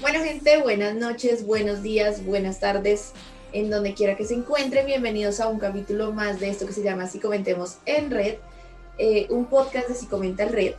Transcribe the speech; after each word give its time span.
Bueno 0.00 0.24
gente, 0.24 0.60
buenas 0.60 0.96
noches, 0.96 1.46
buenos 1.46 1.82
días, 1.82 2.24
buenas 2.26 2.58
tardes, 2.58 3.12
en 3.52 3.70
donde 3.70 3.94
quiera 3.94 4.16
que 4.16 4.24
se 4.24 4.34
encuentren, 4.34 4.86
bienvenidos 4.86 5.38
a 5.40 5.48
un 5.48 5.60
capítulo 5.60 6.12
más 6.12 6.40
de 6.40 6.50
esto 6.50 6.66
que 6.66 6.72
se 6.72 6.82
llama 6.82 7.06
Si 7.06 7.20
Comentemos 7.20 7.76
en 7.86 8.10
Red, 8.10 8.34
eh, 8.98 9.26
un 9.30 9.46
podcast 9.46 9.88
de 9.88 9.94
Si 9.94 10.06
Comenta 10.06 10.42
en 10.42 10.52
Red. 10.52 10.74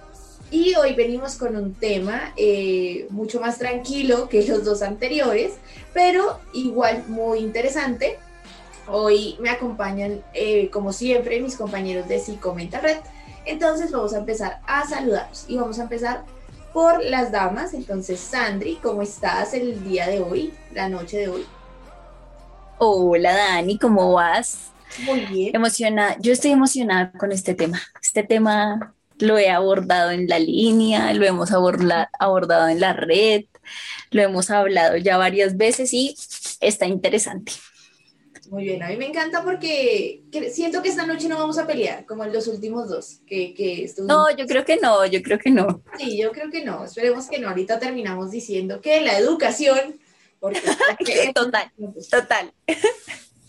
Y 0.52 0.76
hoy 0.76 0.94
venimos 0.96 1.36
con 1.36 1.56
un 1.56 1.74
tema 1.74 2.34
eh, 2.38 3.08
mucho 3.10 3.40
más 3.40 3.58
tranquilo 3.58 4.30
que 4.30 4.46
los 4.46 4.64
dos 4.64 4.82
anteriores, 4.82 5.54
pero 5.94 6.40
igual 6.54 7.06
muy 7.08 7.40
interesante. 7.40 8.20
Hoy 8.88 9.36
me 9.40 9.50
acompañan, 9.50 10.24
eh, 10.34 10.70
como 10.70 10.94
siempre, 10.94 11.40
mis 11.42 11.56
compañeros 11.56 12.08
de 12.08 12.20
Si 12.20 12.36
Comenta 12.36 12.80
Red. 12.80 12.98
Entonces 13.46 13.92
vamos 13.92 14.14
a 14.14 14.20
empezar 14.20 14.60
a 14.66 14.88
saludarlos 14.88 15.46
y 15.48 15.58
vamos 15.58 15.80
a 15.80 15.84
empezar 15.84 16.24
por 16.74 17.04
las 17.04 17.32
damas. 17.32 17.74
Entonces, 17.74 18.20
Sandri, 18.20 18.76
¿cómo 18.82 19.02
estás 19.02 19.54
el 19.54 19.84
día 19.84 20.08
de 20.08 20.20
hoy, 20.22 20.54
la 20.74 20.90
noche 20.90 21.18
de 21.18 21.28
hoy? 21.30 21.46
Hola 22.78 23.34
Dani, 23.36 23.78
¿cómo 23.78 24.14
vas? 24.14 24.72
Muy 25.06 25.22
bien. 25.22 25.56
Emocionada. 25.56 26.16
Yo 26.20 26.32
estoy 26.32 26.52
emocionada 26.52 27.12
con 27.14 27.32
este 27.32 27.54
tema. 27.56 27.82
Este 28.02 28.24
tema 28.24 28.94
lo 29.18 29.38
he 29.38 29.50
abordado 29.50 30.12
en 30.12 30.28
la 30.28 30.40
línea, 30.40 31.14
lo 31.14 31.26
hemos 31.26 31.52
aborda- 31.52 32.10
abordado 32.20 32.68
en 32.68 32.80
la 32.80 32.94
red, 32.94 33.46
lo 34.12 34.22
hemos 34.22 34.52
hablado 34.52 34.96
ya 34.98 35.18
varias 35.18 35.58
veces 35.58 35.92
y 35.94 36.16
está 36.62 36.86
interesante. 36.86 37.54
Muy 38.50 38.64
bien, 38.64 38.82
a 38.84 38.88
mí 38.88 38.98
me 38.98 39.08
encanta 39.08 39.44
porque 39.44 40.24
que- 40.32 40.50
siento 40.50 40.82
que 40.82 40.90
esta 40.90 41.06
noche 41.06 41.28
no 41.28 41.38
vamos 41.38 41.58
a 41.58 41.68
pelear 41.68 42.06
como 42.06 42.24
en 42.24 42.32
los 42.32 42.48
últimos 42.48 42.88
dos, 42.90 43.20
que, 43.28 43.54
que 43.54 43.90
No, 44.04 44.30
yo 44.36 44.46
creo 44.48 44.64
que 44.64 44.78
no, 44.78 45.06
yo 45.06 45.22
creo 45.22 45.38
que 45.38 45.50
no. 45.50 45.82
Sí, 45.98 46.18
yo 46.18 46.32
creo 46.32 46.50
que 46.50 46.64
no, 46.64 46.86
esperemos 46.86 47.28
que 47.28 47.40
no. 47.40 47.50
Ahorita 47.50 47.78
terminamos 47.80 48.32
diciendo 48.32 48.80
que 48.82 49.02
la 49.02 49.18
educación, 49.18 50.00
porque... 50.40 50.62
Total, 51.36 51.72
total. 52.10 52.54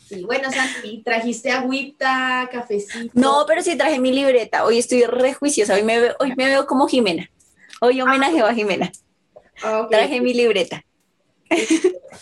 Sí, 0.08 0.22
bueno, 0.24 0.50
Santi, 0.50 1.02
trajiste 1.04 1.50
agüita, 1.50 2.48
cafecito. 2.50 3.12
No, 3.12 3.44
pero 3.46 3.62
sí 3.62 3.76
traje 3.76 4.00
mi 4.00 4.10
libreta. 4.10 4.64
Hoy 4.64 4.78
estoy 4.78 5.04
re 5.04 5.34
juiciosa. 5.34 5.74
Hoy 5.74 5.82
me 5.82 6.00
veo, 6.00 6.16
hoy 6.18 6.34
me 6.34 6.46
veo 6.46 6.66
como 6.66 6.88
Jimena. 6.88 7.30
Hoy 7.82 8.00
homenajeo 8.00 8.46
a 8.46 8.54
Jimena. 8.54 8.90
Ah, 9.62 9.86
Traje 9.90 10.20
mi 10.22 10.32
libreta. 10.32 10.82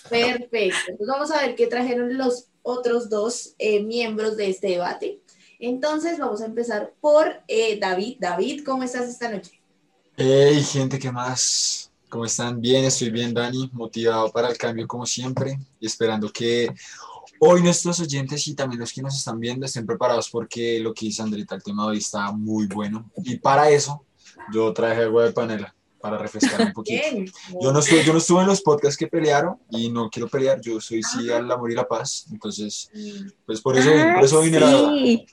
Perfecto. 0.08 0.76
Entonces 0.88 1.06
vamos 1.06 1.30
a 1.30 1.42
ver 1.42 1.54
qué 1.54 1.66
trajeron 1.66 2.16
los 2.18 2.48
otros 2.66 3.08
dos 3.08 3.54
eh, 3.58 3.82
miembros 3.82 4.36
de 4.36 4.50
este 4.50 4.68
debate. 4.68 5.20
Entonces 5.60 6.18
vamos 6.18 6.42
a 6.42 6.46
empezar 6.46 6.92
por 7.00 7.42
eh, 7.46 7.78
David. 7.78 8.16
David, 8.18 8.64
¿cómo 8.64 8.82
estás 8.82 9.08
esta 9.08 9.30
noche? 9.30 9.60
Hey, 10.16 10.62
gente, 10.62 10.98
¿qué 10.98 11.12
más? 11.12 11.92
¿Cómo 12.08 12.24
están? 12.24 12.60
Bien, 12.60 12.84
estoy 12.84 13.10
bien, 13.10 13.32
Dani, 13.32 13.70
motivado 13.72 14.30
para 14.32 14.48
el 14.48 14.58
cambio 14.58 14.86
como 14.86 15.06
siempre 15.06 15.58
y 15.78 15.86
esperando 15.86 16.30
que 16.30 16.68
hoy 17.38 17.62
nuestros 17.62 18.00
oyentes 18.00 18.46
y 18.48 18.54
también 18.54 18.80
los 18.80 18.92
que 18.92 19.02
nos 19.02 19.16
están 19.16 19.38
viendo 19.38 19.64
estén 19.64 19.86
preparados 19.86 20.28
porque 20.28 20.80
lo 20.80 20.92
que 20.92 21.06
dice 21.06 21.22
Andrita, 21.22 21.54
el 21.54 21.62
tema 21.62 21.84
de 21.84 21.90
hoy 21.90 21.98
está 21.98 22.32
muy 22.32 22.66
bueno. 22.66 23.10
Y 23.24 23.36
para 23.36 23.70
eso 23.70 24.04
yo 24.52 24.72
traje 24.72 25.04
agua 25.04 25.24
de 25.24 25.32
panela 25.32 25.75
para 26.10 26.22
refrescar 26.22 26.60
un 26.60 26.72
poquito. 26.72 27.02
Bien. 27.12 27.26
Yo 27.60 27.72
no, 27.72 27.78
estuve, 27.80 28.04
yo 28.04 28.12
no 28.12 28.18
estuve 28.18 28.40
en 28.42 28.46
los 28.48 28.62
podcasts 28.62 28.96
que 28.96 29.06
pelearon 29.06 29.58
y 29.70 29.88
no 29.90 30.08
quiero 30.10 30.28
pelear, 30.28 30.60
yo 30.60 30.80
soy 30.80 31.02
sí 31.02 31.30
al 31.30 31.50
amor 31.50 31.70
y 31.70 31.74
la 31.74 31.86
paz, 31.86 32.26
entonces, 32.32 32.90
pues 33.44 33.60
por 33.60 33.76
eso, 33.76 33.90
Ah, 33.94 34.12
por 34.16 34.24
eso 34.24 34.40
vine 34.40 34.60
la 34.60 34.66
verdad. 34.66 34.90
sí. 34.94 35.26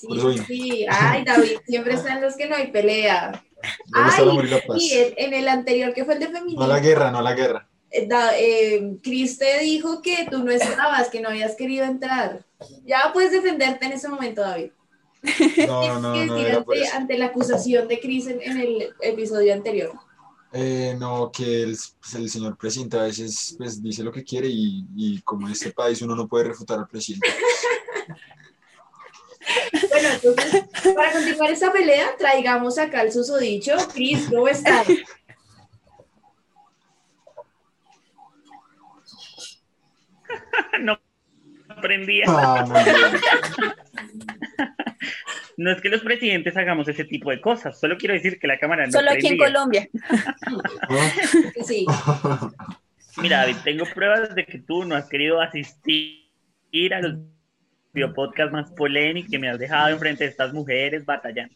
Sí, 0.00 0.06
Por 0.08 0.18
eso 0.18 0.28
vine. 0.28 0.44
sí. 0.46 0.86
Ay, 0.88 1.24
David, 1.24 1.56
siempre 1.66 1.94
están 1.94 2.20
los 2.20 2.34
que 2.36 2.48
no 2.48 2.56
hay 2.56 2.72
pelea. 2.72 3.44
¿Dónde 3.86 4.10
está 4.10 4.22
el 4.22 4.30
amor 4.30 4.44
y 4.44 4.48
la 4.50 4.60
paz? 4.66 4.76
Y 4.82 4.92
en, 4.92 5.14
en 5.16 5.34
el 5.34 5.48
anterior, 5.48 5.94
que 5.94 6.04
fue 6.04 6.14
el 6.14 6.20
de 6.20 6.26
No 6.28 6.32
feminismo, 6.32 6.66
la 6.66 6.80
guerra, 6.80 7.10
no 7.12 7.22
la 7.22 7.32
guerra. 7.32 7.68
eh, 7.90 8.06
da- 8.08 8.36
eh, 8.36 8.96
Cris 9.02 9.38
te 9.38 9.60
dijo 9.60 10.02
que 10.02 10.26
tú 10.30 10.42
no 10.42 10.50
estabas, 10.50 11.08
que 11.10 11.20
no 11.20 11.28
habías 11.28 11.54
querido 11.54 11.84
entrar. 11.84 12.44
Ya 12.84 13.10
puedes 13.12 13.30
defenderte 13.30 13.86
en 13.86 13.92
ese 13.92 14.08
momento, 14.08 14.40
David. 14.42 14.72
No, 15.66 16.00
no, 16.00 16.12
¿Qué 16.12 16.26
no 16.26 16.36
era 16.36 16.62
por 16.62 16.74
ante, 16.76 16.86
eso. 16.86 16.96
ante 16.96 17.18
la 17.18 17.26
acusación 17.26 17.88
de 17.88 18.00
Cris 18.00 18.26
en, 18.26 18.40
en 18.42 18.58
el 18.58 18.94
episodio 19.00 19.54
anterior? 19.54 19.92
Eh, 20.52 20.94
no, 20.98 21.30
que 21.32 21.62
el, 21.62 21.76
pues, 22.00 22.14
el 22.14 22.30
señor 22.30 22.56
presidente 22.56 22.98
a 22.98 23.04
veces 23.04 23.54
pues, 23.58 23.82
dice 23.82 24.04
lo 24.04 24.12
que 24.12 24.22
quiere 24.22 24.48
y, 24.48 24.86
y 24.96 25.20
como 25.22 25.46
en 25.46 25.52
este 25.52 25.72
país 25.72 26.00
uno 26.02 26.14
no 26.14 26.28
puede 26.28 26.44
refutar 26.44 26.78
al 26.78 26.88
presidente. 26.88 27.28
Bueno, 29.90 30.08
entonces, 30.08 30.64
para 30.94 31.12
continuar 31.12 31.50
esta 31.50 31.70
pelea, 31.70 32.16
traigamos 32.16 32.78
acá 32.78 33.02
el 33.02 33.12
susodicho. 33.12 33.72
Cris, 33.92 34.26
¿cómo 34.30 34.48
estás? 34.48 34.86
no 40.80 40.98
aprendía. 41.68 42.24
Ah, 42.28 42.64
bien. 42.84 42.96
No 45.56 45.70
es 45.72 45.80
que 45.80 45.88
los 45.88 46.00
presidentes 46.02 46.56
hagamos 46.56 46.88
ese 46.88 47.04
tipo 47.04 47.30
de 47.30 47.40
cosas, 47.40 47.78
solo 47.78 47.96
quiero 47.96 48.14
decir 48.14 48.38
que 48.38 48.46
la 48.46 48.58
cámara 48.58 48.86
no 48.86 48.92
Solo 48.92 49.10
aquí 49.12 49.28
en. 49.28 49.38
Colombia. 49.38 49.88
Sí. 51.66 51.86
Mira, 53.18 53.38
David, 53.40 53.56
tengo 53.64 53.84
pruebas 53.94 54.34
de 54.34 54.44
que 54.44 54.58
tú 54.58 54.84
no 54.84 54.96
has 54.96 55.08
querido 55.08 55.40
asistir 55.40 56.24
a 56.92 57.00
los 57.00 57.18
biopodcasts 57.92 58.52
más 58.52 58.70
polémicos 58.72 59.30
que 59.30 59.38
me 59.38 59.48
has 59.48 59.58
dejado 59.58 59.88
enfrente 59.90 60.24
de 60.24 60.30
estas 60.30 60.52
mujeres 60.52 61.04
batallando. 61.04 61.54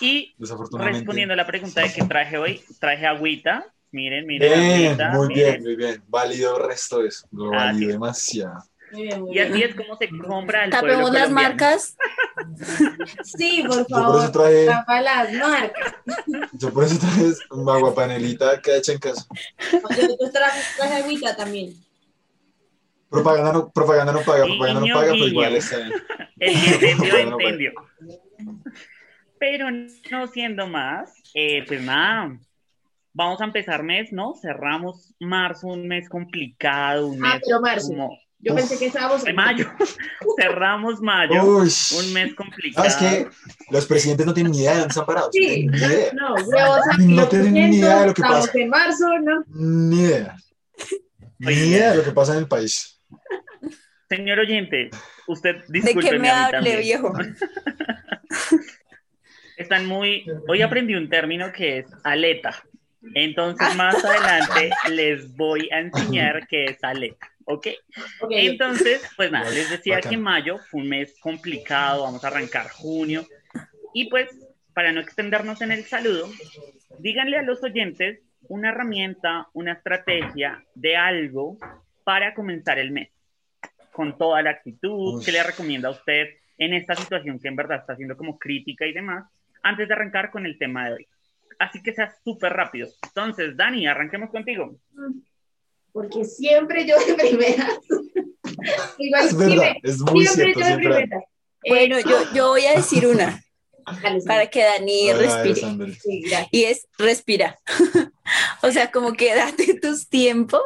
Y 0.00 0.34
respondiendo 0.78 1.34
a 1.34 1.36
la 1.36 1.46
pregunta 1.46 1.82
de 1.82 1.92
que 1.92 2.02
traje 2.04 2.38
hoy, 2.38 2.62
traje 2.80 3.06
agüita. 3.06 3.66
Miren, 3.90 4.26
miren. 4.26 4.52
Bien, 4.52 4.86
agüita, 4.86 5.10
muy 5.10 5.28
miren. 5.28 5.50
bien, 5.50 5.62
muy 5.64 5.76
bien. 5.76 6.02
Válido 6.08 6.56
el 6.58 6.68
resto 6.68 7.02
de 7.02 7.08
eso. 7.08 7.26
Lo 7.32 7.52
Ah, 7.52 7.66
valido 7.66 7.86
sí. 7.86 7.92
demasiado. 7.92 8.62
Muy 8.92 9.02
bien, 9.02 9.20
muy 9.20 9.36
Y 9.36 9.38
así 9.40 9.52
bien. 9.52 9.70
es 9.70 9.74
como 9.76 9.96
se 9.96 10.08
compra 10.08 10.64
el 10.64 10.70
Tapemos 10.70 11.00
pueblo 11.02 11.18
las 11.18 11.30
marcas. 11.30 11.96
Sí, 13.24 13.64
por 13.66 13.78
Yo 13.78 13.84
por 13.86 13.98
eso 13.98 14.22
favor, 14.22 14.32
traje, 14.32 14.66
tapa 14.66 15.00
las 15.00 15.32
marcas. 15.32 15.94
yo 16.52 16.72
por 16.72 16.84
eso 16.84 16.98
traje 16.98 17.24
un 17.50 17.68
agua 17.68 17.94
panelita 17.94 18.60
que 18.62 18.76
hecha 18.76 18.92
en 18.92 18.98
casa. 18.98 19.26
Oye, 19.90 20.08
tú 20.18 20.30
traje, 20.32 20.94
agüita 21.02 21.36
también. 21.36 21.74
Propaganda 23.10 23.52
no, 23.52 23.70
propaganda 23.70 24.12
no 24.12 24.20
paga, 24.20 24.44
propaganda 24.44 24.80
no 24.80 24.86
paga, 24.94 25.00
pero 25.12 25.14
guiño. 25.14 25.26
igual 25.28 25.56
está 25.56 25.76
bien. 25.78 25.92
El 26.40 26.54
que 26.78 26.90
entendió, 26.90 27.16
entendió. 27.18 27.72
Pero 29.38 29.70
no 29.70 30.26
siendo 30.28 30.66
más, 30.66 31.12
eh, 31.34 31.64
pues 31.66 31.80
nada, 31.82 32.38
vamos 33.12 33.40
a 33.40 33.44
empezar 33.44 33.82
mes, 33.82 34.12
¿no? 34.12 34.34
Cerramos 34.34 35.14
marzo, 35.20 35.68
un 35.68 35.86
mes 35.88 36.08
complicado, 36.08 37.06
un 37.08 37.18
mes 37.20 37.32
Ah, 37.34 37.40
pero 37.44 37.60
marzo. 37.60 37.88
como 37.88 38.18
Yo 38.40 38.54
pensé 38.54 38.78
que 38.78 38.86
estábamos 38.86 39.24
de 39.24 39.32
mayo. 39.32 39.66
Cerramos 40.40 41.00
mayo, 41.00 41.42
Uy. 41.44 41.68
un 41.98 42.12
mes 42.12 42.34
complicado. 42.34 42.88
¿Sabes 42.88 42.96
qué? 42.96 43.28
Los 43.70 43.86
presidentes 43.86 44.26
no 44.26 44.32
tienen 44.34 44.52
ni 44.52 44.60
idea 44.60 44.72
de 44.72 44.78
dónde 44.78 44.90
están 44.92 45.06
parados. 45.06 45.30
Sí, 45.32 45.66
Ni 45.66 45.76
idea. 45.76 46.12
no, 46.14 46.34
huevos 46.34 46.80
No 47.00 47.28
tienen 47.28 47.54
ni 47.54 47.76
idea 47.78 48.00
de 48.00 48.06
lo 48.06 48.14
que 48.14 48.22
estamos 48.22 48.46
pasa. 48.46 48.58
en 48.60 48.68
marzo, 48.70 49.06
¿no? 49.22 49.44
Ni 49.48 50.02
idea. 50.02 50.36
Ni 51.38 51.46
Oye. 51.48 51.66
idea 51.66 51.90
de 51.90 51.96
lo 51.96 52.04
que 52.04 52.12
pasa 52.12 52.32
en 52.34 52.38
el 52.38 52.48
país. 52.48 53.00
Señor 54.08 54.38
oyente, 54.38 54.90
usted 55.26 55.56
¿De 55.68 55.80
disculpe. 55.80 56.08
qué 56.10 56.18
me 56.18 56.30
hable, 56.30 56.76
viejo? 56.78 57.12
Están 59.56 59.86
muy. 59.86 60.24
Hoy 60.48 60.62
aprendí 60.62 60.94
un 60.94 61.08
término 61.08 61.52
que 61.52 61.78
es 61.80 61.86
aleta. 62.04 62.54
Entonces, 63.14 63.74
más 63.76 64.02
adelante 64.04 64.70
les 64.90 65.34
voy 65.36 65.68
a 65.72 65.80
enseñar 65.80 66.46
qué 66.48 66.64
es 66.66 66.78
aleta. 66.82 67.26
¿Ok? 67.50 67.66
Ok, 68.20 68.30
Entonces, 68.32 69.10
pues 69.16 69.32
nada, 69.32 69.48
les 69.48 69.70
decía 69.70 69.96
Bacán. 69.96 70.10
que 70.10 70.16
mayo 70.18 70.58
fue 70.58 70.82
un 70.82 70.88
mes 70.90 71.18
complicado, 71.18 72.02
vamos 72.02 72.22
a 72.22 72.28
arrancar 72.28 72.68
junio. 72.68 73.26
Y 73.94 74.10
pues, 74.10 74.28
para 74.74 74.92
no 74.92 75.00
extendernos 75.00 75.62
en 75.62 75.72
el 75.72 75.84
saludo, 75.84 76.28
díganle 76.98 77.38
a 77.38 77.42
los 77.42 77.62
oyentes 77.62 78.20
una 78.42 78.68
herramienta, 78.68 79.48
una 79.54 79.72
estrategia 79.72 80.62
de 80.74 80.96
algo 80.96 81.56
para 82.04 82.34
comenzar 82.34 82.78
el 82.78 82.90
mes. 82.90 83.08
Con 83.92 84.18
toda 84.18 84.42
la 84.42 84.50
actitud, 84.50 85.24
que 85.24 85.32
le 85.32 85.42
recomienda 85.42 85.88
a 85.88 85.92
usted 85.92 86.28
en 86.58 86.74
esta 86.74 86.94
situación 86.96 87.40
que 87.40 87.48
en 87.48 87.56
verdad 87.56 87.78
está 87.78 87.96
siendo 87.96 88.16
como 88.16 88.38
crítica 88.38 88.84
y 88.86 88.92
demás, 88.92 89.24
antes 89.62 89.88
de 89.88 89.94
arrancar 89.94 90.30
con 90.30 90.44
el 90.44 90.58
tema 90.58 90.88
de 90.88 90.96
hoy. 90.96 91.06
Así 91.58 91.82
que 91.82 91.94
sea 91.94 92.12
súper 92.22 92.52
rápido. 92.52 92.88
Entonces, 93.04 93.56
Dani, 93.56 93.86
arranquemos 93.86 94.28
contigo. 94.28 94.78
Porque 95.92 96.24
siempre 96.24 96.86
yo 96.86 96.96
de 96.98 97.14
primera. 97.14 97.68
Igual 98.98 99.26
Es 99.26 99.36
verdad, 99.36 99.54
siempre- 99.56 99.80
es 99.84 99.98
muy 100.00 100.26
siempre 100.26 100.54
cierto. 100.54 100.60
yo 100.60 100.66
de 100.66 100.82
Siempre. 100.96 101.18
Eh, 101.64 101.68
Bueno, 101.68 102.00
yo, 102.00 102.32
yo 102.34 102.48
voy 102.48 102.64
a 102.66 102.74
decir 102.74 103.06
una. 103.06 103.42
para 104.26 104.48
que 104.48 104.62
Dani 104.62 105.12
respire. 105.14 105.94
Sí. 105.94 106.22
Y 106.50 106.64
es 106.64 106.86
respira. 106.98 107.58
o 108.62 108.70
sea, 108.70 108.90
como 108.90 109.14
que 109.14 109.34
date 109.34 109.78
tus 109.80 110.08
tiempos 110.08 110.60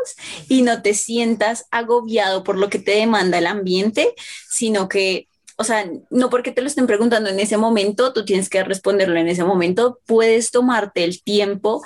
y 0.48 0.62
no 0.62 0.82
te 0.82 0.94
sientas 0.94 1.66
agobiado 1.70 2.42
por 2.42 2.58
lo 2.58 2.68
que 2.68 2.78
te 2.80 2.92
demanda 2.92 3.38
el 3.38 3.46
ambiente, 3.46 4.12
sino 4.50 4.88
que, 4.88 5.28
o 5.56 5.62
sea, 5.64 5.88
no 6.10 6.30
porque 6.30 6.50
te 6.50 6.62
lo 6.62 6.66
estén 6.66 6.88
preguntando 6.88 7.30
en 7.30 7.38
ese 7.38 7.56
momento, 7.56 8.12
tú 8.12 8.25
tienes 8.25 8.48
que 8.48 8.64
responderlo 8.64 9.16
en 9.16 9.28
ese 9.28 9.44
momento, 9.44 10.00
puedes 10.04 10.50
tomarte 10.50 11.04
el 11.04 11.22
tiempo 11.22 11.82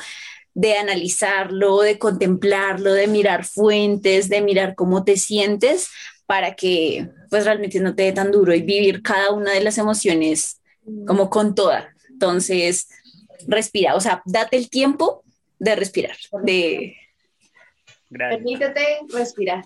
de 0.56 0.72
analizarlo, 0.78 1.82
de 1.82 1.98
contemplarlo, 1.98 2.94
de 2.94 3.08
mirar 3.08 3.44
fuentes, 3.44 4.30
de 4.30 4.40
mirar 4.40 4.74
cómo 4.74 5.04
te 5.04 5.18
sientes 5.18 5.88
para 6.24 6.54
que 6.54 7.10
pues 7.28 7.44
realmente 7.44 7.78
no 7.78 7.94
te 7.94 8.04
dé 8.04 8.12
tan 8.12 8.32
duro 8.32 8.54
y 8.54 8.62
vivir 8.62 9.02
cada 9.02 9.32
una 9.32 9.52
de 9.52 9.60
las 9.60 9.76
emociones 9.76 10.62
como 11.06 11.28
con 11.28 11.54
toda. 11.54 11.94
Entonces, 12.08 12.88
respira, 13.46 13.94
o 13.96 14.00
sea, 14.00 14.22
date 14.24 14.56
el 14.56 14.70
tiempo 14.70 15.22
de 15.58 15.76
respirar, 15.76 16.16
de, 16.42 16.96
Gracias. 18.08 18.38
Permítete 18.38 18.82
respirar. 19.12 19.64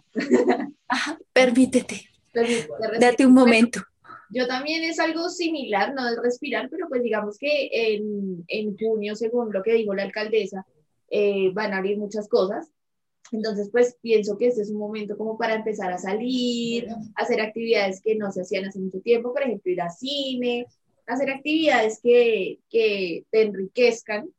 ajá, 0.88 1.18
permítete, 1.32 2.08
Permítete 2.32 2.68
respirar. 2.68 3.00
date 3.00 3.26
un 3.26 3.34
momento. 3.34 3.80
Yo 4.30 4.48
también 4.48 4.82
es 4.82 4.98
algo 4.98 5.28
similar, 5.28 5.94
no 5.94 6.04
de 6.04 6.20
respirar, 6.20 6.68
pero 6.68 6.88
pues 6.88 7.02
digamos 7.04 7.38
que 7.38 7.68
en, 7.72 8.44
en 8.48 8.76
junio, 8.76 9.14
según 9.14 9.52
lo 9.52 9.62
que 9.62 9.74
dijo 9.74 9.94
la 9.94 10.02
alcaldesa, 10.02 10.66
eh, 11.10 11.50
van 11.52 11.74
a 11.74 11.78
abrir 11.78 11.98
muchas 11.98 12.28
cosas. 12.28 12.70
Entonces, 13.32 13.68
pues 13.70 13.96
pienso 14.00 14.36
que 14.36 14.48
este 14.48 14.62
es 14.62 14.70
un 14.70 14.78
momento 14.78 15.16
como 15.16 15.38
para 15.38 15.54
empezar 15.54 15.92
a 15.92 15.98
salir, 15.98 16.88
hacer 17.14 17.40
actividades 17.40 18.00
que 18.00 18.16
no 18.16 18.32
se 18.32 18.42
hacían 18.42 18.64
hace 18.64 18.80
mucho 18.80 19.00
tiempo, 19.00 19.32
por 19.32 19.42
ejemplo, 19.42 19.70
ir 19.70 19.80
al 19.80 19.92
cine, 19.92 20.66
hacer 21.06 21.30
actividades 21.30 22.00
que, 22.02 22.58
que 22.68 23.24
te 23.30 23.42
enriquezcan 23.42 24.30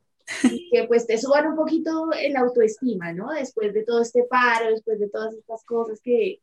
y 0.43 0.69
que 0.69 0.85
pues 0.85 1.07
te 1.07 1.17
suban 1.17 1.47
un 1.47 1.55
poquito 1.55 2.11
el 2.13 2.35
autoestima, 2.35 3.13
¿no? 3.13 3.31
Después 3.31 3.73
de 3.73 3.83
todo 3.83 4.01
este 4.01 4.23
paro, 4.23 4.69
después 4.69 4.99
de 4.99 5.09
todas 5.09 5.33
estas 5.35 5.63
cosas 5.63 5.99
que, 6.01 6.39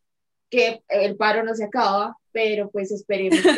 que 0.51 0.83
el 0.89 1.17
paro 1.17 1.43
no 1.43 1.55
se 1.55 1.65
acaba, 1.65 2.17
pero 2.33 2.71
pues 2.71 2.93
esperemos 2.93 3.41
que, 3.41 3.51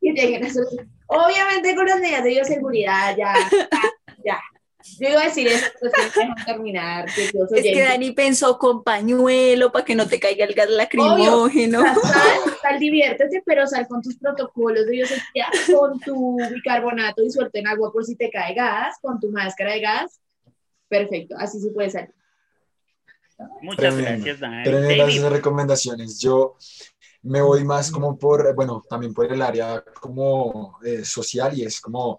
que 0.00 0.12
lleguen 0.12 0.44
a 0.44 0.52
su... 0.52 0.60
Obviamente 1.06 1.74
con 1.74 1.86
las 1.86 2.00
medidas 2.00 2.24
de 2.24 2.30
bioseguridad, 2.30 3.16
ya, 3.16 3.34
ya, 3.50 3.68
ya. 4.24 4.40
Yo 4.98 5.08
iba 5.08 5.22
a 5.22 5.24
decir 5.24 5.46
eso, 5.48 5.66
pues 5.80 5.92
dejan 5.92 6.34
terminar. 6.44 7.06
Que 7.06 7.24
Es 7.24 7.62
que. 7.62 7.82
Dani 7.82 8.12
pensó 8.12 8.58
con 8.58 8.84
pañuelo 8.84 9.72
para 9.72 9.84
que 9.84 9.94
no 9.94 10.06
te 10.06 10.20
caiga 10.20 10.44
el 10.44 10.54
gas 10.54 10.68
lacrimógeno. 10.68 11.80
O 11.80 11.84
sea, 11.84 11.94
sal, 11.94 12.56
sal, 12.60 12.78
diviértete, 12.78 13.42
pero 13.44 13.66
sal 13.66 13.88
con 13.88 14.02
tus 14.02 14.16
protocolos 14.16 14.84
de 14.84 14.92
bioseguridad, 14.92 15.48
con 15.74 15.98
tu 16.00 16.36
bicarbonato 16.52 17.22
disuelto 17.22 17.58
en 17.58 17.66
agua 17.66 17.92
por 17.92 18.04
si 18.04 18.14
te 18.14 18.30
cae 18.30 18.54
gas, 18.54 18.96
con 19.00 19.18
tu 19.18 19.30
máscara 19.30 19.72
de 19.72 19.80
gas. 19.80 20.20
Perfecto, 20.88 21.34
así 21.38 21.60
se 21.60 21.70
puede 21.70 21.90
salir. 21.90 22.14
Muchas 23.62 23.94
Tremendo. 23.94 24.24
gracias, 24.24 24.40
Dani. 24.40 25.14
Esas 25.16 25.32
recomendaciones. 25.32 26.20
Yo 26.20 26.56
me 27.22 27.40
voy 27.40 27.64
más 27.64 27.90
como 27.90 28.18
por, 28.18 28.54
bueno, 28.54 28.82
también 28.88 29.14
por 29.14 29.32
el 29.32 29.40
área 29.40 29.82
como 30.00 30.78
eh, 30.84 31.04
social 31.04 31.58
y 31.58 31.64
es 31.64 31.80
como 31.80 32.18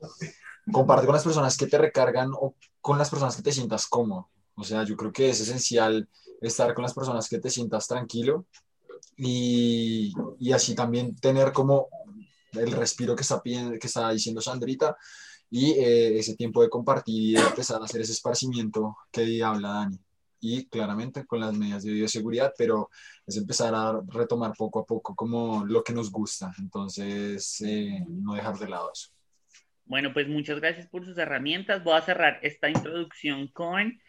comparte 0.71 1.05
con 1.05 1.15
las 1.15 1.23
personas 1.23 1.57
que 1.57 1.67
te 1.67 1.77
recargan 1.77 2.31
o 2.33 2.55
con 2.81 2.97
las 2.97 3.09
personas 3.09 3.35
que 3.35 3.43
te 3.43 3.51
sientas 3.51 3.87
cómodo. 3.87 4.29
O 4.55 4.63
sea, 4.63 4.83
yo 4.83 4.95
creo 4.95 5.11
que 5.11 5.29
es 5.29 5.39
esencial 5.39 6.07
estar 6.41 6.73
con 6.73 6.83
las 6.83 6.93
personas 6.93 7.29
que 7.29 7.39
te 7.39 7.49
sientas 7.49 7.87
tranquilo 7.87 8.45
y, 9.17 10.13
y 10.39 10.51
así 10.51 10.75
también 10.75 11.15
tener 11.15 11.51
como 11.51 11.87
el 12.53 12.71
respiro 12.71 13.15
que 13.15 13.23
está, 13.23 13.41
que 13.43 13.87
está 13.87 14.09
diciendo 14.11 14.41
Sandrita 14.41 14.97
y 15.49 15.71
eh, 15.71 16.17
ese 16.19 16.35
tiempo 16.35 16.61
de 16.61 16.69
compartir 16.69 17.21
y 17.21 17.33
de 17.33 17.41
empezar 17.41 17.81
a 17.81 17.85
hacer 17.85 18.01
ese 18.01 18.13
esparcimiento 18.13 18.97
que 19.11 19.43
habla 19.43 19.69
Dani. 19.69 19.99
Y 20.41 20.65
claramente 20.67 21.25
con 21.25 21.39
las 21.39 21.53
medidas 21.53 21.83
de 21.83 21.91
bioseguridad, 21.91 22.53
pero 22.57 22.89
es 23.25 23.37
empezar 23.37 23.73
a 23.73 23.99
retomar 24.07 24.53
poco 24.55 24.79
a 24.79 24.85
poco 24.85 25.15
como 25.15 25.65
lo 25.65 25.83
que 25.83 25.93
nos 25.93 26.11
gusta. 26.11 26.53
Entonces, 26.59 27.61
eh, 27.61 28.03
no 28.07 28.35
dejar 28.35 28.57
de 28.59 28.69
lado 28.69 28.91
eso. 28.93 29.14
Bueno, 29.85 30.13
pues 30.13 30.27
muchas 30.27 30.59
gracias 30.59 30.87
por 30.87 31.05
sus 31.05 31.17
herramientas. 31.17 31.83
Voy 31.83 31.95
a 31.95 32.01
cerrar 32.01 32.39
esta 32.41 32.69
introducción 32.69 33.47
con 33.49 33.99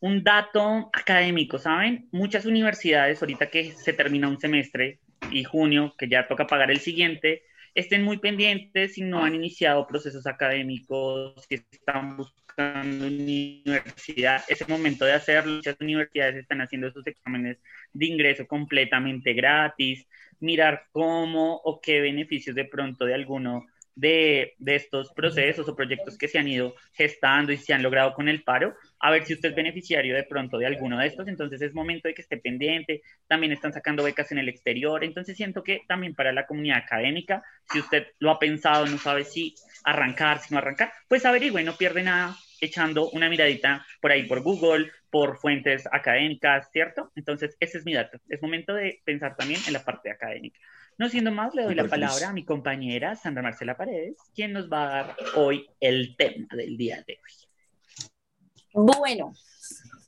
un 0.00 0.24
dato 0.24 0.90
académico, 0.94 1.58
¿saben? 1.58 2.08
Muchas 2.10 2.46
universidades, 2.46 3.20
ahorita 3.20 3.50
que 3.50 3.72
se 3.72 3.92
termina 3.92 4.28
un 4.28 4.40
semestre 4.40 4.98
y 5.30 5.44
junio, 5.44 5.94
que 5.98 6.08
ya 6.08 6.26
toca 6.26 6.46
pagar 6.46 6.70
el 6.70 6.80
siguiente, 6.80 7.42
estén 7.74 8.02
muy 8.02 8.18
pendientes 8.18 8.94
si 8.94 9.02
no 9.02 9.22
han 9.22 9.34
iniciado 9.34 9.86
procesos 9.86 10.26
académicos, 10.26 11.34
si 11.46 11.56
están 11.56 12.16
buscando 12.16 13.06
universidad, 13.06 14.42
es 14.48 14.62
el 14.62 14.68
momento 14.68 15.04
de 15.04 15.12
hacerlo. 15.12 15.56
Muchas 15.56 15.76
universidades 15.80 16.36
están 16.36 16.62
haciendo 16.62 16.88
esos 16.88 17.06
exámenes 17.06 17.58
de 17.92 18.06
ingreso 18.06 18.46
completamente 18.46 19.34
gratis, 19.34 20.06
mirar 20.40 20.86
cómo 20.92 21.60
o 21.62 21.78
qué 21.80 22.00
beneficios 22.00 22.56
de 22.56 22.64
pronto 22.64 23.04
de 23.04 23.14
alguno 23.14 23.66
de, 23.94 24.54
de, 24.58 24.76
estos 24.76 25.12
procesos 25.12 25.68
o 25.68 25.76
proyectos 25.76 26.16
que 26.16 26.28
se 26.28 26.38
han 26.38 26.48
ido 26.48 26.74
gestando 26.92 27.52
y 27.52 27.56
se 27.56 27.72
han 27.72 27.82
logrado 27.82 28.14
con 28.14 28.28
el 28.28 28.42
paro, 28.42 28.74
a 28.98 29.10
ver 29.10 29.24
si 29.24 29.34
usted 29.34 29.50
es 29.50 29.54
beneficiario 29.54 30.14
de 30.14 30.24
pronto 30.24 30.58
de 30.58 30.66
alguno 30.66 30.98
de 30.98 31.06
estos, 31.06 31.28
entonces 31.28 31.60
es 31.62 31.74
momento 31.74 32.08
de 32.08 32.14
que 32.14 32.22
esté 32.22 32.36
pendiente, 32.36 33.02
también 33.26 33.52
están 33.52 33.72
sacando 33.72 34.04
becas 34.04 34.32
en 34.32 34.38
el 34.38 34.48
exterior, 34.48 35.04
entonces 35.04 35.36
siento 35.36 35.62
que 35.62 35.82
también 35.86 36.14
para 36.14 36.32
la 36.32 36.46
comunidad 36.46 36.78
académica, 36.78 37.42
si 37.70 37.80
usted 37.80 38.06
lo 38.18 38.30
ha 38.30 38.38
pensado, 38.38 38.86
no 38.86 38.98
sabe 38.98 39.24
si 39.24 39.54
arrancar, 39.84 40.40
si 40.40 40.54
no 40.54 40.58
arrancar, 40.58 40.92
pues 41.08 41.24
averigüe, 41.24 41.62
no 41.64 41.76
pierde 41.76 42.02
nada 42.02 42.36
echando 42.60 43.10
una 43.10 43.28
miradita 43.28 43.86
por 44.00 44.12
ahí 44.12 44.24
por 44.24 44.42
Google, 44.42 44.90
por 45.10 45.38
fuentes 45.38 45.88
académicas, 45.90 46.70
¿cierto? 46.72 47.10
Entonces 47.16 47.56
ese 47.60 47.78
es 47.78 47.84
mi 47.84 47.94
dato, 47.94 48.18
es 48.28 48.42
momento 48.42 48.74
de 48.74 49.00
pensar 49.04 49.36
también 49.36 49.60
en 49.66 49.72
la 49.72 49.84
parte 49.84 50.10
académica. 50.10 50.58
No 51.00 51.08
siendo 51.08 51.32
más, 51.32 51.54
le 51.54 51.62
doy 51.62 51.74
la 51.74 51.88
palabra 51.88 52.28
a 52.28 52.32
mi 52.34 52.44
compañera 52.44 53.16
Sandra 53.16 53.42
Marcela 53.42 53.74
Paredes, 53.74 54.16
quien 54.34 54.52
nos 54.52 54.70
va 54.70 54.82
a 54.82 54.88
dar 54.90 55.16
hoy 55.34 55.66
el 55.80 56.14
tema 56.14 56.46
del 56.50 56.76
día 56.76 57.02
de 57.06 57.14
hoy. 57.14 58.84
Bueno, 58.84 59.32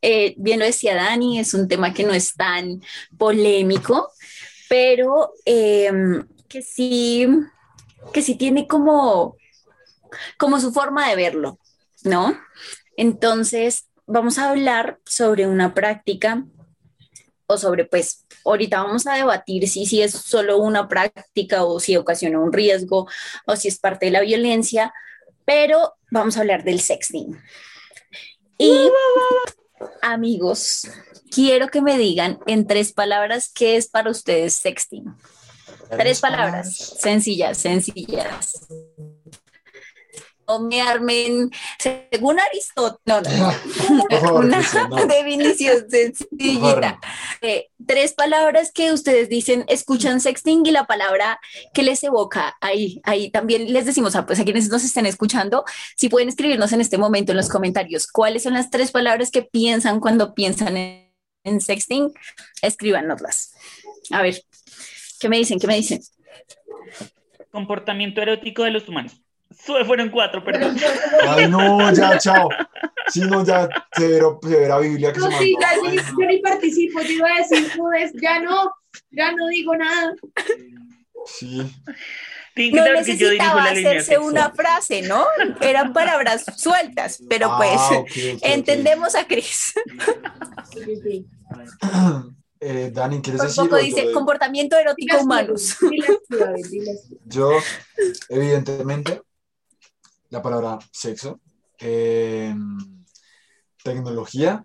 eh, 0.03 0.35
bien 0.37 0.59
lo 0.59 0.67
decía 0.67 0.95
Dani, 0.95 1.39
es 1.39 1.55
un 1.55 1.67
tema 1.67 1.95
que 1.95 2.05
no 2.05 2.13
es 2.13 2.35
tan 2.35 2.83
polémico, 3.17 4.13
pero 4.69 5.33
eh, 5.47 5.91
que 6.47 6.61
sí, 6.61 7.27
que 8.13 8.21
sí 8.21 8.35
tiene 8.35 8.69
como, 8.69 9.39
como 10.37 10.61
su 10.61 10.75
forma 10.75 11.09
de 11.09 11.17
verlo, 11.17 11.59
¿no? 12.05 12.39
Entonces, 12.99 13.89
vamos 14.07 14.37
a 14.37 14.51
hablar 14.51 14.99
sobre 15.07 15.47
una 15.47 15.73
práctica 15.73 16.45
o 17.53 17.59
sobre, 17.59 17.85
pues, 17.85 18.25
ahorita 18.45 18.83
vamos 18.83 19.07
a 19.07 19.15
debatir 19.15 19.69
si, 19.69 19.87
si 19.87 20.03
es 20.03 20.13
solo 20.13 20.59
una 20.59 20.89
práctica 20.89 21.65
o 21.65 21.81
si 21.81 21.97
ocasiona 21.97 22.39
un 22.39 22.53
riesgo 22.53 23.09
o 23.47 23.57
si 23.57 23.69
es 23.69 23.79
parte 23.79 24.07
de 24.07 24.13
la 24.13 24.21
violencia, 24.21 24.93
pero 25.45 25.95
vamos 26.11 26.37
a 26.37 26.41
hablar 26.41 26.65
del 26.65 26.81
sexting. 26.81 27.39
Y 28.59 28.91
amigos, 30.01 30.89
quiero 31.31 31.69
que 31.69 31.83
me 31.83 31.99
digan 31.99 32.39
en 32.47 32.67
tres 32.67 32.93
palabras 32.93 33.51
qué 33.53 33.77
es 33.77 33.89
para 33.89 34.11
ustedes 34.11 34.55
sexting. 34.55 35.15
Tres 35.91 36.21
palabras, 36.21 36.75
sencillas, 36.99 37.59
sencillas. 37.59 38.67
No 40.53 40.61
me 40.61 40.83
armen, 40.83 41.51
según 41.79 42.39
Aristóteles, 42.39 43.39
no, 43.39 43.51
no, 44.21 44.35
una 44.35 44.63
no. 44.89 44.97
definición 45.07 45.89
sencillita. 45.89 47.01
Eh, 47.41 47.69
tres 47.87 48.13
palabras 48.13 48.71
que 48.71 48.93
ustedes 48.93 49.31
dicen, 49.31 49.65
escuchan 49.69 50.21
sexting 50.21 50.67
y 50.67 50.71
la 50.71 50.85
palabra 50.85 51.41
que 51.73 51.83
les 51.83 52.05
evoca 52.05 52.57
ahí, 52.61 53.01
ahí 53.05 53.31
también 53.31 53.73
les 53.73 53.87
decimos 53.87 54.15
a, 54.15 54.27
pues, 54.27 54.41
a 54.41 54.45
quienes 54.45 54.69
nos 54.69 54.85
estén 54.85 55.07
escuchando, 55.07 55.65
si 55.97 56.11
pueden 56.11 56.29
escribirnos 56.29 56.73
en 56.73 56.83
este 56.83 56.99
momento 56.99 57.33
en 57.33 57.39
los 57.39 57.49
comentarios 57.49 58.07
cuáles 58.07 58.43
son 58.43 58.53
las 58.53 58.71
tres 58.71 58.91
palabras 58.91 59.31
que 59.31 59.43
piensan 59.43 60.01
cuando 60.01 60.35
piensan 60.35 60.77
en, 60.77 61.13
en 61.45 61.61
sexting, 61.61 62.13
escríbanoslas. 62.61 63.55
A 64.11 64.21
ver, 64.21 64.43
¿qué 65.19 65.29
me 65.31 65.39
dicen? 65.39 65.59
¿Qué 65.59 65.67
me 65.67 65.77
dicen? 65.77 66.03
Comportamiento 67.51 68.21
erótico 68.21 68.65
de 68.65 68.71
los 68.71 68.89
humanos. 68.89 69.23
Sube, 69.65 69.85
fueron 69.85 70.11
cuatro, 70.11 70.43
perdón. 70.45 70.77
Ay, 71.29 71.49
no, 71.49 71.93
ya, 71.93 72.19
chao. 72.19 72.49
Si 73.09 73.21
no, 73.21 73.45
ya 73.45 73.69
severo, 73.97 74.39
severa 74.43 74.79
Biblia 74.79 75.13
que 75.13 75.21
No, 75.21 75.31
se 75.31 75.39
sí, 75.39 75.57
ya, 75.61 75.69
Ay, 75.71 75.77
yo, 75.97 76.03
no. 76.03 76.21
yo 76.21 76.27
ni 76.27 76.39
participo, 76.39 77.01
yo 77.01 77.11
iba 77.11 77.29
a 77.29 77.39
decir, 77.39 77.71
pues, 77.77 78.13
ya 78.21 78.41
no, 78.41 78.73
ya 79.11 79.31
no 79.33 79.47
digo 79.49 79.77
nada. 79.77 80.15
Sí. 81.27 81.63
No 82.73 82.85
necesitaba 82.93 83.65
hacerse 83.65 84.19
una 84.19 84.51
frase, 84.51 85.03
¿no? 85.03 85.25
Eran 85.61 85.93
palabras 85.93 86.45
sueltas, 86.57 87.23
pero 87.29 87.57
pues 87.57 87.71
Ah, 87.79 87.91
ok. 87.99 88.11
entendemos 88.43 89.15
a 89.15 89.27
Cris. 89.27 89.73
Sí, 90.73 90.81
sí, 90.85 91.01
sí. 91.03 91.27
Eh, 92.61 92.91
Dani, 92.93 93.21
¿quieres 93.23 93.41
Por 93.41 93.49
decir? 93.49 93.65
poco 93.65 93.79
yo 93.79 93.85
dice 93.85 94.13
comportamiento 94.13 94.77
erótico 94.79 95.19
humanos. 95.21 95.77
Yo, 97.27 97.51
evidentemente, 98.29 99.23
la 100.33 100.41
palabra 100.41 100.79
sexo, 100.91 101.41
eh, 101.79 102.55
tecnología 103.85 104.65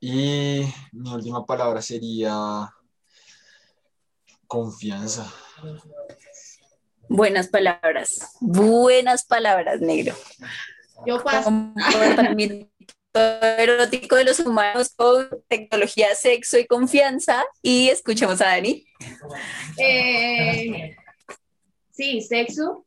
y 0.00 0.62
mi 0.92 1.12
última 1.12 1.44
palabra 1.44 1.82
sería 1.82 2.66
confianza. 4.46 5.30
Buenas 7.10 7.48
palabras, 7.48 8.36
buenas 8.40 9.26
palabras, 9.26 9.82
negro. 9.82 10.16
Yo 11.06 11.22
paso. 11.22 11.50
Erótico 13.12 14.16
de 14.16 14.24
los 14.24 14.40
humanos 14.40 14.94
con 14.96 15.28
tecnología, 15.48 16.14
sexo 16.14 16.58
y 16.58 16.66
confianza. 16.66 17.44
Y 17.60 17.90
escuchemos 17.90 18.40
a 18.40 18.46
Dani. 18.46 18.86
Eh, 19.76 20.96
sí, 21.90 22.22
sexo. 22.22 22.86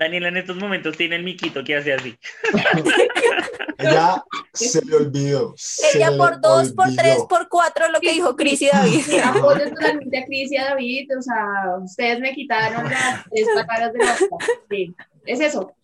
Daniela 0.00 0.28
en 0.28 0.38
estos 0.38 0.56
momentos 0.56 0.96
tiene 0.96 1.16
el 1.16 1.22
miquito 1.22 1.62
que 1.62 1.76
hace 1.76 1.92
así. 1.92 2.16
Ella 3.78 4.24
se 4.54 4.82
le 4.86 4.96
olvidó. 4.96 5.54
Ella 5.94 6.16
por 6.16 6.40
dos, 6.40 6.72
por 6.72 6.88
tres, 6.96 7.18
por 7.28 7.50
cuatro, 7.50 7.86
lo 7.90 8.00
que 8.00 8.12
dijo 8.12 8.34
Cris 8.34 8.62
y 8.62 8.68
David. 8.68 9.04
Apoyo 9.22 9.68
totalmente 9.68 10.18
a 10.18 10.24
Cris 10.24 10.52
y 10.52 10.56
a 10.56 10.70
David. 10.70 11.18
O 11.18 11.20
sea, 11.20 11.76
ustedes 11.82 12.18
me 12.18 12.34
quitaron 12.34 12.90
las 12.90 13.24
tres 13.30 13.46
palabras 13.54 13.92
de 13.92 13.98
la 13.98 14.16
boca. 14.30 14.46
Sí, 14.70 14.94
es 15.26 15.40
eso. 15.40 15.74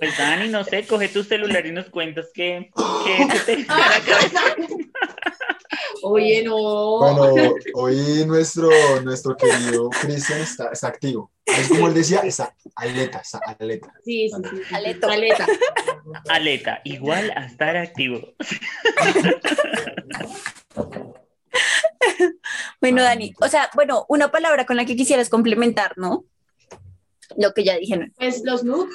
Pues 0.00 0.16
Dani, 0.16 0.48
no 0.48 0.64
sé, 0.64 0.86
coge 0.86 1.08
tu 1.08 1.22
celular 1.22 1.66
y 1.66 1.72
nos 1.72 1.90
cuentas 1.90 2.30
se 2.34 2.70
te 3.44 3.66
cabeza. 3.66 4.40
Oye, 6.02 6.42
no. 6.42 6.98
Bueno, 6.98 7.54
hoy 7.74 8.24
nuestro, 8.26 8.70
nuestro 9.02 9.36
querido 9.36 9.90
Cristian 9.90 10.40
está, 10.40 10.70
está 10.72 10.88
activo. 10.88 11.30
Es 11.44 11.68
como 11.68 11.88
él 11.88 11.94
decía, 11.94 12.20
está 12.20 12.54
aleta, 12.76 13.18
está 13.18 13.40
aleta. 13.58 13.92
Sí, 14.02 14.30
sí, 14.30 14.42
sí. 14.50 14.56
sí. 14.66 14.74
Aleto. 14.74 15.08
Aleta. 15.10 15.46
Aleta, 16.28 16.80
igual 16.84 17.32
a 17.36 17.44
estar 17.44 17.76
activo. 17.76 18.20
Bueno, 22.80 23.02
Ah, 23.02 23.04
Dani, 23.04 23.34
o 23.38 23.48
sea, 23.48 23.68
bueno, 23.74 24.06
una 24.08 24.30
palabra 24.30 24.64
con 24.64 24.76
la 24.76 24.86
que 24.86 24.96
quisieras 24.96 25.28
complementar, 25.28 25.92
¿no? 25.98 26.24
Lo 27.36 27.52
que 27.52 27.64
ya 27.64 27.76
dije, 27.76 27.96
¿no? 27.98 28.06
Pues 28.16 28.42
los 28.44 28.64
nudes. 28.64 28.94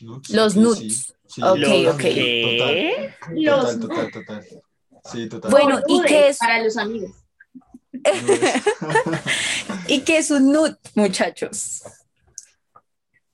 Nudes, 0.00 0.30
Los 0.30 0.52
sí, 0.52 0.58
nudes. 0.60 0.78
sí, 0.80 1.12
sí, 1.26 1.42
Ok, 1.42 1.56
los- 1.58 1.94
ok. 1.94 2.00
¿Qué? 2.00 3.14
Los 3.32 3.80
Total, 3.80 4.10
total, 4.10 4.10
total. 4.12 4.46
Sí, 5.12 5.28
total. 5.28 5.50
Bueno, 5.50 5.80
¿y 5.88 6.02
qué 6.02 6.28
es? 6.28 6.38
Para 6.38 6.62
los 6.62 6.76
amigos. 6.76 7.10
¿Y 9.88 10.00
qué 10.00 10.18
es 10.18 10.30
un 10.30 10.52
nude, 10.52 10.76
muchachos? 10.94 11.82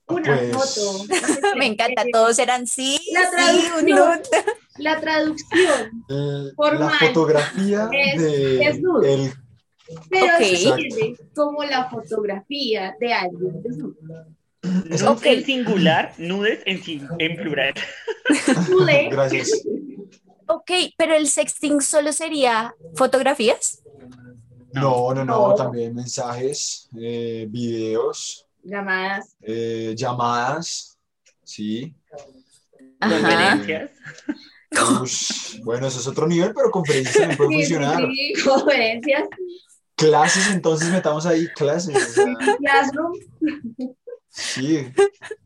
Una 0.07 0.37
Pues, 0.53 0.53
foto. 0.75 1.05
Me 1.57 1.67
encanta, 1.67 2.05
todos 2.13 2.39
eran 2.39 2.67
sí, 2.67 2.99
La 3.13 3.23
sí, 3.23 3.27
un 3.79 3.87
traducción. 3.87 3.87
nude. 3.87 4.23
La 4.79 5.01
traducción. 5.01 5.91
la 6.09 6.53
Formal. 6.57 6.99
fotografía 6.99 7.89
Es- 7.93 8.21
de 8.23 8.63
es 8.63 8.81
nude. 8.81 9.15
el 9.15 9.33
Pero 10.11 10.25
Ok. 10.37 10.43
se 10.45 10.69
entiende 10.69 11.17
como 11.35 11.63
la 11.65 11.89
fotografía 11.91 12.95
de 13.01 13.13
alguien 13.13 13.63
desnudo. 13.63 13.95
Nudes 14.65 15.03
Ok. 15.03 15.27
en 15.27 15.45
singular, 15.45 16.15
nudes 16.19 16.61
en, 16.67 16.81
en 17.19 17.37
plural. 17.37 17.75
Nude. 18.71 19.09
Gracias. 19.11 19.51
Ok, 20.47 20.71
pero 20.97 21.15
el 21.15 21.29
sexting 21.29 21.81
solo 21.81 22.13
sería 22.13 22.75
fotografías. 22.97 23.83
No, 24.73 25.15
no, 25.15 25.25
no, 25.25 25.49
No. 25.51 25.55
también 25.55 25.95
mensajes, 25.95 26.89
eh, 27.01 27.47
videos, 27.49 28.47
Llamadas. 28.63 29.37
eh, 29.43 29.95
llamadas, 29.97 30.99
sí. 31.45 31.95
Ajá. 33.01 33.21
Conferencias. 33.21 33.91
Ush, 35.01 35.61
bueno, 35.63 35.87
eso 35.87 36.01
es 36.01 36.07
otro 36.09 36.27
nivel, 36.27 36.53
pero 36.55 36.71
conferencias 36.71 37.15
también 37.17 37.37
puede 37.39 37.51
Sí, 37.51 37.57
sí, 37.67 37.75
funcionar. 37.75 38.09
sí, 38.11 38.33
conferencias. 38.45 39.23
Clases, 39.97 40.51
entonces 40.51 40.89
metamos 40.91 41.25
ahí 41.27 41.47
clases. 41.55 41.95
o 41.95 42.13
sea, 42.13 42.35
Classroom. 42.59 43.13
Sí, 44.35 44.93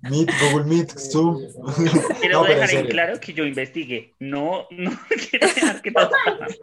Meet, 0.02 0.30
Google 0.40 0.64
Meet, 0.64 0.98
Zoom. 0.98 1.42
Quiero 2.20 2.42
No, 2.42 2.48
dejar 2.48 2.70
en 2.74 2.86
claro 2.86 3.20
que 3.20 3.32
yo 3.34 3.44
investigué. 3.44 4.14
No, 4.18 4.66
no 4.70 4.90
quiero 5.30 5.46
dejar 5.46 5.82
que 5.82 5.92
todo 5.92 6.10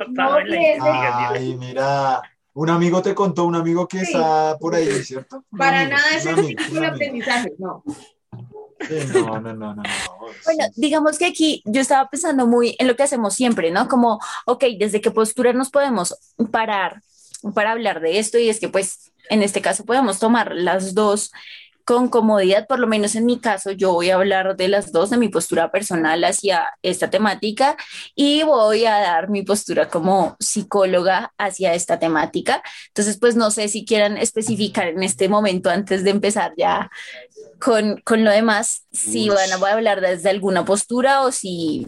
No, 0.10 0.40
en 0.40 0.50
la 0.50 0.56
investigación. 0.58 1.34
Ay, 1.36 1.56
mira, 1.56 2.22
un 2.54 2.70
amigo 2.70 3.02
te 3.02 3.14
contó, 3.14 3.44
un 3.46 3.56
amigo 3.56 3.88
que 3.88 4.00
Sí. 4.00 4.06
está 4.14 4.58
por 4.60 4.74
ahí, 4.76 4.88
¿cierto? 5.04 5.44
Un 5.52 5.58
Para 5.60 5.82
amigo, 5.82 5.96
nada 5.98 6.08
un 6.12 6.18
es 6.18 6.28
amigo, 6.28 6.62
un 6.72 6.86
aprendizaje. 6.86 7.50
No. 7.60 7.84
Sí, 8.88 8.96
no, 9.14 9.40
no, 9.40 9.54
no, 9.54 9.54
no. 9.54 9.76
no. 9.76 9.84
Bueno, 10.44 10.66
digamos 10.76 11.18
que 11.18 11.26
aquí 11.26 11.62
yo 11.66 11.80
estaba 11.82 12.10
pensando 12.10 12.46
muy 12.48 12.76
en 12.80 12.88
lo 12.88 12.96
que 12.96 13.04
hacemos 13.04 13.34
siempre, 13.34 13.72
¿no? 13.72 13.88
Como, 13.88 14.20
ok, 14.46 14.64
¿desde 14.80 15.00
qué 15.02 15.12
postura 15.12 15.54
nos 15.54 15.70
podemos 15.70 16.16
parar 16.52 17.02
para 17.54 17.72
hablar 17.72 18.02
de 18.02 18.20
esto? 18.20 18.38
Y 18.38 18.50
es 18.50 18.60
que, 18.60 18.68
pues, 18.70 19.12
en 19.30 19.44
este 19.44 19.62
caso 19.62 19.86
podemos 19.86 20.20
tomar 20.20 20.54
las 20.54 20.94
dos 20.94 21.32
con 21.86 22.10
comodidad, 22.10 22.66
por 22.68 22.80
lo 22.80 22.88
menos 22.88 23.16
en 23.16 23.26
mi 23.26 23.40
caso, 23.40 23.72
yo 23.72 23.94
voy 23.94 24.10
a 24.10 24.16
hablar 24.16 24.58
de 24.58 24.68
las 24.68 24.92
dos, 24.92 25.12
de 25.12 25.18
mi 25.18 25.30
postura 25.30 25.72
personal 25.72 26.24
hacia 26.24 26.66
esta 26.82 27.12
temática 27.12 27.78
y 28.16 28.42
voy 28.42 28.86
a 28.86 28.96
dar 28.96 29.30
mi 29.30 29.44
postura 29.44 29.88
como 29.88 30.36
psicóloga 30.40 31.32
hacia 31.38 31.76
esta 31.76 32.00
temática. 32.00 32.64
Entonces, 32.88 33.20
pues 33.20 33.36
no 33.36 33.52
sé 33.52 33.68
si 33.68 33.86
quieran 33.86 34.18
especificar 34.18 34.88
en 34.88 35.04
este 35.04 35.30
momento 35.30 35.70
antes 35.70 36.04
de 36.04 36.10
empezar 36.10 36.54
ya 36.58 36.90
con, 37.60 38.02
con 38.02 38.24
lo 38.24 38.32
demás, 38.32 38.88
si 38.92 39.30
van 39.30 39.52
a 39.52 39.72
hablar 39.72 40.02
desde 40.02 40.32
alguna 40.32 40.66
postura 40.66 41.22
o 41.22 41.32
si, 41.32 41.86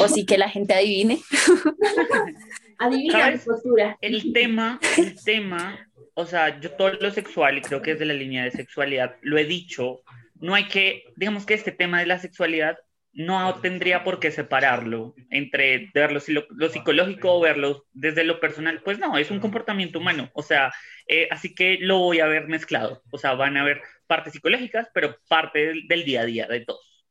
o 0.00 0.06
si 0.06 0.24
que 0.24 0.38
la 0.38 0.48
gente 0.48 0.72
adivine. 0.72 1.20
Adivina 2.78 3.30
mi 3.30 3.38
postura. 3.38 3.96
El 4.00 4.32
tema, 4.32 4.78
el 4.98 5.16
tema, 5.24 5.85
o 6.16 6.26
sea, 6.26 6.58
yo 6.60 6.70
todo 6.72 6.92
lo 6.94 7.10
sexual, 7.10 7.58
y 7.58 7.62
creo 7.62 7.82
que 7.82 7.92
desde 7.92 8.06
la 8.06 8.14
línea 8.14 8.42
de 8.44 8.50
sexualidad, 8.50 9.16
lo 9.20 9.36
he 9.38 9.44
dicho, 9.44 10.00
no 10.40 10.54
hay 10.54 10.66
que, 10.66 11.04
digamos 11.16 11.44
que 11.46 11.54
este 11.54 11.72
tema 11.72 12.00
de 12.00 12.06
la 12.06 12.18
sexualidad 12.18 12.78
no 13.12 13.60
tendría 13.60 14.04
por 14.04 14.18
qué 14.18 14.30
separarlo 14.30 15.14
entre 15.30 15.90
verlo 15.94 16.20
si 16.20 16.32
lo, 16.32 16.44
lo 16.50 16.68
psicológico 16.68 17.32
o 17.34 17.40
verlo 17.40 17.84
desde 17.94 18.24
lo 18.24 18.40
personal. 18.40 18.82
Pues 18.82 18.98
no, 18.98 19.16
es 19.16 19.30
un 19.30 19.40
comportamiento 19.40 19.98
humano. 19.98 20.30
O 20.34 20.42
sea, 20.42 20.70
eh, 21.08 21.26
así 21.30 21.54
que 21.54 21.78
lo 21.80 21.98
voy 21.98 22.20
a 22.20 22.26
ver 22.26 22.46
mezclado. 22.46 23.02
O 23.10 23.16
sea, 23.16 23.32
van 23.32 23.56
a 23.56 23.62
haber 23.62 23.80
partes 24.06 24.34
psicológicas, 24.34 24.88
pero 24.92 25.16
parte 25.28 25.60
del, 25.66 25.88
del 25.88 26.04
día 26.04 26.20
a 26.22 26.24
día 26.26 26.46
de 26.46 26.60
todos. 26.60 27.06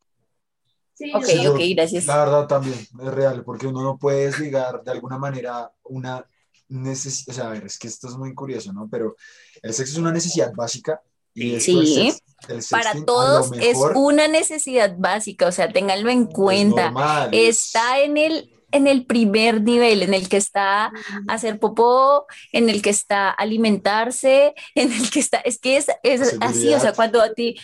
Sí, 0.94 1.12
Ok, 1.14 1.26
yo- 1.44 1.54
ok, 1.56 1.62
gracias. 1.76 2.06
La 2.06 2.24
verdad 2.24 2.48
también, 2.48 2.78
es 2.80 3.14
real, 3.14 3.44
porque 3.44 3.68
uno 3.68 3.82
no 3.82 3.98
puede 3.98 4.26
desligar 4.28 4.84
de 4.84 4.92
alguna 4.92 5.18
manera 5.18 5.72
una 5.84 6.24
necesidad, 6.68 7.30
o 7.30 7.34
sea, 7.34 7.48
a 7.48 7.50
ver, 7.52 7.66
es 7.66 7.78
que 7.78 7.88
esto 7.88 8.08
es 8.08 8.16
muy 8.16 8.34
curioso, 8.34 8.74
¿no? 8.74 8.88
Pero 8.90 9.16
el 9.62 9.74
sexo 9.74 9.94
es 9.94 10.00
una 10.00 10.12
necesidad 10.12 10.54
básica 10.54 11.02
y 11.34 11.60
Sí. 11.60 12.14
el 12.48 12.64
Para 12.70 13.04
todos 13.06 13.52
es 13.60 13.78
una 13.96 14.28
necesidad 14.28 14.96
básica, 14.98 15.48
o 15.48 15.52
sea, 15.52 15.72
ténganlo 15.72 16.10
en 16.10 16.26
cuenta. 16.26 16.86
normal, 16.86 17.30
Está 17.34 18.02
en 18.02 18.18
el, 18.18 18.52
en 18.72 18.88
el 18.88 19.06
primer 19.06 19.62
nivel, 19.62 20.04
en 20.04 20.14
el 20.14 20.30
que 20.30 20.38
está 20.38 20.92
hacer 21.28 21.60
popó, 21.60 22.26
en 22.52 22.70
el 22.70 22.82
que 22.82 22.90
está 22.90 23.30
alimentarse, 23.30 24.54
en 24.76 24.92
el 24.92 25.10
que 25.10 25.20
está, 25.20 25.38
es 25.40 25.60
que 25.60 25.78
es, 25.78 25.88
es 26.04 26.38
así, 26.40 26.74
o 26.74 26.80
sea, 26.80 26.94
cuando 26.94 27.22
a 27.22 27.34
ti, 27.34 27.56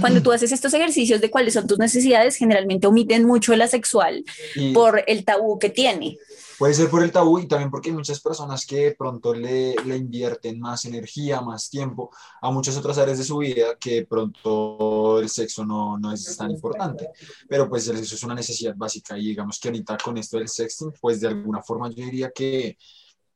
cuando 0.00 0.22
tú 0.22 0.32
haces 0.32 0.52
estos 0.52 0.72
ejercicios 0.74 1.20
de 1.20 1.30
cuáles 1.30 1.54
son 1.54 1.66
tus 1.66 1.78
necesidades, 1.78 2.36
generalmente 2.36 2.86
omiten 2.86 3.24
mucho 3.24 3.54
la 3.54 3.68
sexual 3.68 4.24
y 4.54 4.72
por 4.72 5.04
el 5.06 5.24
tabú 5.24 5.58
que 5.58 5.70
tiene. 5.70 6.16
Puede 6.60 6.74
ser 6.74 6.90
por 6.90 7.02
el 7.02 7.10
tabú 7.10 7.38
y 7.38 7.48
también 7.48 7.70
porque 7.70 7.88
hay 7.88 7.96
muchas 7.96 8.20
personas 8.20 8.66
que 8.66 8.76
de 8.76 8.94
pronto 8.94 9.32
le, 9.32 9.74
le 9.76 9.96
invierten 9.96 10.60
más 10.60 10.84
energía, 10.84 11.40
más 11.40 11.70
tiempo 11.70 12.10
a 12.42 12.50
muchas 12.50 12.76
otras 12.76 12.98
áreas 12.98 13.16
de 13.16 13.24
su 13.24 13.38
vida 13.38 13.76
que 13.80 13.94
de 13.94 14.06
pronto 14.06 15.20
el 15.20 15.30
sexo 15.30 15.64
no, 15.64 15.96
no 15.96 16.12
es 16.12 16.36
tan 16.36 16.50
importante. 16.50 17.08
Pero 17.48 17.66
pues 17.66 17.88
el 17.88 17.96
sexo 17.96 18.14
es 18.14 18.22
una 18.24 18.34
necesidad 18.34 18.74
básica 18.76 19.16
y 19.16 19.28
digamos 19.28 19.58
que 19.58 19.68
ahorita 19.68 19.96
con 19.96 20.18
esto 20.18 20.36
del 20.36 20.48
sexting, 20.48 20.92
pues 21.00 21.22
de 21.22 21.28
alguna 21.28 21.62
forma 21.62 21.88
yo 21.88 22.04
diría 22.04 22.30
que, 22.30 22.76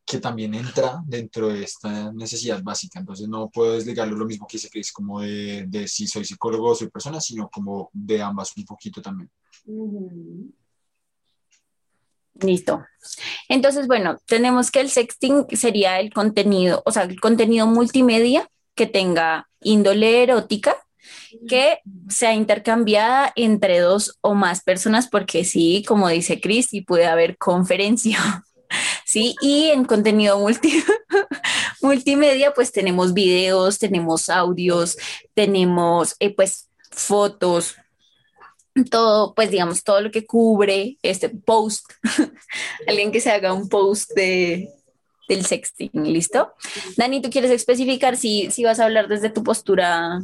que 0.05 0.19
también 0.19 0.53
entra 0.53 1.03
dentro 1.07 1.49
de 1.49 1.63
esta 1.63 2.13
necesidad 2.13 2.63
básica. 2.63 3.01
Entonces 3.01 3.27
no 3.27 3.49
puedo 3.49 3.73
desligarlo 3.73 4.17
lo 4.17 4.27
mismo 4.27 4.47
que 4.47 4.59
dice 4.59 4.69
Chris, 4.69 4.93
como 4.93 5.23
de, 5.23 5.65
de 5.67 5.89
si 5.89 6.07
soy 6.07 6.27
psicólogo 6.27 6.73
o 6.73 6.75
soy 6.75 6.91
persona, 6.91 7.23
sino 7.23 7.49
como 7.49 7.89
de 7.91 8.21
ambas 8.21 8.55
un 8.55 8.67
poquito 8.67 9.01
también. 9.01 9.31
Ujú. 9.65 10.53
Listo. 12.41 12.85
Entonces, 13.49 13.87
bueno, 13.87 14.19
tenemos 14.27 14.71
que 14.71 14.81
el 14.81 14.91
sexting 14.91 15.47
sería 15.53 16.01
el 16.01 16.13
contenido, 16.13 16.83
o 16.85 16.91
sea, 16.91 17.05
el 17.05 17.21
contenido 17.21 17.67
multimedia 17.67 18.49
que 18.75 18.87
tenga 18.87 19.49
índole 19.61 20.23
erótica, 20.23 20.77
que 21.49 21.79
sea 22.09 22.35
intercambiada 22.35 23.33
entre 23.37 23.81
dos 23.81 24.19
o 24.21 24.35
más 24.35 24.63
personas, 24.63 25.09
porque 25.09 25.45
sí, 25.45 25.85
como 25.87 26.09
dice 26.09 26.41
Chris, 26.41 26.69
sí 26.71 26.81
puede 26.81 27.07
haber 27.07 27.37
conferencia, 27.37 28.19
sí, 29.05 29.37
y 29.41 29.67
en 29.67 29.85
contenido 29.85 30.39
multi, 30.39 30.83
multimedia, 31.83 32.53
pues 32.53 32.73
tenemos 32.73 33.15
videos, 33.15 33.79
tenemos 33.79 34.29
audios, 34.29 34.97
tenemos 35.35 36.17
eh, 36.19 36.35
pues 36.35 36.69
fotos, 36.91 37.77
todo, 38.91 39.35
pues 39.35 39.51
digamos, 39.51 39.85
todo 39.85 40.01
lo 40.01 40.11
que 40.11 40.27
cubre 40.27 40.99
este 41.03 41.29
post, 41.29 41.93
alguien 42.89 43.13
que 43.13 43.21
se 43.21 43.31
haga 43.31 43.53
un 43.53 43.69
post 43.69 44.11
de, 44.15 44.69
del 45.29 45.45
sexting, 45.45 45.91
¿listo? 45.95 46.53
Dani, 46.97 47.23
¿tú 47.23 47.31
quieres 47.31 47.51
especificar 47.51 48.17
si, 48.17 48.51
si 48.51 48.65
vas 48.65 48.81
a 48.81 48.85
hablar 48.85 49.09
desde 49.09 49.31
tu 49.31 49.45
postura 49.45 50.21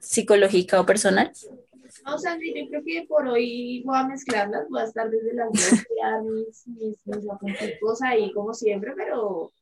psicológica 0.00 0.80
o 0.80 0.86
personal? 0.86 1.32
No, 2.04 2.18
Sandri, 2.18 2.54
yo 2.54 2.68
creo 2.68 2.82
que 2.84 3.06
por 3.06 3.28
hoy 3.28 3.82
voy 3.84 3.98
a 3.98 4.06
mezclarlas, 4.06 4.68
voy 4.70 4.80
a 4.80 4.84
estar 4.84 5.10
desde 5.10 5.34
las 5.34 5.52
dos, 5.52 5.62
mis, 6.24 6.66
mis, 6.66 7.06
mis 7.06 8.02
ahí 8.02 8.32
como 8.32 8.54
siempre, 8.54 8.94
pero 8.96 9.52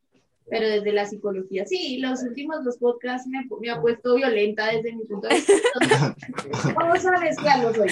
pero 0.51 0.69
desde 0.69 0.93
la 0.93 1.07
psicología. 1.07 1.67
Sí, 1.67 1.99
los 1.99 2.23
últimos 2.23 2.65
dos 2.65 2.79
podcasts 2.79 3.29
me, 3.29 3.47
me 3.61 3.71
ha 3.71 3.81
puesto 3.81 4.15
violenta 4.15 4.67
desde 4.69 4.95
mi 4.95 5.05
punto 5.05 5.29
de 5.29 5.35
vista. 5.35 6.17
Vamos 6.75 7.05
a 7.05 7.19
mezclarlos 7.19 7.79
hoy. 7.79 7.91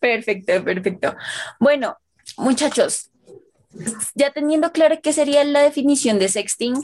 Perfecto, 0.00 0.64
perfecto. 0.64 1.16
Bueno, 1.60 1.96
muchachos, 2.36 3.10
ya 4.14 4.32
teniendo 4.32 4.72
claro 4.72 4.98
qué 5.02 5.12
sería 5.12 5.44
la 5.44 5.62
definición 5.62 6.18
de 6.18 6.28
sexting, 6.28 6.82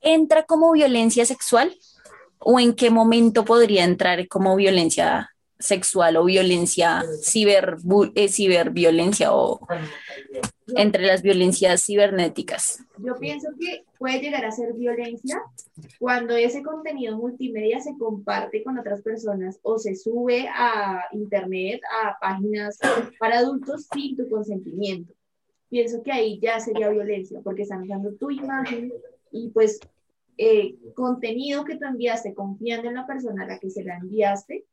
¿entra 0.00 0.44
como 0.44 0.72
violencia 0.72 1.24
sexual? 1.26 1.76
¿O 2.38 2.58
en 2.58 2.74
qué 2.74 2.90
momento 2.90 3.44
podría 3.44 3.84
entrar 3.84 4.26
como 4.28 4.56
violencia 4.56 5.30
sexual 5.60 6.16
o 6.16 6.24
violencia 6.24 7.04
ciber, 7.22 7.76
eh, 8.14 8.28
ciberviolencia 8.28 9.32
o 9.32 9.60
entre 10.76 11.06
las 11.06 11.22
violencias 11.22 11.84
cibernéticas? 11.84 12.84
Yo 12.98 13.16
pienso 13.16 13.48
que 13.58 13.84
puede 13.98 14.20
llegar 14.20 14.44
a 14.44 14.50
ser 14.50 14.72
violencia 14.74 15.40
cuando 15.98 16.34
ese 16.34 16.62
contenido 16.62 17.16
multimedia 17.16 17.80
se 17.80 17.96
comparte 17.98 18.62
con 18.64 18.78
otras 18.78 19.02
personas 19.02 19.58
o 19.62 19.78
se 19.78 19.94
sube 19.94 20.48
a 20.48 21.04
internet, 21.12 21.80
a 22.02 22.18
páginas 22.18 22.78
para 23.18 23.38
adultos 23.38 23.86
sin 23.92 24.16
tu 24.16 24.28
consentimiento. 24.28 25.12
Pienso 25.68 26.02
que 26.02 26.12
ahí 26.12 26.40
ya 26.40 26.58
sería 26.58 26.88
violencia 26.88 27.40
porque 27.44 27.62
están 27.62 27.82
usando 27.82 28.12
tu 28.14 28.30
imagen 28.30 28.92
y 29.30 29.50
pues 29.50 29.78
eh, 30.36 30.74
contenido 30.94 31.64
que 31.64 31.76
tú 31.76 31.84
enviaste 31.84 32.34
confiando 32.34 32.88
en 32.88 32.94
la 32.94 33.06
persona 33.06 33.44
a 33.44 33.46
la 33.46 33.58
que 33.58 33.70
se 33.70 33.84
la 33.84 33.96
enviaste 33.98 34.64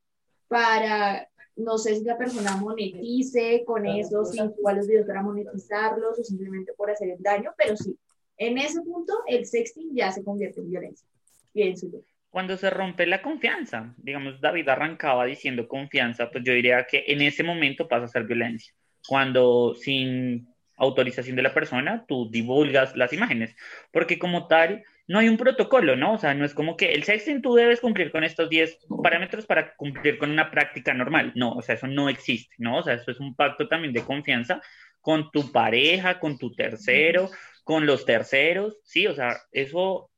para, 0.47 1.27
no 1.55 1.77
sé 1.77 1.95
si 1.95 2.03
la 2.03 2.17
persona 2.17 2.55
monetice 2.57 3.63
con 3.65 3.85
eso, 3.85 4.25
si 4.25 4.39
igual 4.39 4.77
los 4.77 4.87
videos 4.87 5.07
para 5.07 5.21
monetizarlos 5.21 6.19
o 6.19 6.23
simplemente 6.23 6.73
por 6.73 6.91
hacer 6.91 7.09
el 7.09 7.21
daño, 7.21 7.51
pero 7.57 7.75
sí, 7.75 7.97
en 8.37 8.57
ese 8.57 8.81
punto 8.81 9.13
el 9.27 9.45
sexting 9.45 9.95
ya 9.95 10.11
se 10.11 10.23
convierte 10.23 10.61
en 10.61 10.69
violencia, 10.69 11.07
pienso 11.53 11.87
yo. 11.91 11.99
Cuando 12.29 12.57
se 12.57 12.69
rompe 12.69 13.07
la 13.07 13.21
confianza, 13.21 13.95
digamos, 13.97 14.39
David 14.41 14.69
arrancaba 14.69 15.25
diciendo 15.25 15.67
confianza, 15.67 16.29
pues 16.29 16.43
yo 16.43 16.53
diría 16.53 16.85
que 16.85 17.05
en 17.07 17.21
ese 17.21 17.43
momento 17.43 17.87
pasa 17.87 18.05
a 18.05 18.09
ser 18.09 18.25
violencia. 18.25 18.73
Cuando 19.07 19.73
sin 19.75 20.47
autorización 20.75 21.35
de 21.35 21.41
la 21.41 21.53
persona, 21.53 22.05
tú 22.07 22.29
divulgas 22.29 22.95
las 22.95 23.13
imágenes, 23.13 23.55
porque 23.91 24.19
como 24.19 24.47
tal, 24.47 24.83
no 25.07 25.19
hay 25.19 25.29
un 25.29 25.37
protocolo, 25.37 25.95
¿no? 25.95 26.13
O 26.13 26.17
sea, 26.17 26.33
no 26.33 26.45
es 26.45 26.53
como 26.53 26.75
que 26.75 26.91
el 26.91 27.03
sexting 27.03 27.41
tú 27.41 27.55
debes 27.55 27.79
cumplir 27.79 28.11
con 28.11 28.23
estos 28.23 28.49
10 28.49 28.87
parámetros 29.01 29.45
para 29.45 29.75
cumplir 29.75 30.17
con 30.17 30.29
una 30.31 30.51
práctica 30.51 30.93
normal. 30.93 31.31
No, 31.35 31.53
o 31.53 31.61
sea, 31.61 31.75
eso 31.75 31.87
no 31.87 32.09
existe, 32.09 32.55
¿no? 32.57 32.79
O 32.79 32.83
sea, 32.83 32.95
eso 32.95 33.11
es 33.11 33.19
un 33.19 33.33
pacto 33.33 33.67
también 33.67 33.93
de 33.93 34.03
confianza 34.03 34.61
con 34.99 35.31
tu 35.31 35.51
pareja, 35.51 36.19
con 36.19 36.37
tu 36.37 36.53
tercero, 36.53 37.29
con 37.63 37.85
los 37.85 38.05
terceros, 38.05 38.77
sí, 38.83 39.07
o 39.07 39.15
sea, 39.15 39.37
eso 39.51 40.09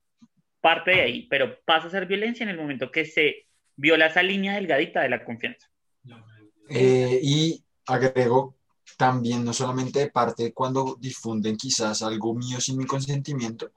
parte 0.62 0.92
de 0.92 1.02
ahí, 1.02 1.28
pero 1.30 1.60
pasa 1.66 1.88
a 1.88 1.92
ser 1.92 2.06
violencia 2.06 2.44
en 2.44 2.50
el 2.50 2.58
momento 2.58 2.92
que 2.92 3.06
se 3.06 3.48
viola 3.76 4.08
esa 4.08 4.24
línea 4.24 4.56
delgadita 4.56 5.02
de 5.02 5.10
la 5.10 5.24
confianza. 5.24 5.68
Eh, 6.70 7.20
y 7.24 7.64
agrego 7.88 8.58
también, 8.98 9.44
no 9.44 9.54
solamente 9.54 10.10
parte 10.10 10.54
cuando 10.54 10.98
difunden 11.00 11.56
quizás 11.56 12.02
algo 12.02 12.36
mío 12.36 12.60
sin 12.60 12.78
mi 12.78 12.86
consentimiento, 12.86 13.72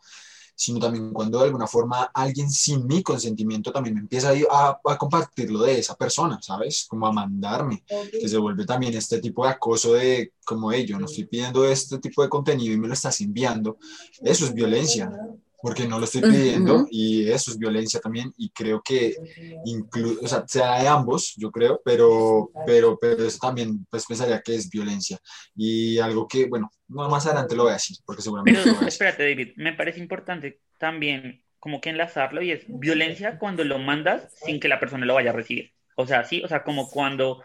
sino 0.55 0.79
también 0.79 1.13
cuando 1.13 1.39
de 1.39 1.45
alguna 1.47 1.67
forma 1.67 2.11
alguien 2.15 2.51
sin 2.51 2.87
mi 2.87 3.03
consentimiento 3.03 3.73
también 3.73 3.95
me 3.95 4.01
empieza 4.01 4.33
a, 4.51 4.81
a, 4.85 4.99
compartirlo 4.99 5.63
de 5.63 5.79
esa 5.79 5.95
persona, 5.97 6.41
¿sabes? 6.41 6.87
Como 6.89 7.07
a 7.07 7.13
mandarme, 7.13 7.85
que 8.11 8.29
se 8.29 8.39
vuelve 8.39 8.65
también 8.65 8.95
este 8.95 9.21
tipo 9.21 9.45
de 9.45 9.51
acoso 9.51 9.95
de 9.95 10.33
como 10.45 10.73
ello, 10.73 10.99
no 10.99 11.07
estoy 11.07 11.25
pidiendo 11.25 11.65
este 11.65 11.99
tipo 11.99 12.23
de 12.23 12.29
contenido 12.29 12.75
y 12.75 12.79
me 12.79 12.89
lo 12.89 12.95
estás 12.95 13.21
enviando, 13.21 13.79
eso 14.23 14.45
es 14.45 14.55
violencia 14.55 15.11
porque 15.63 15.87
no 15.87 15.99
lo 15.99 16.05
estoy 16.05 16.23
pidiendo 16.23 16.87
y 16.91 17.31
eso 17.31 17.53
es 17.53 17.59
violencia 17.59 18.01
también 18.01 18.33
y 18.37 18.51
creo 18.51 18.83
que 18.83 19.15
incluso, 19.65 20.21
o 20.21 20.29
sea, 20.29 20.45
sea 20.47 20.83
de 20.83 20.89
ambos, 20.89 21.35
yo 21.37 21.53
creo, 21.53 21.81
pero, 21.85 22.51
pero, 22.67 22.99
pero 23.01 23.25
eso 23.25 23.39
también 23.41 23.87
pues 23.89 24.05
pensaría 24.05 24.43
que 24.43 24.57
es 24.57 24.69
violencia. 24.69 25.19
Y 25.55 25.99
algo 26.01 26.27
que, 26.27 26.47
bueno, 26.47 26.71
más 26.89 27.27
adelante 27.27 27.55
lo 27.55 27.63
voy 27.63 27.71
a 27.71 27.75
decir, 27.75 27.97
porque 28.05 28.23
seguramente... 28.23 28.61
Pero, 28.65 28.87
espérate, 28.87 29.23
David, 29.23 29.53
me 29.57 29.73
parece 29.73 30.01
importante 30.01 30.61
también 30.79 31.45
como 31.61 31.81
que 31.81 31.91
enlazarlo 31.91 32.43
y 32.43 32.51
es 32.51 32.65
violencia 32.67 33.39
cuando 33.39 33.63
lo 33.63 33.79
mandas 33.79 34.35
sin 34.45 34.59
que 34.59 34.69
la 34.69 34.81
persona 34.81 35.07
lo 35.07 35.15
vaya 35.15 35.31
a 35.31 35.35
recibir. 35.35 35.73
O 35.95 36.09
sea, 36.09 36.25
sí, 36.25 36.43
o 36.43 36.49
sea, 36.49 36.65
como 36.65 36.91
cuando 36.91 37.45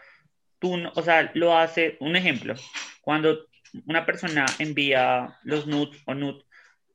tú, 0.58 0.74
o 0.92 1.02
sea, 1.02 1.30
lo 1.34 1.56
hace, 1.56 1.96
un 2.00 2.16
ejemplo, 2.16 2.54
cuando 3.00 3.46
una 3.86 4.04
persona 4.04 4.44
envía 4.58 5.38
los 5.44 5.68
nudes 5.68 6.02
o 6.06 6.14
nudes 6.14 6.44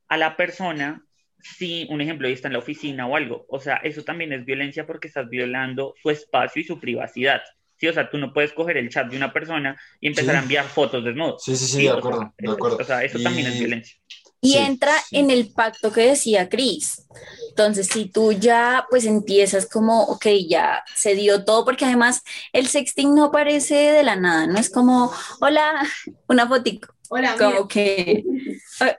a 0.10 0.18
la 0.18 0.36
persona 0.36 1.04
si 1.44 1.86
un 1.90 2.02
ejemplo 2.02 2.28
está 2.28 2.48
en 2.48 2.54
la 2.54 2.60
oficina 2.60 3.08
o 3.08 3.16
algo. 3.16 3.46
O 3.50 3.60
sea, 3.60 3.76
eso 3.78 4.04
también 4.04 4.34
es 4.34 4.46
violencia 4.46 4.88
porque 4.88 5.08
estás 5.08 5.30
violando 5.30 5.94
su 6.02 6.10
espacio 6.10 6.62
y 6.62 6.66
su 6.66 6.80
privacidad. 6.80 7.42
Sí, 7.78 7.88
o 7.88 7.94
sea, 7.94 8.10
tú 8.10 8.18
no 8.18 8.34
puedes 8.34 8.54
coger 8.54 8.78
el 8.78 8.90
chat 8.90 9.10
de 9.10 9.18
una 9.18 9.34
persona 9.34 9.78
y 10.00 10.08
empezar 10.08 10.36
a 10.36 10.40
enviar 10.40 10.66
fotos 10.66 11.04
desnudos. 11.04 11.44
Sí, 11.44 11.56
sí, 11.56 11.66
sí, 11.66 11.84
de 11.84 11.90
acuerdo, 11.90 12.34
de 12.38 12.52
acuerdo. 12.52 12.78
O 12.78 12.84
sea, 12.84 13.04
eso 13.04 13.20
también 13.20 13.48
es 13.48 13.60
violencia. 13.60 13.98
Y 14.42 14.58
entra 14.58 14.94
en 15.12 15.32
el 15.32 15.54
pacto 15.54 15.92
que 15.92 16.02
decía 16.02 16.50
Cris. 16.50 17.08
Entonces, 17.50 17.88
si 17.88 18.06
tú 18.06 18.34
ya 18.34 18.86
pues 18.90 19.06
empiezas 19.06 19.70
como, 19.70 20.04
ok, 20.04 20.28
ya 20.48 20.84
se 20.96 21.16
dio 21.16 21.46
todo, 21.46 21.64
porque 21.64 21.86
además 21.86 22.24
el 22.52 22.68
sexting 22.68 23.16
no 23.16 23.26
aparece 23.26 23.76
de 23.76 24.04
la 24.04 24.18
nada, 24.18 24.48
no 24.48 24.60
es 24.60 24.70
como, 24.70 25.14
hola, 25.40 25.88
una 26.28 26.48
fotico. 26.48 26.94
Hola, 27.10 27.36
como 27.38 27.68
que, 27.68 28.24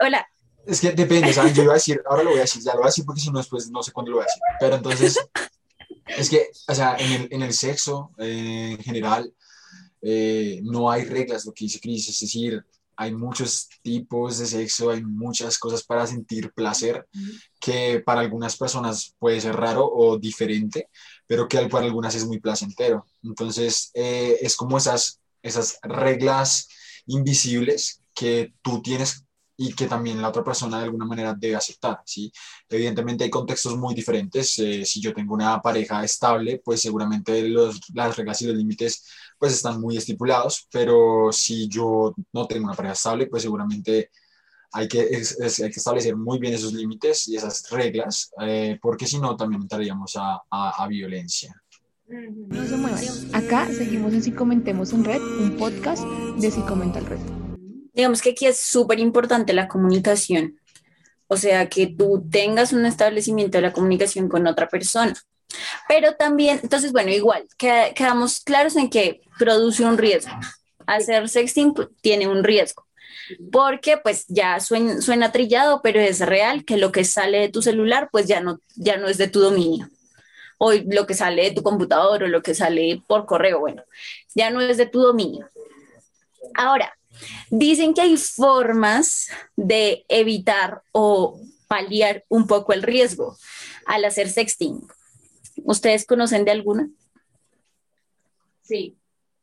hola, 0.00 0.28
es 0.66 0.80
que 0.80 0.92
depende, 0.92 1.32
¿saben? 1.32 1.54
Yo 1.54 1.62
iba 1.62 1.72
a 1.72 1.76
decir, 1.76 2.02
ahora 2.06 2.22
lo 2.22 2.30
voy 2.30 2.38
a 2.38 2.42
decir, 2.42 2.62
ya 2.62 2.72
lo 2.72 2.78
voy 2.78 2.86
a 2.86 2.88
decir 2.88 3.04
porque 3.04 3.20
si 3.20 3.30
no 3.30 3.38
después 3.38 3.70
no 3.70 3.82
sé 3.82 3.92
cuándo 3.92 4.10
lo 4.10 4.16
voy 4.18 4.24
a 4.24 4.26
decir. 4.26 4.42
Pero 4.60 4.76
entonces, 4.76 5.18
es 6.06 6.30
que, 6.30 6.48
o 6.68 6.74
sea, 6.74 6.96
en 6.98 7.12
el, 7.12 7.28
en 7.30 7.42
el 7.42 7.52
sexo 7.52 8.10
eh, 8.18 8.76
en 8.78 8.78
general 8.78 9.32
eh, 10.02 10.60
no 10.62 10.90
hay 10.90 11.04
reglas, 11.04 11.46
lo 11.46 11.52
que 11.52 11.64
dice 11.64 11.80
Cris, 11.80 12.08
es 12.08 12.20
decir, 12.20 12.64
hay 12.96 13.12
muchos 13.12 13.68
tipos 13.82 14.38
de 14.38 14.46
sexo, 14.46 14.90
hay 14.90 15.02
muchas 15.02 15.58
cosas 15.58 15.82
para 15.82 16.06
sentir 16.06 16.52
placer 16.52 17.08
que 17.58 18.00
para 18.04 18.20
algunas 18.20 18.56
personas 18.56 19.14
puede 19.18 19.40
ser 19.40 19.56
raro 19.56 19.90
o 19.90 20.18
diferente, 20.18 20.88
pero 21.26 21.48
que 21.48 21.58
para 21.66 21.86
algunas 21.86 22.14
es 22.14 22.24
muy 22.26 22.38
placentero. 22.38 23.06
Entonces, 23.22 23.90
eh, 23.94 24.38
es 24.40 24.54
como 24.56 24.78
esas, 24.78 25.20
esas 25.42 25.78
reglas 25.82 26.68
invisibles 27.06 28.00
que 28.14 28.52
tú 28.62 28.80
tienes 28.80 29.23
y 29.56 29.72
que 29.72 29.86
también 29.86 30.20
la 30.20 30.28
otra 30.28 30.42
persona 30.42 30.78
de 30.78 30.84
alguna 30.84 31.04
manera 31.04 31.34
debe 31.34 31.56
aceptar, 31.56 32.00
¿sí? 32.04 32.32
Evidentemente 32.68 33.24
hay 33.24 33.30
contextos 33.30 33.76
muy 33.76 33.94
diferentes. 33.94 34.58
Eh, 34.58 34.84
si 34.84 35.00
yo 35.00 35.14
tengo 35.14 35.34
una 35.34 35.60
pareja 35.62 36.02
estable, 36.04 36.60
pues 36.64 36.80
seguramente 36.80 37.48
los, 37.48 37.80
las 37.94 38.16
reglas 38.16 38.42
y 38.42 38.46
los 38.46 38.56
límites 38.56 39.04
pues 39.38 39.52
están 39.52 39.80
muy 39.80 39.96
estipulados, 39.96 40.66
pero 40.70 41.30
si 41.32 41.68
yo 41.68 42.14
no 42.32 42.46
tengo 42.46 42.64
una 42.64 42.74
pareja 42.74 42.94
estable, 42.94 43.26
pues 43.26 43.42
seguramente 43.42 44.10
hay 44.72 44.88
que, 44.88 45.00
hay 45.00 45.70
que 45.70 45.78
establecer 45.78 46.16
muy 46.16 46.38
bien 46.38 46.54
esos 46.54 46.72
límites 46.72 47.28
y 47.28 47.36
esas 47.36 47.68
reglas, 47.70 48.32
eh, 48.40 48.78
porque 48.82 49.06
si 49.06 49.18
no 49.18 49.36
también 49.36 49.62
entraríamos 49.62 50.16
a, 50.16 50.42
a, 50.50 50.86
violencia. 50.88 51.54
No 52.08 52.66
se 52.66 52.76
muevan. 52.76 53.04
Acá 53.32 53.68
seguimos 53.72 54.12
en 54.12 54.22
Si 54.22 54.32
Comentemos 54.32 54.92
en 54.92 55.04
Red, 55.04 55.22
un 55.22 55.56
podcast 55.56 56.04
de 56.38 56.50
Si 56.50 56.60
Comenta 56.62 56.98
el 56.98 57.06
Red 57.06 57.43
digamos 57.94 58.20
que 58.20 58.30
aquí 58.30 58.46
es 58.46 58.60
súper 58.60 58.98
importante 58.98 59.52
la 59.52 59.68
comunicación. 59.68 60.58
O 61.28 61.36
sea, 61.36 61.68
que 61.68 61.86
tú 61.86 62.22
tengas 62.30 62.72
un 62.72 62.84
establecimiento 62.84 63.58
de 63.58 63.62
la 63.62 63.72
comunicación 63.72 64.28
con 64.28 64.46
otra 64.46 64.68
persona. 64.68 65.14
Pero 65.88 66.14
también, 66.14 66.60
entonces, 66.62 66.92
bueno, 66.92 67.10
igual, 67.10 67.46
quedamos 67.56 68.40
claros 68.40 68.76
en 68.76 68.90
que 68.90 69.22
produce 69.38 69.84
un 69.84 69.96
riesgo. 69.96 70.32
Hacer 70.86 71.28
sexting 71.28 71.72
pues, 71.72 71.88
tiene 72.00 72.28
un 72.28 72.44
riesgo. 72.44 72.86
Porque 73.50 73.96
pues 73.96 74.26
ya 74.28 74.60
suena, 74.60 75.00
suena, 75.00 75.32
trillado, 75.32 75.80
pero 75.82 75.98
es 75.98 76.20
real 76.20 76.64
que 76.64 76.76
lo 76.76 76.92
que 76.92 77.04
sale 77.04 77.38
de 77.38 77.48
tu 77.48 77.62
celular 77.62 78.10
pues 78.12 78.26
ya 78.26 78.40
no, 78.40 78.60
ya 78.76 78.98
no 78.98 79.08
es 79.08 79.16
de 79.16 79.28
tu 79.28 79.40
dominio. 79.40 79.88
O 80.58 80.72
lo 80.72 81.06
que 81.06 81.14
sale 81.14 81.44
de 81.44 81.50
tu 81.52 81.62
computador 81.62 82.24
o 82.24 82.28
lo 82.28 82.42
que 82.42 82.54
sale 82.54 83.02
por 83.06 83.24
correo, 83.24 83.60
bueno, 83.60 83.82
ya 84.34 84.50
no 84.50 84.60
es 84.60 84.76
de 84.76 84.86
tu 84.86 85.00
dominio. 85.00 85.48
Ahora, 86.54 86.94
Dicen 87.50 87.94
que 87.94 88.02
hay 88.02 88.16
formas 88.16 89.28
de 89.56 90.04
evitar 90.08 90.82
o 90.92 91.40
paliar 91.68 92.24
un 92.28 92.46
poco 92.46 92.72
el 92.72 92.82
riesgo 92.82 93.36
al 93.86 94.04
hacer 94.04 94.28
sexting. 94.28 94.86
¿Ustedes 95.64 96.06
conocen 96.06 96.44
de 96.44 96.50
alguna? 96.50 96.88
Sí. 98.62 98.96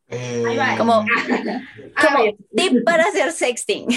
Eh, 0.07 0.43
Ahí 0.47 0.57
va. 0.57 0.77
Como, 0.77 0.93
A 0.93 1.05
como 2.01 2.23
ver, 2.23 2.35
tip 2.55 2.83
para 2.83 3.05
hacer 3.05 3.31
sexting 3.31 3.87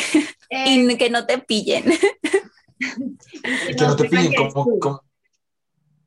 eh, 0.51 0.65
y 0.91 0.97
que 0.97 1.11
no 1.11 1.27
te 1.27 1.39
pillen. 1.39 1.85
y 2.79 3.75
que 3.75 3.85
no 3.85 3.97
te 3.97 4.09
pillen 4.09 4.33
como, 4.53 5.03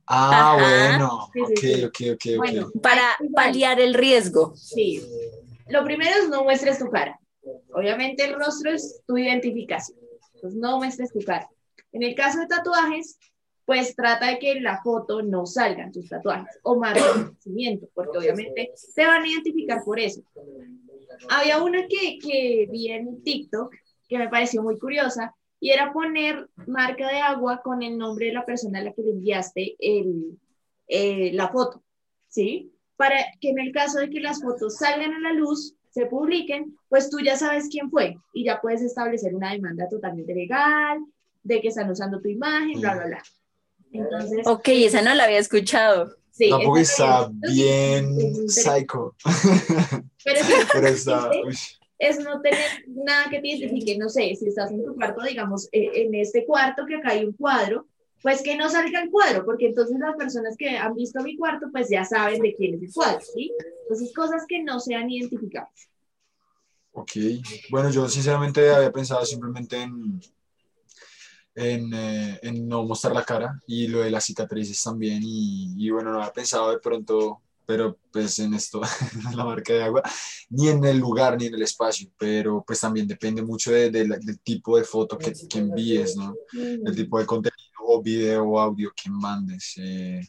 Ah, 0.09 0.53
Ajá. 0.53 0.53
bueno. 0.55 1.29
Sí, 1.33 1.41
sí, 1.57 1.83
ok, 1.83 1.95
sí. 1.97 2.09
ok, 2.09 2.13
ok, 2.13 2.25
ok. 2.31 2.37
Bueno, 2.37 2.71
Para 2.81 3.17
paliar 3.35 3.81
el 3.81 3.93
riesgo. 3.93 4.55
Sí. 4.55 5.03
Lo 5.67 5.83
primero 5.83 6.11
es 6.21 6.29
no 6.29 6.43
muestres 6.45 6.79
tu 6.79 6.89
cara. 6.89 7.19
Obviamente 7.73 8.25
el 8.25 8.35
rostro 8.35 8.71
es 8.71 9.01
tu 9.05 9.17
identificación. 9.17 9.97
Entonces 10.35 10.59
no 10.59 10.77
muestres 10.77 11.11
tu 11.11 11.19
cara. 11.19 11.49
En 11.91 12.03
el 12.03 12.15
caso 12.15 12.39
de 12.39 12.47
tatuajes, 12.47 13.17
pues 13.65 13.95
trata 13.95 14.27
de 14.27 14.39
que 14.39 14.61
la 14.61 14.81
foto 14.81 15.21
no 15.21 15.45
salgan 15.45 15.91
tus 15.91 16.07
tatuajes 16.07 16.59
o 16.63 16.79
marcas 16.79 17.15
de 17.15 17.23
nacimiento, 17.31 17.89
porque 17.93 18.17
obviamente 18.17 18.71
te 18.95 19.05
van 19.05 19.23
a 19.23 19.27
identificar 19.27 19.83
por 19.83 19.99
eso. 19.99 20.21
Había 21.29 21.61
una 21.61 21.85
que, 21.87 22.19
que 22.19 22.67
vi 22.71 22.89
en 22.89 23.23
TikTok 23.23 23.73
que 24.07 24.17
me 24.17 24.29
pareció 24.29 24.63
muy 24.63 24.77
curiosa 24.79 25.35
y 25.59 25.71
era 25.71 25.91
poner 25.91 26.49
marca 26.67 27.07
de 27.09 27.19
agua 27.19 27.61
con 27.61 27.81
el 27.81 27.97
nombre 27.97 28.27
de 28.27 28.33
la 28.33 28.45
persona 28.45 28.79
a 28.79 28.83
la 28.83 28.93
que 28.93 29.01
le 29.01 29.11
enviaste 29.11 29.75
eh, 29.79 31.31
la 31.33 31.49
foto, 31.49 31.83
¿sí? 32.27 32.71
Para 32.95 33.17
que 33.41 33.49
en 33.49 33.59
el 33.59 33.71
caso 33.71 33.99
de 33.99 34.09
que 34.09 34.19
las 34.19 34.41
fotos 34.41 34.77
salgan 34.77 35.13
a 35.13 35.19
la 35.19 35.33
luz, 35.33 35.75
se 36.01 36.05
publiquen, 36.07 36.77
pues 36.89 37.09
tú 37.09 37.19
ya 37.19 37.35
sabes 37.37 37.67
quién 37.71 37.89
fue 37.91 38.17
y 38.33 38.45
ya 38.45 38.61
puedes 38.61 38.81
establecer 38.81 39.35
una 39.35 39.51
demanda 39.51 39.87
totalmente 39.89 40.33
legal 40.33 40.99
de 41.43 41.61
que 41.61 41.67
están 41.69 41.89
usando 41.89 42.21
tu 42.21 42.29
imagen, 42.29 42.79
bla, 42.79 42.95
bla, 42.95 43.05
bla. 43.07 43.23
Entonces, 43.91 44.45
Ok, 44.45 44.67
esa 44.69 45.01
no 45.01 45.13
la 45.15 45.25
había 45.25 45.39
escuchado. 45.39 46.15
sí, 46.31 46.49
Tampoco 46.49 46.77
está 46.77 47.29
es- 47.43 47.53
bien 47.53 48.05
es 48.17 48.23
interesante. 48.23 48.79
psycho, 48.79 49.15
Pero 50.23 50.39
sí, 50.45 50.53
pero 50.73 50.87
está... 50.87 51.31
es 51.99 52.19
no 52.19 52.41
tener 52.41 52.59
nada 52.87 53.29
que 53.29 53.39
te 53.39 53.47
identifique, 53.47 53.97
no 53.97 54.09
sé, 54.09 54.35
si 54.35 54.47
estás 54.47 54.71
en 54.71 54.83
tu 54.85 54.93
cuarto, 54.95 55.23
digamos, 55.23 55.67
eh, 55.71 55.89
en 55.95 56.13
este 56.15 56.45
cuarto 56.45 56.85
que 56.85 56.95
acá 56.95 57.09
hay 57.11 57.25
un 57.25 57.33
cuadro, 57.33 57.87
pues 58.21 58.41
que 58.41 58.55
no 58.57 58.69
salga 58.69 59.01
el 59.01 59.09
cuadro, 59.09 59.45
porque 59.45 59.67
entonces 59.67 59.97
las 59.99 60.15
personas 60.15 60.55
que 60.57 60.77
han 60.77 60.93
visto 60.95 61.21
mi 61.21 61.37
cuarto, 61.37 61.67
pues 61.71 61.89
ya 61.89 62.03
saben 62.03 62.41
de 62.41 62.55
quién 62.55 62.75
es 62.75 62.81
el 62.81 62.93
cuadro, 62.93 63.21
¿sí? 63.21 63.53
Entonces, 63.83 64.13
cosas 64.13 64.45
que 64.47 64.63
no 64.63 64.79
sean 64.79 65.09
identificables. 65.09 65.89
Ok, 66.91 67.11
bueno, 67.69 67.91
yo 67.91 68.09
sinceramente 68.09 68.73
había 68.73 68.91
pensado 68.91 69.23
simplemente 69.23 69.79
en, 69.79 70.19
en, 71.53 71.93
eh, 71.93 72.39
en 72.41 72.67
no 72.67 72.83
mostrar 72.83 73.13
la 73.13 73.23
cara 73.23 73.61
y 73.67 73.87
lo 73.87 73.99
de 73.99 74.09
las 74.09 74.25
cicatrices 74.25 74.81
también 74.83 75.21
y, 75.23 75.75
y 75.77 75.89
bueno, 75.91 76.11
no 76.11 76.19
había 76.19 76.33
pensado 76.33 76.71
de 76.71 76.79
pronto, 76.79 77.43
pero 77.67 77.99
pues 78.11 78.39
en 78.39 78.55
esto, 78.55 78.81
en 79.29 79.37
la 79.37 79.45
marca 79.45 79.73
de 79.73 79.83
agua, 79.83 80.01
ni 80.49 80.69
en 80.69 80.83
el 80.85 80.97
lugar 80.99 81.37
ni 81.37 81.47
en 81.47 81.55
el 81.55 81.61
espacio, 81.63 82.09
pero 82.17 82.63
pues 82.65 82.79
también 82.79 83.07
depende 83.07 83.43
mucho 83.43 83.71
de- 83.71 83.91
de 83.91 84.07
la- 84.07 84.17
del 84.17 84.39
tipo 84.39 84.77
de 84.77 84.85
foto 84.85 85.17
que, 85.17 85.33
que 85.49 85.59
envíes, 85.59 86.15
¿no? 86.17 86.35
El 86.53 86.95
tipo 86.95 87.19
de 87.19 87.25
contenido 87.27 87.57
o 87.89 88.01
video 88.01 88.43
o 88.45 88.59
audio 88.59 88.91
que 88.95 89.09
mandes. 89.11 89.73
eh, 89.77 90.21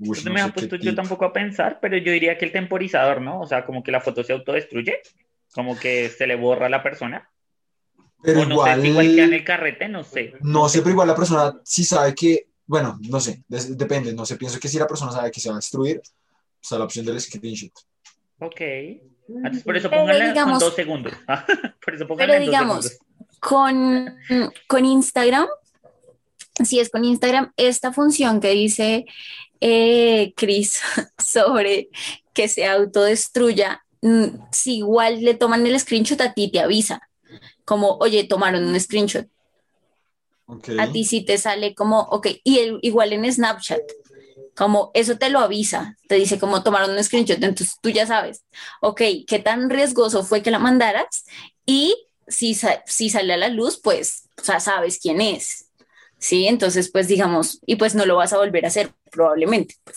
uy, 0.00 0.18
Eso 0.18 0.28
no 0.28 0.34
me 0.34 0.40
sé 0.40 0.48
ha 0.48 0.52
puesto 0.52 0.76
yo 0.76 0.94
tampoco 0.94 1.24
a 1.24 1.32
pensar, 1.32 1.78
pero 1.80 1.96
yo 1.96 2.12
diría 2.12 2.36
que 2.36 2.44
el 2.46 2.52
temporizador, 2.52 3.20
¿no? 3.22 3.40
O 3.40 3.46
sea, 3.46 3.64
como 3.64 3.82
que 3.82 3.92
la 3.92 4.00
foto 4.00 4.22
se 4.24 4.32
autodestruye, 4.32 5.00
como 5.54 5.78
que 5.78 6.08
se 6.10 6.26
le 6.26 6.36
borra 6.36 6.66
a 6.66 6.70
la 6.70 6.82
persona. 6.82 7.30
Pero 8.22 8.40
o 8.40 8.44
no 8.44 8.52
igual... 8.52 8.76
sé, 8.76 8.82
si 8.82 8.88
igual 8.88 9.06
queda 9.14 9.24
en 9.24 9.32
el 9.34 9.44
carrete, 9.44 9.88
no 9.88 10.02
sé. 10.04 10.34
No 10.42 10.68
sé, 10.68 10.78
pero 10.80 10.90
igual 10.90 11.08
la 11.08 11.14
persona 11.14 11.60
sí 11.64 11.84
sabe 11.84 12.14
que, 12.14 12.48
bueno, 12.66 12.98
no 13.08 13.20
sé, 13.20 13.44
depende, 13.48 14.12
no 14.12 14.26
sé, 14.26 14.36
pienso 14.36 14.58
que 14.60 14.68
si 14.68 14.78
la 14.78 14.86
persona 14.86 15.12
sabe 15.12 15.30
que 15.30 15.40
se 15.40 15.48
va 15.48 15.56
a 15.56 15.58
destruir, 15.58 16.00
está 16.62 16.78
la 16.78 16.84
opción 16.84 17.04
del 17.06 17.20
screenshot. 17.20 17.72
Ok. 18.40 18.60
Entonces, 19.28 19.62
por 19.62 19.76
eso 19.76 19.90
pónganla 19.90 20.28
digamos- 20.28 20.58
con 20.58 20.68
dos 20.68 20.74
segundos. 20.74 21.12
por 21.84 21.94
eso 21.94 22.06
pónganla 22.06 22.32
Pero 22.34 22.44
en 22.44 22.50
digamos, 22.50 22.98
con, 23.40 24.16
con 24.66 24.84
Instagram, 24.84 25.46
si 26.64 26.80
es 26.80 26.90
con 26.90 27.04
Instagram, 27.04 27.52
esta 27.56 27.92
función 27.92 28.40
que 28.40 28.50
dice 28.50 29.06
eh, 29.60 30.32
Chris 30.36 30.80
sobre 31.18 31.88
que 32.34 32.48
se 32.48 32.66
autodestruya, 32.66 33.82
mm, 34.02 34.24
si 34.52 34.78
igual 34.78 35.20
le 35.22 35.34
toman 35.34 35.66
el 35.66 35.78
screenshot 35.78 36.20
a 36.20 36.32
ti, 36.34 36.50
te 36.50 36.60
avisa. 36.60 37.00
Como, 37.64 37.96
oye, 37.98 38.24
tomaron 38.24 38.64
un 38.64 38.78
screenshot. 38.80 39.26
A 40.80 40.90
ti 40.90 41.04
sí 41.04 41.24
te 41.24 41.38
sale 41.38 41.74
como, 41.76 42.00
ok, 42.00 42.26
y 42.42 42.58
el- 42.58 42.78
igual 42.82 43.12
en 43.12 43.30
Snapchat, 43.32 43.80
como 44.60 44.90
eso 44.92 45.16
te 45.16 45.30
lo 45.30 45.38
avisa, 45.38 45.96
te 46.06 46.16
dice 46.16 46.38
como 46.38 46.62
tomaron 46.62 46.90
un 46.90 47.02
screenshot, 47.02 47.42
entonces 47.42 47.78
tú 47.80 47.88
ya 47.88 48.06
sabes, 48.06 48.44
ok, 48.82 49.00
qué 49.26 49.38
tan 49.38 49.70
riesgoso 49.70 50.22
fue 50.22 50.42
que 50.42 50.50
la 50.50 50.58
mandaras 50.58 51.24
y 51.64 51.96
si, 52.28 52.54
si 52.84 53.08
sale 53.08 53.32
a 53.32 53.38
la 53.38 53.48
luz, 53.48 53.80
pues, 53.82 54.28
o 54.38 54.44
sea, 54.44 54.60
sabes 54.60 54.98
quién 55.00 55.22
es, 55.22 55.70
¿sí? 56.18 56.46
Entonces, 56.46 56.90
pues 56.92 57.08
digamos, 57.08 57.60
y 57.64 57.76
pues 57.76 57.94
no 57.94 58.04
lo 58.04 58.16
vas 58.16 58.34
a 58.34 58.36
volver 58.36 58.66
a 58.66 58.68
hacer 58.68 58.92
probablemente, 59.10 59.76
pues. 59.82 59.96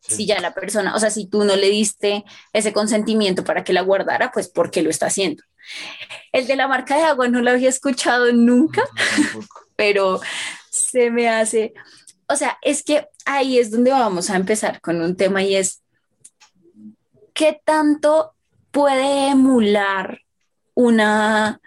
Sí. 0.00 0.14
Si 0.14 0.26
ya 0.26 0.40
la 0.40 0.54
persona, 0.54 0.94
o 0.94 1.00
sea, 1.00 1.10
si 1.10 1.26
tú 1.26 1.42
no 1.42 1.56
le 1.56 1.68
diste 1.68 2.24
ese 2.52 2.72
consentimiento 2.72 3.42
para 3.42 3.64
que 3.64 3.72
la 3.72 3.82
guardara, 3.82 4.30
pues 4.30 4.48
¿por 4.48 4.70
qué 4.70 4.80
lo 4.80 4.90
está 4.90 5.06
haciendo? 5.06 5.42
El 6.30 6.46
de 6.46 6.54
la 6.54 6.68
marca 6.68 6.96
de 6.96 7.02
agua 7.02 7.26
no 7.26 7.42
lo 7.42 7.50
había 7.50 7.68
escuchado 7.68 8.32
nunca 8.32 8.84
pero 9.74 10.20
se 10.70 11.10
me 11.10 11.28
hace, 11.28 11.74
o 12.28 12.36
sea, 12.36 12.58
es 12.62 12.82
que 12.82 13.06
ahí 13.28 13.58
es 13.58 13.70
donde 13.70 13.90
vamos 13.90 14.30
a 14.30 14.36
empezar 14.36 14.80
con 14.80 15.02
un 15.02 15.14
tema 15.14 15.42
y 15.42 15.54
es, 15.54 15.82
¿qué 17.34 17.60
tanto 17.62 18.32
puede 18.70 19.28
emular 19.28 20.22
una, 20.74 21.60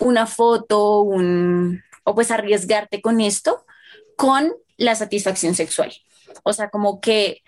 una 0.00 0.26
foto, 0.26 1.02
o 1.02 2.14
pues 2.14 2.32
arriesgarte 2.32 3.00
con 3.00 3.20
esto, 3.20 3.64
con 4.16 4.52
la 4.78 4.96
satisfacción 4.96 5.54
sexual? 5.54 5.92
O 6.42 6.52
sea, 6.52 6.70
como 6.70 7.00
que 7.00 7.42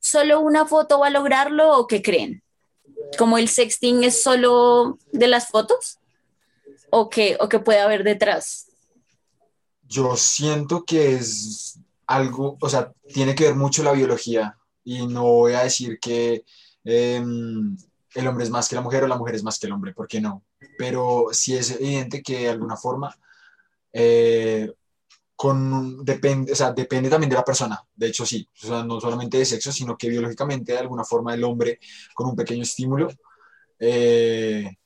solo 0.00 0.40
una 0.40 0.64
foto 0.64 1.00
va 1.00 1.08
a 1.08 1.10
lograrlo 1.10 1.76
o 1.76 1.86
qué 1.86 2.00
creen? 2.00 2.42
Como 3.18 3.36
el 3.36 3.48
sexting 3.48 4.04
es 4.04 4.22
solo 4.22 4.98
de 5.12 5.28
las 5.28 5.48
fotos 5.48 5.98
o 6.88 7.10
que, 7.10 7.36
o 7.40 7.48
que 7.50 7.58
puede 7.58 7.80
haber 7.80 8.04
detrás. 8.04 8.68
Yo 9.86 10.16
siento 10.16 10.84
que 10.84 11.16
es 11.16 11.78
algo, 12.06 12.56
o 12.60 12.68
sea, 12.68 12.92
tiene 13.12 13.34
que 13.34 13.44
ver 13.44 13.54
mucho 13.56 13.82
la 13.82 13.92
biología 13.92 14.56
y 14.84 15.06
no 15.06 15.24
voy 15.24 15.52
a 15.54 15.62
decir 15.64 15.98
que 16.00 16.44
em, 16.84 17.76
el 18.14 18.26
hombre 18.28 18.44
es 18.44 18.50
más 18.50 18.68
que 18.68 18.76
la 18.76 18.82
mujer 18.82 19.04
o 19.04 19.08
la 19.08 19.16
mujer 19.18 19.34
es 19.34 19.42
más 19.42 19.58
que 19.58 19.66
el 19.66 19.72
hombre, 19.72 19.92
¿por 19.92 20.06
qué 20.08 20.20
no? 20.20 20.44
Pero 20.78 21.26
sí 21.32 21.56
es 21.56 21.70
evidente 21.72 22.22
que 22.22 22.40
de 22.40 22.48
alguna 22.50 22.76
forma 22.76 23.14
eh, 23.92 24.72
con, 25.36 26.04
depende, 26.04 26.52
o 26.52 26.56
sea, 26.56 26.72
depende 26.72 27.10
también 27.10 27.30
de 27.30 27.36
la 27.36 27.44
persona, 27.44 27.82
de 27.94 28.08
hecho 28.08 28.26
sí, 28.26 28.48
o 28.64 28.66
sea, 28.68 28.84
no 28.84 29.00
solamente 29.00 29.38
de 29.38 29.44
sexo, 29.46 29.72
sino 29.72 29.96
que 29.96 30.08
biológicamente 30.08 30.72
de 30.72 30.78
alguna 30.78 31.04
forma 31.04 31.34
el 31.34 31.44
hombre 31.44 31.78
con 32.14 32.28
un 32.28 32.36
pequeño 32.36 32.62
estímulo, 32.62 33.08
eh, 33.78 34.76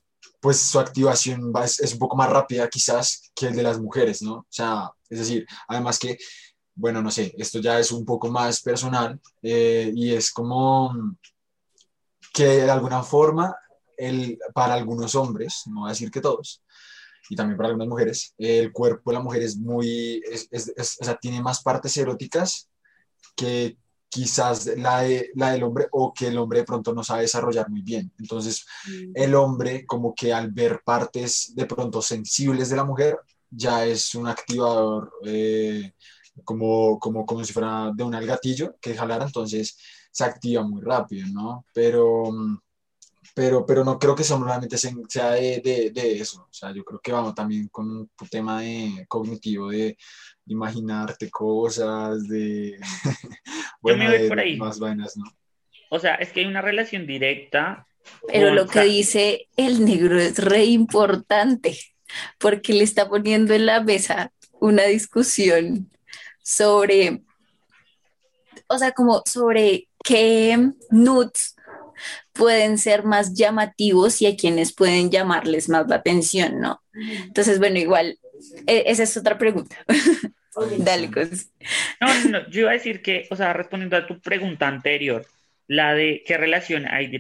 pues 0.41 0.59
su 0.61 0.79
activación 0.81 1.53
va- 1.55 1.65
es, 1.65 1.81
es 1.81 1.93
un 1.95 1.99
poco 1.99 2.17
más 2.17 2.31
rápida 2.31 2.69
quizás 2.69 3.31
que 3.35 3.47
el 3.49 3.57
de 3.57 3.63
las 3.63 3.81
mujeres, 3.81 4.23
¿no? 4.23 4.35
O 4.35 4.47
sea, 4.49 4.91
es 5.09 5.19
decir, 5.21 5.47
además 5.69 5.99
que, 5.99 6.19
bueno, 6.81 7.03
no 7.03 7.11
sé, 7.11 7.35
esto 7.39 7.59
ya 7.61 7.79
es 7.79 7.93
un 7.93 8.05
poco 8.05 8.29
más 8.31 8.61
personal 8.63 9.21
eh, 9.43 9.91
y 9.95 10.13
es 10.15 10.33
como 10.33 10.93
que 12.33 12.45
de 12.45 12.71
alguna 12.71 13.03
forma 13.03 13.55
el, 13.97 14.39
para 14.55 14.75
algunos 14.75 15.15
hombres, 15.15 15.63
no 15.67 15.81
voy 15.81 15.89
a 15.91 15.93
decir 15.93 16.11
que 16.11 16.21
todos, 16.21 16.63
y 17.29 17.37
también 17.37 17.57
para 17.57 17.69
algunas 17.69 17.89
mujeres, 17.89 18.35
el 18.39 18.73
cuerpo 18.73 19.11
de 19.11 19.17
la 19.19 19.23
mujer 19.23 19.43
es 19.43 19.57
muy, 19.57 20.23
es, 20.31 20.49
es- 20.51 20.73
es- 20.77 20.99
o 21.01 21.05
sea, 21.05 21.17
tiene 21.17 21.41
más 21.43 21.63
partes 21.63 21.97
eróticas 21.97 22.69
que 23.37 23.77
quizás 24.09 24.67
la, 24.77 25.03
de- 25.03 25.31
la 25.37 25.53
del 25.53 25.63
hombre 25.63 25.87
o 25.93 26.13
que 26.13 26.29
el 26.29 26.39
hombre 26.39 26.61
de 26.61 26.65
pronto 26.65 26.93
no 26.93 27.05
sabe 27.05 27.23
desarrollar 27.23 27.69
muy 27.71 27.83
bien. 27.83 28.11
Entonces, 28.19 28.65
el 29.15 29.35
hombre 29.37 29.87
como 29.87 30.15
que 30.15 30.33
al 30.33 30.51
ver 30.51 30.83
partes 30.85 31.55
de 31.55 31.67
pronto 31.67 32.03
sensibles 32.03 32.71
de 32.71 32.77
la 32.77 32.85
mujer, 32.85 33.19
ya 33.51 33.85
es 33.87 34.15
un 34.15 34.27
activador 34.29 35.13
eh, 35.27 35.93
como, 36.45 36.99
como, 36.99 37.25
como 37.27 37.45
si 37.45 37.53
fuera 37.53 37.91
de 37.95 38.03
un 38.05 38.11
gatillo 38.13 38.77
que 38.81 38.95
jalara, 38.95 39.27
entonces 39.27 39.77
se 40.11 40.25
activa 40.25 40.63
muy 40.63 40.81
rápido, 40.83 41.27
¿no? 41.33 41.65
Pero, 41.75 42.25
pero, 43.35 43.65
pero 43.65 43.85
no 43.85 43.99
creo 43.99 44.15
que 44.15 44.25
solamente 44.25 44.77
se- 44.77 44.95
sea 45.09 45.33
de, 45.33 45.61
de, 45.63 45.91
de 45.91 46.21
eso, 46.21 46.43
o 46.43 46.53
sea, 46.53 46.73
yo 46.73 46.85
creo 46.85 47.01
que 47.01 47.13
vamos 47.13 47.35
también 47.35 47.69
con 47.69 47.89
un 47.89 48.11
tema 48.31 48.61
de 48.63 49.05
cognitivo 49.09 49.71
de 49.71 49.97
imaginarte 50.47 51.31
cosas, 51.31 52.27
de... 52.27 52.79
me 53.83 53.97
voy 54.09 54.19
de 54.19 54.29
por 54.29 54.41
ahí. 54.41 54.57
más 54.57 54.79
vainas, 54.79 55.17
¿no? 55.17 55.25
O 55.91 55.99
sea, 55.99 56.15
es 56.17 56.31
que 56.33 56.41
hay 56.41 56.47
una 56.47 56.63
relación 56.63 57.07
directa. 57.07 57.87
Pero 58.27 58.47
con- 58.49 58.57
lo 58.57 58.67
que 58.67 58.83
dice 58.85 59.49
el 59.57 59.85
negro 59.85 60.19
es 60.19 60.39
re 60.39 60.65
importante, 60.65 61.79
porque 62.39 62.73
le 62.73 62.85
está 62.85 63.09
poniendo 63.09 63.55
en 63.55 63.67
la 63.67 63.83
mesa 63.83 64.33
una 64.61 64.85
discusión 64.85 65.90
sobre, 66.51 67.23
o 68.67 68.77
sea, 68.77 68.91
como 68.91 69.23
sobre 69.25 69.89
qué 70.03 70.59
nudes 70.91 71.55
pueden 72.33 72.77
ser 72.79 73.05
más 73.05 73.35
llamativos 73.35 74.21
y 74.21 74.27
a 74.27 74.37
quienes 74.37 74.75
pueden 74.75 75.11
llamarles 75.11 75.69
más 75.69 75.87
la 75.87 75.97
atención, 75.97 76.61
¿no? 76.61 76.83
Entonces, 76.93 77.59
bueno, 77.61 77.79
igual, 77.79 78.19
e, 78.67 78.85
esa 78.87 79.05
es 79.05 79.17
otra 79.17 79.39
pregunta. 79.39 79.77
Dale, 80.79 81.11
cos. 81.11 81.51
No, 82.01 82.31
no, 82.31 82.51
yo 82.51 82.63
iba 82.63 82.71
a 82.71 82.75
decir 82.75 83.01
que, 83.01 83.29
o 83.31 83.37
sea, 83.37 83.53
respondiendo 83.53 83.97
a 83.97 84.07
tu 84.07 84.21
pregunta 84.21 84.67
anterior, 84.67 85.25
la 85.69 85.95
de 85.95 86.25
qué 86.27 86.37
relación 86.37 86.87
hay 86.89 87.17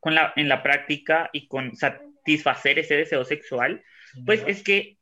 con 0.00 0.16
la, 0.16 0.32
en 0.34 0.48
la 0.48 0.64
práctica 0.64 1.30
y 1.32 1.46
con 1.46 1.76
satisfacer 1.76 2.80
ese 2.80 2.96
deseo 2.96 3.24
sexual, 3.24 3.84
pues 4.26 4.42
es 4.48 4.64
que 4.64 4.98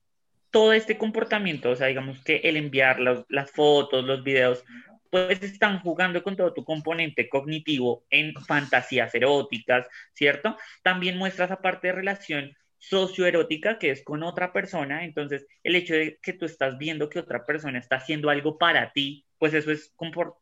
todo 0.51 0.73
este 0.73 0.99
comportamiento, 0.99 1.71
o 1.71 1.77
sea, 1.77 1.87
digamos 1.87 2.23
que 2.25 2.37
el 2.45 2.57
enviar 2.57 2.99
las 3.01 3.51
fotos, 3.53 4.05
los 4.05 4.23
videos, 4.25 4.65
pues 5.11 5.43
están 5.43 5.81
jugando 5.81 6.23
con 6.23 6.37
todo 6.37 6.53
tu 6.53 6.65
componente 6.65 7.29
cognitivo 7.29 8.05
en 8.11 8.35
fantasías 8.35 9.15
eróticas, 9.15 9.89
¿cierto? 10.15 10.57
También 10.83 11.19
muestras 11.19 11.51
aparte 11.51 11.89
de 11.89 11.95
relación 11.95 12.57
socioerótica 12.79 13.79
que 13.79 13.91
es 13.91 14.03
con 14.03 14.23
otra 14.23 14.53
persona, 14.53 15.05
entonces 15.05 15.47
el 15.63 15.77
hecho 15.77 15.95
de 15.95 16.19
que 16.23 16.33
tú 16.33 16.47
estás 16.47 16.79
viendo 16.79 17.09
que 17.09 17.19
otra 17.19 17.45
persona 17.45 17.79
está 17.79 17.97
haciendo 17.97 18.31
algo 18.31 18.57
para 18.57 18.93
ti, 18.93 19.27
pues 19.39 19.53
eso 19.55 19.71
es 19.71 19.93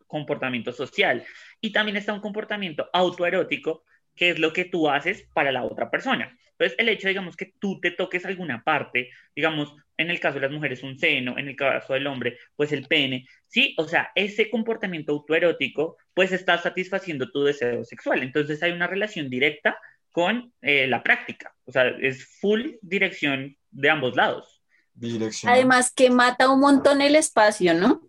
comportamiento 0.06 0.72
social. 0.72 1.24
Y 1.60 1.72
también 1.72 1.96
está 1.96 2.12
un 2.12 2.20
comportamiento 2.20 2.88
autoerótico, 2.92 3.84
que 4.14 4.30
es 4.30 4.38
lo 4.38 4.52
que 4.52 4.64
tú 4.64 4.88
haces 4.88 5.28
para 5.32 5.50
la 5.52 5.64
otra 5.64 5.90
persona. 5.90 6.36
Entonces, 6.58 6.76
el 6.78 6.88
hecho, 6.88 7.06
digamos, 7.06 7.36
que 7.36 7.54
tú 7.60 7.80
te 7.80 7.92
toques 7.92 8.24
alguna 8.24 8.64
parte, 8.64 9.10
digamos, 9.34 9.76
en 9.96 10.10
el 10.10 10.18
caso 10.18 10.34
de 10.34 10.42
las 10.42 10.50
mujeres 10.50 10.82
un 10.82 10.98
seno, 10.98 11.38
en 11.38 11.48
el 11.48 11.54
caso 11.54 11.92
del 11.92 12.06
hombre, 12.08 12.36
pues 12.56 12.72
el 12.72 12.86
pene, 12.86 13.26
sí, 13.46 13.76
o 13.78 13.86
sea, 13.86 14.10
ese 14.16 14.50
comportamiento 14.50 15.12
autoerótico, 15.12 15.96
pues 16.14 16.32
está 16.32 16.58
satisfaciendo 16.58 17.30
tu 17.30 17.44
deseo 17.44 17.84
sexual. 17.84 18.24
Entonces, 18.24 18.60
hay 18.62 18.72
una 18.72 18.88
relación 18.88 19.30
directa 19.30 19.78
con 20.10 20.52
eh, 20.62 20.88
la 20.88 21.02
práctica, 21.04 21.54
o 21.64 21.70
sea, 21.70 21.88
es 22.00 22.26
full 22.40 22.72
dirección 22.82 23.56
de 23.70 23.90
ambos 23.90 24.16
lados. 24.16 24.60
Dirección. 24.94 25.52
Además 25.52 25.92
que 25.94 26.10
mata 26.10 26.50
un 26.50 26.58
montón 26.58 27.00
el 27.02 27.14
espacio, 27.14 27.72
¿no? 27.74 28.02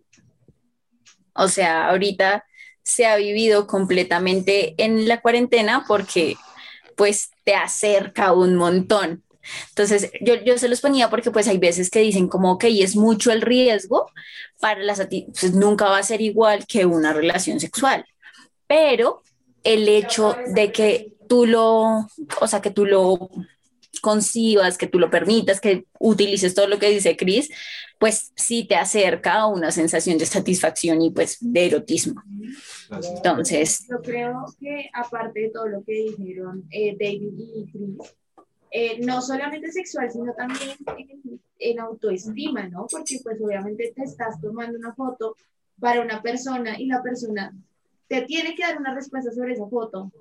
O 1.34 1.46
sea, 1.46 1.88
ahorita 1.88 2.44
se 2.82 3.06
ha 3.06 3.16
vivido 3.16 3.68
completamente 3.68 4.74
en 4.78 5.06
la 5.06 5.20
cuarentena 5.20 5.84
porque 5.86 6.36
pues 7.00 7.30
te 7.44 7.54
acerca 7.54 8.34
un 8.34 8.56
montón. 8.56 9.24
Entonces, 9.70 10.10
yo, 10.20 10.34
yo 10.44 10.58
se 10.58 10.68
los 10.68 10.82
ponía 10.82 11.08
porque 11.08 11.30
pues 11.30 11.48
hay 11.48 11.56
veces 11.56 11.88
que 11.88 12.00
dicen 12.00 12.28
como, 12.28 12.52
ok, 12.52 12.64
es 12.68 12.94
mucho 12.94 13.32
el 13.32 13.40
riesgo 13.40 14.10
para 14.60 14.80
las, 14.80 15.08
pues 15.08 15.54
nunca 15.54 15.86
va 15.86 15.96
a 15.96 16.02
ser 16.02 16.20
igual 16.20 16.66
que 16.66 16.84
una 16.84 17.14
relación 17.14 17.58
sexual, 17.58 18.04
pero 18.66 19.22
el 19.64 19.88
hecho 19.88 20.36
de 20.48 20.72
que 20.72 21.14
tú 21.26 21.46
lo, 21.46 22.06
o 22.38 22.46
sea, 22.46 22.60
que 22.60 22.70
tú 22.70 22.84
lo 22.84 23.30
concibas, 24.00 24.78
que 24.78 24.86
tú 24.86 24.98
lo 24.98 25.10
permitas, 25.10 25.60
que 25.60 25.86
utilices 25.98 26.54
todo 26.54 26.66
lo 26.66 26.78
que 26.78 26.90
dice 26.90 27.16
Cris, 27.16 27.50
pues 27.98 28.32
sí 28.34 28.64
te 28.64 28.76
acerca 28.76 29.34
a 29.34 29.46
una 29.46 29.70
sensación 29.70 30.18
de 30.18 30.26
satisfacción 30.26 31.02
y 31.02 31.10
pues 31.10 31.38
de 31.40 31.66
erotismo. 31.66 32.22
Entonces... 33.14 33.86
Yo 33.88 34.00
creo 34.00 34.46
que 34.58 34.90
aparte 34.94 35.40
de 35.40 35.50
todo 35.50 35.68
lo 35.68 35.84
que 35.84 35.92
dijeron 35.92 36.64
eh, 36.70 36.96
David 36.98 37.32
y 37.36 37.70
Chris, 37.70 38.14
eh, 38.70 39.00
no 39.04 39.20
solamente 39.20 39.70
sexual, 39.72 40.10
sino 40.10 40.32
también 40.32 40.76
en, 40.96 41.40
en, 41.58 41.80
autoestima, 41.80 42.68
¿no? 42.68 42.86
Porque 42.90 43.18
pues 43.22 43.40
obviamente 43.42 43.92
te 43.94 44.04
estás 44.04 44.40
tomando 44.40 44.78
una 44.78 44.94
foto 44.94 45.36
para 45.80 46.00
una 46.00 46.22
persona 46.22 46.78
y 46.78 46.86
la 46.86 47.02
persona 47.02 47.52
te 48.06 48.22
tiene 48.22 48.54
que 48.54 48.62
dar 48.62 48.78
una 48.78 48.94
respuesta 48.94 49.30
sobre 49.32 49.54
esa 49.54 49.66
foto 49.66 50.12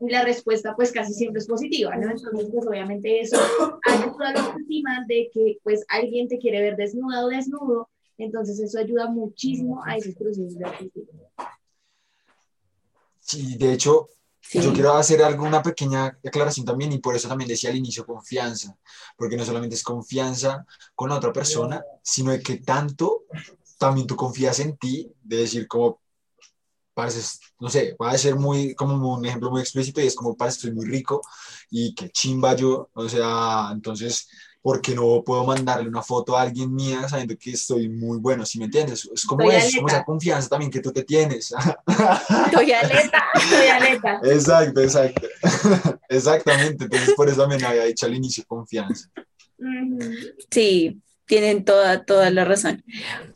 y 0.00 0.10
la 0.10 0.24
respuesta 0.24 0.74
pues 0.76 0.92
casi 0.92 1.12
siempre 1.14 1.40
es 1.40 1.46
positiva, 1.46 1.96
¿no? 1.96 2.10
Entonces 2.10 2.48
pues 2.52 2.66
obviamente 2.66 3.20
eso 3.20 3.38
ayuda 3.86 4.28
a 4.28 4.32
la 4.32 4.40
autoestima 4.40 5.04
de 5.08 5.30
que 5.32 5.58
pues 5.62 5.84
alguien 5.88 6.28
te 6.28 6.38
quiere 6.38 6.60
ver 6.60 6.76
desnuda 6.76 7.24
o 7.24 7.28
desnudo, 7.28 7.88
entonces 8.18 8.60
eso 8.60 8.78
ayuda 8.78 9.08
muchísimo 9.08 9.82
a 9.84 9.96
esos 9.96 10.14
procesos 10.14 10.58
de 10.58 10.64
autoestima. 10.64 11.12
Sí, 13.20 13.56
de 13.56 13.72
hecho, 13.72 14.08
yo 14.52 14.72
quiero 14.72 14.92
hacer 14.92 15.22
alguna 15.22 15.62
pequeña 15.62 16.16
aclaración 16.24 16.64
también 16.64 16.92
y 16.92 16.98
por 16.98 17.16
eso 17.16 17.28
también 17.28 17.48
decía 17.48 17.70
al 17.70 17.76
inicio 17.76 18.06
confianza, 18.06 18.76
porque 19.16 19.36
no 19.36 19.44
solamente 19.44 19.74
es 19.74 19.82
confianza 19.82 20.64
con 20.94 21.08
la 21.08 21.16
otra 21.16 21.32
persona, 21.32 21.82
sino 22.02 22.30
de 22.30 22.40
que 22.40 22.58
tanto 22.58 23.24
también 23.78 24.06
tú 24.06 24.14
confías 24.14 24.60
en 24.60 24.76
ti, 24.76 25.12
de 25.22 25.38
decir 25.38 25.66
como, 25.66 26.00
parece, 26.96 27.20
no 27.60 27.68
sé, 27.68 27.94
va 28.02 28.10
a 28.10 28.16
ser 28.16 28.36
muy, 28.36 28.74
como 28.74 29.14
un 29.14 29.26
ejemplo 29.26 29.50
muy 29.50 29.60
explícito 29.60 30.00
y 30.00 30.06
es 30.06 30.14
como, 30.14 30.34
parece, 30.34 30.56
estoy 30.56 30.72
muy 30.72 30.86
rico 30.86 31.20
y 31.70 31.94
que 31.94 32.08
chimba 32.08 32.56
yo, 32.56 32.88
o 32.94 33.06
sea, 33.06 33.68
entonces 33.70 34.26
porque 34.62 34.94
no 34.94 35.22
puedo 35.22 35.44
mandarle 35.44 35.88
una 35.88 36.02
foto 36.02 36.36
a 36.36 36.42
alguien 36.42 36.74
mía 36.74 37.06
sabiendo 37.06 37.36
que 37.38 37.50
estoy 37.50 37.90
muy 37.90 38.18
bueno, 38.18 38.46
¿sí 38.46 38.58
me 38.58 38.64
entiendes? 38.64 39.08
Es 39.14 39.26
como, 39.26 39.48
es, 39.52 39.76
como 39.76 39.88
esa 39.88 40.04
confianza 40.04 40.48
también 40.48 40.70
que 40.70 40.80
tú 40.80 40.90
te 40.90 41.04
tienes. 41.04 41.54
Estoy 42.46 42.72
aleta, 42.72 43.24
estoy 43.34 43.66
aleta. 43.68 44.20
Exacto, 44.24 44.80
exacto. 44.80 45.28
Exactamente, 46.08 46.84
entonces 46.84 47.14
por 47.14 47.28
eso 47.28 47.42
también 47.42 47.62
había 47.64 47.84
dicho 47.84 48.06
al 48.06 48.14
inicio 48.14 48.42
confianza. 48.48 49.08
Sí, 50.50 51.00
tienen 51.26 51.64
toda, 51.64 52.04
toda 52.04 52.30
la 52.30 52.44
razón. 52.46 52.82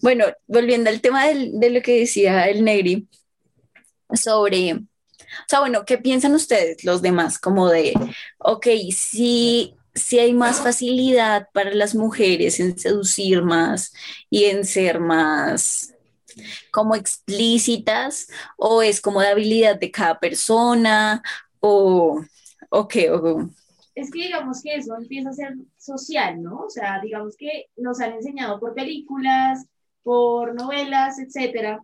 Bueno, 0.00 0.24
volviendo 0.46 0.88
al 0.88 1.02
tema 1.02 1.26
del, 1.26 1.60
de 1.60 1.70
lo 1.70 1.82
que 1.82 2.00
decía 2.00 2.48
el 2.48 2.64
Negri 2.64 3.06
sobre, 4.14 4.74
o 4.74 4.80
sea, 5.48 5.60
bueno, 5.60 5.84
¿qué 5.84 5.98
piensan 5.98 6.34
ustedes, 6.34 6.84
los 6.84 7.02
demás? 7.02 7.38
Como 7.38 7.68
de, 7.68 7.94
ok, 8.38 8.66
si 8.94 9.74
si 9.94 10.18
hay 10.18 10.32
más 10.32 10.60
facilidad 10.60 11.48
para 11.52 11.74
las 11.74 11.94
mujeres 11.94 12.60
en 12.60 12.78
seducir 12.78 13.42
más 13.42 13.92
y 14.30 14.44
en 14.44 14.64
ser 14.64 15.00
más 15.00 15.94
como 16.70 16.94
explícitas 16.94 18.28
o 18.56 18.82
es 18.82 19.00
como 19.00 19.20
de 19.20 19.28
habilidad 19.28 19.78
de 19.78 19.90
cada 19.90 20.18
persona 20.20 21.22
o, 21.58 22.22
o 22.70 22.88
qué 22.88 23.10
es 23.94 24.10
que 24.10 24.20
digamos 24.20 24.62
que 24.62 24.76
eso 24.76 24.96
empieza 24.96 25.30
a 25.30 25.34
ser 25.34 25.54
social, 25.76 26.42
¿no? 26.42 26.60
O 26.60 26.70
sea, 26.70 27.00
digamos 27.02 27.36
que 27.36 27.66
nos 27.76 28.00
han 28.00 28.12
enseñado 28.12 28.58
por 28.58 28.74
películas, 28.74 29.66
por 30.02 30.54
novelas, 30.54 31.18
etcétera, 31.18 31.82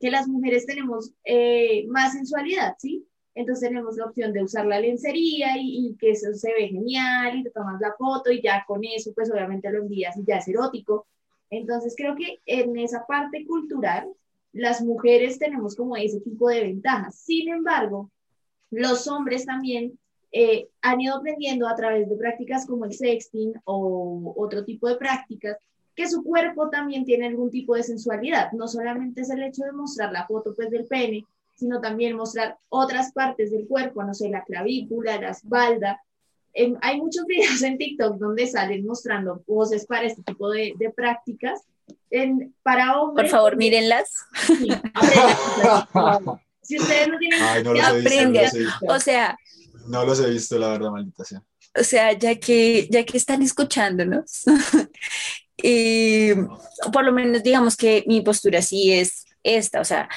que 0.00 0.10
las 0.10 0.28
mujeres 0.28 0.66
tenemos 0.66 1.12
eh, 1.24 1.86
más 1.88 2.12
sensualidad, 2.12 2.74
¿sí? 2.78 3.08
entonces 3.38 3.68
tenemos 3.68 3.96
la 3.96 4.06
opción 4.06 4.32
de 4.32 4.42
usar 4.42 4.66
la 4.66 4.80
lencería 4.80 5.52
y, 5.56 5.96
que 6.00 6.10
eso 6.10 6.32
se 6.34 6.52
ve 6.54 6.68
genial 6.68 7.38
y 7.38 7.44
te 7.44 7.50
tomas 7.50 7.80
la 7.80 7.94
foto 7.96 8.32
y 8.32 8.42
ya 8.42 8.64
con 8.66 8.82
eso 8.82 9.12
pues 9.14 9.30
obviamente 9.30 9.70
lo 9.70 9.78
envías 9.78 10.16
y 10.16 10.24
ya 10.24 10.38
es 10.38 10.48
erótico. 10.48 11.06
Entonces 11.48 11.94
creo 11.96 12.16
que 12.16 12.40
en 12.46 12.76
esa 12.76 13.06
parte 13.06 13.46
cultural 13.46 14.08
las 14.52 14.82
mujeres 14.82 15.38
tenemos 15.38 15.76
como 15.76 15.96
ese 15.96 16.20
tipo 16.20 16.48
de 16.48 16.62
ventajas. 16.62 17.14
Sin 17.20 17.48
embargo, 17.48 18.10
los 18.70 19.06
hombres 19.06 19.46
también 19.46 19.96
eh, 20.32 20.68
han 20.82 21.00
ido 21.00 21.16
aprendiendo 21.16 21.68
a 21.68 21.76
través 21.76 22.08
de 22.08 22.16
prácticas 22.16 22.66
como 22.66 22.86
el 22.86 22.92
sexting 22.92 23.52
o 23.62 24.34
otro 24.36 24.64
tipo 24.64 24.88
de 24.88 24.96
prácticas 24.96 25.58
que 25.98 26.08
su 26.08 26.22
cuerpo 26.22 26.70
también 26.70 27.04
tiene 27.04 27.26
algún 27.26 27.50
tipo 27.50 27.74
de 27.74 27.82
sensualidad. 27.82 28.52
No 28.52 28.68
solamente 28.68 29.22
es 29.22 29.30
el 29.30 29.42
hecho 29.42 29.64
de 29.64 29.72
mostrar 29.72 30.12
la 30.12 30.28
foto 30.28 30.54
pues 30.54 30.70
del 30.70 30.86
pene, 30.86 31.26
sino 31.56 31.80
también 31.80 32.14
mostrar 32.14 32.56
otras 32.68 33.10
partes 33.12 33.50
del 33.50 33.66
cuerpo, 33.66 34.04
no 34.04 34.14
sé, 34.14 34.28
la 34.28 34.44
clavícula, 34.44 35.20
la 35.20 35.30
espalda. 35.30 36.00
hay 36.82 37.00
muchos 37.00 37.26
videos 37.26 37.60
en 37.62 37.78
TikTok 37.78 38.16
donde 38.16 38.46
salen 38.46 38.86
mostrando 38.86 39.42
voces 39.44 39.86
para 39.86 40.06
este 40.06 40.22
tipo 40.22 40.48
de, 40.50 40.72
de 40.78 40.90
prácticas. 40.90 41.62
En, 42.10 42.54
para 42.62 43.00
hombres. 43.00 43.24
Por 43.24 43.30
favor, 43.36 43.56
mírenlas. 43.56 44.24
Sí, 44.46 44.68
si 46.62 46.78
ustedes 46.78 47.08
no 47.08 47.18
tienen. 47.18 47.42
Ay, 47.42 47.64
no 47.64 47.74
los 47.74 47.82
aprendan. 47.82 48.50
o 48.88 49.00
sea. 49.00 49.36
No 49.88 50.04
los 50.04 50.20
he 50.20 50.30
visto, 50.30 50.58
la 50.60 50.68
verdad, 50.68 50.90
maldita 50.92 51.24
sea. 51.24 51.42
O 51.74 51.82
sea, 51.82 52.12
ya 52.12 52.36
que, 52.36 52.86
ya 52.88 53.04
que 53.04 53.16
están 53.16 53.42
escuchándonos, 53.42 54.44
y 55.62 56.32
por 56.92 57.04
lo 57.04 57.12
menos 57.12 57.42
digamos 57.42 57.76
que 57.76 58.04
mi 58.06 58.20
postura 58.20 58.62
sí 58.62 58.92
es 58.92 59.26
esta, 59.42 59.80
o 59.80 59.84
sea, 59.84 60.08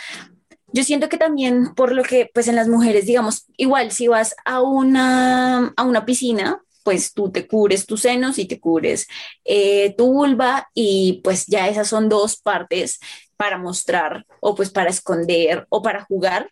yo 0.73 0.84
siento 0.84 1.10
que 1.10 1.17
también 1.17 1.73
por 1.75 1.91
lo 1.91 2.04
que, 2.04 2.30
pues 2.34 2.47
en 2.47 2.56
las 2.56 2.67
mujeres, 2.67 3.06
digamos, 3.06 3.45
igual 3.58 3.91
si 3.91 4.08
vas 4.08 4.36
a 4.45 4.62
una, 4.62 5.73
a 5.75 5.84
una 5.84 6.06
piscina, 6.06 6.62
pues 6.84 7.13
tú 7.13 7.32
te 7.32 7.47
cubres 7.47 7.86
tus 7.86 8.01
senos 8.01 8.39
y 8.39 8.45
te 8.45 8.60
cubres 8.60 9.08
eh, 9.45 9.93
tu 9.97 10.12
vulva 10.12 10.69
y 10.73 11.21
pues 11.23 11.45
ya 11.47 11.67
esas 11.67 11.88
son 11.88 12.10
dos 12.10 12.38
partes 12.38 12.99
para 13.38 13.58
mostrar 13.58 14.25
o 14.39 14.56
pues 14.56 14.69
para 14.69 14.89
esconder 14.89 15.65
o 15.69 15.82
para 15.82 16.04
jugar 16.06 16.49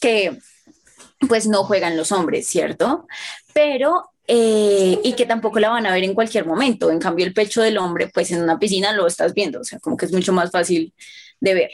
que 0.00 0.38
pues 1.28 1.46
no 1.46 1.64
juegan 1.64 1.96
los 1.96 2.10
hombres, 2.10 2.48
¿cierto? 2.48 3.06
Pero 3.54 4.11
eh, 4.28 4.98
y 5.02 5.14
que 5.14 5.26
tampoco 5.26 5.58
la 5.58 5.70
van 5.70 5.86
a 5.86 5.92
ver 5.92 6.04
en 6.04 6.14
cualquier 6.14 6.46
momento. 6.46 6.90
En 6.90 6.98
cambio, 6.98 7.26
el 7.26 7.34
pecho 7.34 7.62
del 7.62 7.78
hombre, 7.78 8.08
pues 8.08 8.30
en 8.30 8.42
una 8.42 8.58
piscina 8.58 8.92
lo 8.92 9.06
estás 9.06 9.34
viendo, 9.34 9.60
o 9.60 9.64
sea, 9.64 9.78
como 9.78 9.96
que 9.96 10.06
es 10.06 10.12
mucho 10.12 10.32
más 10.32 10.50
fácil 10.50 10.92
de 11.40 11.54
ver. 11.54 11.70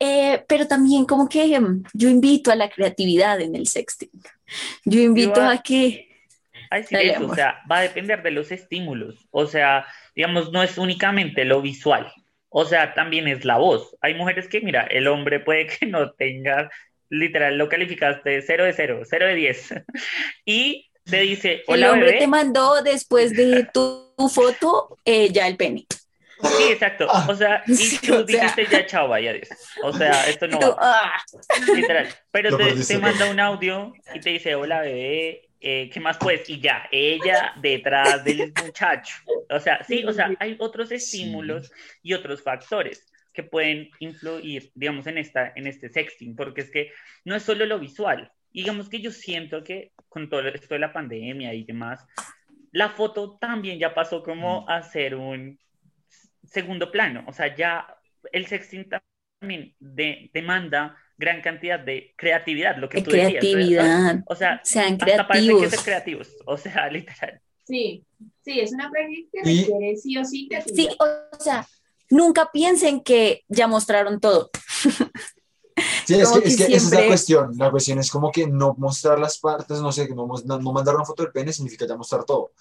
Eh, 0.00 0.44
pero 0.46 0.68
también 0.68 1.04
como 1.04 1.28
que 1.28 1.54
em, 1.54 1.82
yo 1.92 2.08
invito 2.08 2.52
a 2.52 2.56
la 2.56 2.68
creatividad 2.68 3.40
en 3.40 3.56
el 3.56 3.66
sexting. 3.66 4.10
Yo 4.84 5.00
invito 5.00 5.40
a 5.42 5.62
que... 5.62 6.08
o 6.70 7.34
sea, 7.34 7.60
va 7.70 7.78
a 7.78 7.82
depender 7.82 8.22
de 8.22 8.30
los 8.30 8.52
estímulos. 8.52 9.26
O 9.30 9.46
sea, 9.46 9.86
digamos, 10.14 10.52
no 10.52 10.62
es 10.62 10.78
únicamente 10.78 11.44
lo 11.44 11.60
visual. 11.62 12.12
O 12.50 12.64
sea, 12.64 12.94
también 12.94 13.28
es 13.28 13.44
la 13.44 13.58
voz. 13.58 13.96
Hay 14.00 14.14
mujeres 14.14 14.48
que, 14.48 14.60
mira, 14.60 14.82
el 14.84 15.08
hombre 15.08 15.40
puede 15.40 15.66
que 15.66 15.86
no 15.86 16.12
tenga, 16.12 16.70
literal, 17.10 17.58
lo 17.58 17.68
calificaste 17.68 18.40
0 18.42 18.64
de 18.64 18.72
0, 18.72 19.02
0 19.04 19.26
de 19.26 19.34
10. 19.34 19.74
y 20.44 20.87
te 21.08 21.20
dice, 21.20 21.62
hola, 21.66 21.86
El 21.86 21.92
hombre 21.92 22.12
te 22.14 22.26
mandó 22.26 22.82
después 22.82 23.32
de 23.32 23.64
tu, 23.74 24.04
foto 24.28 24.98
eh, 25.04 25.30
ya 25.32 25.46
el 25.46 25.56
pene. 25.56 25.86
Sí, 26.42 26.64
exacto. 26.70 27.06
Ah. 27.10 27.26
O 27.28 27.34
sea, 27.34 27.62
y 27.66 27.96
tú 28.06 28.24
dijiste 28.24 28.66
ya 28.70 28.86
chao, 28.86 29.08
vaya 29.08 29.34
O 29.82 29.92
sea, 29.92 30.28
esto 30.28 30.46
no 30.46 30.60
va. 30.60 30.76
Ah. 30.78 31.22
Literal. 31.74 32.08
Pero 32.30 32.56
te, 32.56 32.98
manda 32.98 33.30
un 33.30 33.40
audio 33.40 33.92
y 34.14 34.20
te 34.20 34.30
dice, 34.30 34.54
hola 34.54 34.80
bebé, 34.82 35.48
eh, 35.60 35.90
¿qué 35.92 36.00
más 36.00 36.16
pues? 36.18 36.48
Y 36.48 36.60
ya, 36.60 36.88
ella 36.92 37.52
detrás 37.60 38.22
del 38.24 38.52
muchacho. 38.64 39.14
O 39.50 39.58
sea, 39.58 39.84
sí, 39.84 40.04
o 40.04 40.12
sea, 40.12 40.30
hay 40.38 40.56
otros 40.60 40.92
estímulos 40.92 41.72
y 42.02 42.14
otros 42.14 42.42
factores 42.42 43.04
que 43.32 43.42
pueden 43.42 43.90
influir, 44.00 44.70
digamos, 44.74 45.06
en, 45.06 45.18
esta, 45.18 45.52
en 45.54 45.66
este 45.66 45.88
sexting, 45.88 46.34
porque 46.34 46.62
es 46.62 46.70
que 46.70 46.92
no 47.24 47.36
es 47.36 47.42
solo 47.42 47.66
lo 47.66 47.78
visual. 47.78 48.32
Digamos 48.58 48.88
que 48.88 49.00
yo 49.00 49.12
siento 49.12 49.62
que 49.62 49.92
con 50.08 50.28
todo 50.28 50.48
esto 50.48 50.74
de 50.74 50.80
la 50.80 50.92
pandemia 50.92 51.54
y 51.54 51.62
demás, 51.62 52.04
la 52.72 52.88
foto 52.88 53.38
también 53.40 53.78
ya 53.78 53.94
pasó 53.94 54.20
como 54.24 54.62
mm. 54.62 54.68
a 54.68 54.82
ser 54.82 55.14
un 55.14 55.60
segundo 56.42 56.90
plano. 56.90 57.22
O 57.28 57.32
sea, 57.32 57.54
ya 57.54 57.86
el 58.32 58.48
sexting 58.48 58.88
también 58.88 59.76
demanda 59.78 60.96
gran 61.16 61.40
cantidad 61.40 61.78
de 61.78 62.14
creatividad, 62.16 62.78
lo 62.78 62.88
que 62.88 63.00
tú 63.00 63.12
creatividad. 63.12 64.24
O 64.26 64.34
sea, 64.34 64.60
sean 64.64 64.94
hasta 64.94 65.28
creativos. 65.28 65.62
que 65.62 65.70
ser 65.70 65.84
creativos. 65.84 66.36
O 66.44 66.56
sea, 66.56 66.88
literal. 66.90 67.40
Sí, 67.64 68.04
sí, 68.42 68.58
es 68.58 68.72
una 68.72 68.90
práctica 68.90 69.28
que 69.34 69.40
requiere 69.40 69.96
sí 69.96 70.18
o 70.18 70.24
sí 70.24 70.48
Sí, 70.74 70.88
o 70.98 71.38
sea, 71.38 71.64
nunca 72.10 72.50
piensen 72.52 73.04
que 73.04 73.44
ya 73.46 73.68
mostraron 73.68 74.18
todo. 74.18 74.50
Sí, 76.08 76.14
es 76.14 76.30
que, 76.30 76.38
es 76.48 76.56
que, 76.56 76.64
esa 76.74 76.86
es 76.86 76.90
la 76.90 77.06
cuestión. 77.06 77.52
La 77.58 77.70
cuestión 77.70 77.98
es 77.98 78.10
como 78.10 78.32
que 78.32 78.46
no 78.46 78.74
mostrar 78.78 79.18
las 79.18 79.36
partes, 79.36 79.78
no 79.82 79.92
sé, 79.92 80.08
no, 80.08 80.26
no 80.26 80.72
mandar 80.72 80.94
una 80.94 81.04
foto 81.04 81.22
del 81.22 81.32
pene 81.32 81.52
significa 81.52 81.86
ya 81.86 81.98
mostrar 81.98 82.24
todo. 82.24 82.52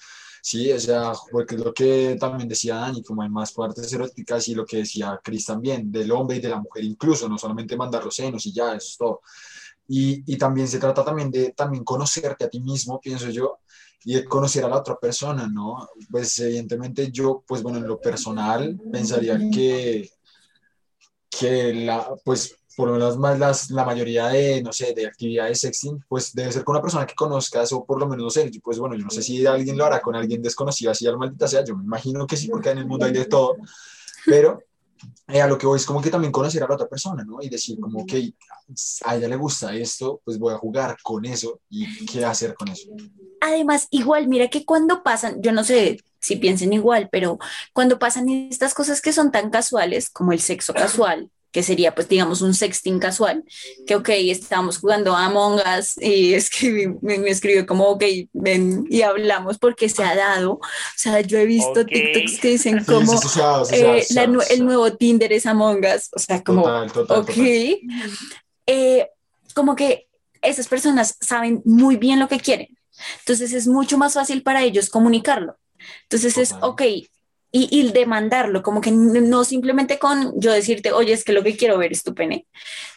Sí, 0.41 0.69
o 0.69 0.77
sea, 0.77 1.13
porque 1.31 1.55
es 1.55 1.61
lo 1.61 1.73
que 1.73 2.17
también 2.19 2.49
decía 2.49 2.75
Dani, 2.75 3.01
como 3.01 3.21
hay 3.21 3.29
más 3.29 3.53
partes 3.53 3.91
eróticas 3.93 4.49
y 4.49 4.53
lo 4.55 4.65
que 4.65 4.77
decía 4.79 5.17
Chris 5.23 5.45
también, 5.45 5.89
del 5.89 6.11
hombre 6.11 6.35
y 6.35 6.39
de 6.41 6.49
la 6.49 6.59
mujer 6.59 6.83
incluso, 6.83 7.29
no 7.29 7.37
solamente 7.37 7.77
mandar 7.77 8.03
los 8.03 8.15
senos 8.15 8.45
y 8.45 8.51
ya, 8.51 8.75
eso 8.75 8.87
es 8.89 8.97
todo. 8.97 9.21
Y, 9.87 10.33
y 10.33 10.37
también 10.37 10.67
se 10.67 10.77
trata 10.77 11.05
también 11.05 11.31
de 11.31 11.53
también 11.53 11.85
conocerte 11.85 12.43
a 12.43 12.49
ti 12.49 12.59
mismo, 12.59 12.99
pienso 12.99 13.29
yo, 13.29 13.59
y 14.03 14.15
de 14.15 14.25
conocer 14.25 14.65
a 14.65 14.67
la 14.67 14.79
otra 14.79 14.99
persona, 14.99 15.47
¿no? 15.47 15.87
Pues 16.11 16.37
evidentemente 16.39 17.11
yo, 17.13 17.45
pues 17.47 17.63
bueno, 17.63 17.77
en 17.77 17.87
lo 17.87 18.01
personal, 18.01 18.77
pensaría 18.91 19.37
que, 19.49 20.11
que 21.29 21.73
la, 21.73 22.13
pues 22.25 22.57
por 22.77 22.89
lo 22.89 22.93
menos 22.93 23.17
más 23.17 23.39
las, 23.39 23.71
la 23.71 23.83
mayoría 23.83 24.27
de, 24.27 24.61
no 24.61 24.71
sé, 24.71 24.93
de 24.93 25.07
actividades 25.07 25.61
sexting, 25.61 26.05
pues 26.07 26.31
debe 26.35 26.51
ser 26.51 26.63
con 26.63 26.75
una 26.75 26.81
persona 26.83 27.07
que 27.07 27.15
conozcas 27.15 27.73
o 27.73 27.83
por 27.83 27.99
lo 27.99 28.07
menos, 28.07 28.23
no 28.25 28.29
sé, 28.29 28.51
pues 28.63 28.77
bueno, 28.77 28.95
yo 28.95 29.03
no 29.03 29.09
sé 29.09 29.23
si 29.23 29.43
alguien 29.47 29.75
lo 29.75 29.83
hará 29.83 29.99
con 29.99 30.15
alguien 30.15 30.43
desconocido, 30.43 30.91
así 30.91 31.07
al 31.07 31.17
maldita 31.17 31.47
sea, 31.47 31.65
yo 31.65 31.75
me 31.75 31.83
imagino 31.83 32.27
que 32.27 32.37
sí, 32.37 32.47
porque 32.49 32.69
en 32.69 32.77
el 32.77 32.85
mundo 32.85 33.07
hay 33.07 33.13
de 33.13 33.25
todo, 33.25 33.55
pero 34.27 34.61
eh, 35.27 35.41
a 35.41 35.47
lo 35.47 35.57
que 35.57 35.65
voy 35.65 35.77
es 35.77 35.87
como 35.87 36.03
que 36.03 36.11
también 36.11 36.31
conocer 36.31 36.63
a 36.63 36.67
la 36.67 36.75
otra 36.75 36.87
persona, 36.87 37.23
¿no? 37.23 37.41
Y 37.41 37.49
decir 37.49 37.79
como 37.79 38.05
que 38.05 38.35
a 39.05 39.15
ella 39.15 39.27
le 39.27 39.37
gusta 39.37 39.73
esto, 39.73 40.21
pues 40.23 40.37
voy 40.37 40.53
a 40.53 40.59
jugar 40.59 40.97
con 41.01 41.25
eso 41.25 41.59
y 41.71 42.05
qué 42.05 42.23
hacer 42.25 42.53
con 42.53 42.67
eso. 42.67 42.91
Además, 43.41 43.87
igual, 43.89 44.27
mira 44.27 44.49
que 44.49 44.65
cuando 44.65 45.01
pasan, 45.01 45.41
yo 45.41 45.51
no 45.51 45.63
sé 45.63 45.99
si 46.19 46.35
piensen 46.35 46.73
igual, 46.73 47.09
pero 47.11 47.39
cuando 47.73 47.97
pasan 47.97 48.29
estas 48.29 48.75
cosas 48.75 49.01
que 49.01 49.13
son 49.13 49.31
tan 49.31 49.49
casuales 49.49 50.11
como 50.11 50.31
el 50.31 50.41
sexo 50.41 50.75
casual, 50.75 51.31
que 51.57 51.63
sería 51.63 51.95
pues 51.95 52.07
digamos 52.07 52.43
un 52.43 52.53
sexting 52.53 52.99
casual, 52.99 53.43
que 53.87 53.95
ok, 53.95 54.09
estábamos 54.09 54.77
jugando 54.77 55.15
a 55.15 55.25
Among 55.25 55.55
Us 55.55 55.97
y 55.99 56.35
me, 57.01 57.31
escribió 57.31 57.65
como 57.65 57.85
ok, 57.85 58.03
ven 58.31 58.85
y 58.91 59.01
hablamos 59.01 59.57
porque 59.57 59.89
se 59.89 60.03
ha 60.03 60.15
dado, 60.15 60.51
o 60.51 60.61
sea, 60.95 61.19
yo 61.21 61.39
he 61.39 61.47
visto 61.47 61.83
TikToks 61.83 62.39
que 62.39 62.47
dicen 62.51 62.85
como 62.85 63.11
el 64.51 64.65
nuevo 64.65 64.93
Tinder 64.93 65.33
es 65.33 65.47
Among 65.47 65.83
Us, 65.83 66.09
o 66.13 66.19
sea, 66.19 66.43
como 66.43 66.61
ok, 66.61 67.31
eh, 68.67 69.07
como 69.55 69.75
que 69.75 70.07
esas 70.43 70.67
personas 70.67 71.17
saben 71.19 71.63
muy 71.65 71.95
bien 71.95 72.19
lo 72.19 72.27
que 72.27 72.39
quieren, 72.39 72.67
entonces 73.21 73.51
es 73.53 73.65
mucho 73.65 73.97
más 73.97 74.13
fácil 74.13 74.43
para 74.43 74.61
ellos 74.61 74.91
comunicarlo. 74.91 75.57
Entonces 76.03 76.37
es, 76.37 76.53
ok, 76.61 76.83
y, 77.51 77.91
demandarlo, 77.91 78.61
como 78.61 78.81
que 78.81 78.91
no 78.91 79.43
simplemente 79.43 79.97
con 79.99 80.39
yo 80.39 80.51
decirte, 80.51 80.91
oye, 80.91 81.13
es 81.13 81.23
que 81.23 81.33
lo 81.33 81.43
que 81.43 81.55
quiero 81.55 81.77
ver 81.77 81.91
es 81.91 82.03
tu 82.03 82.13
pene, 82.13 82.45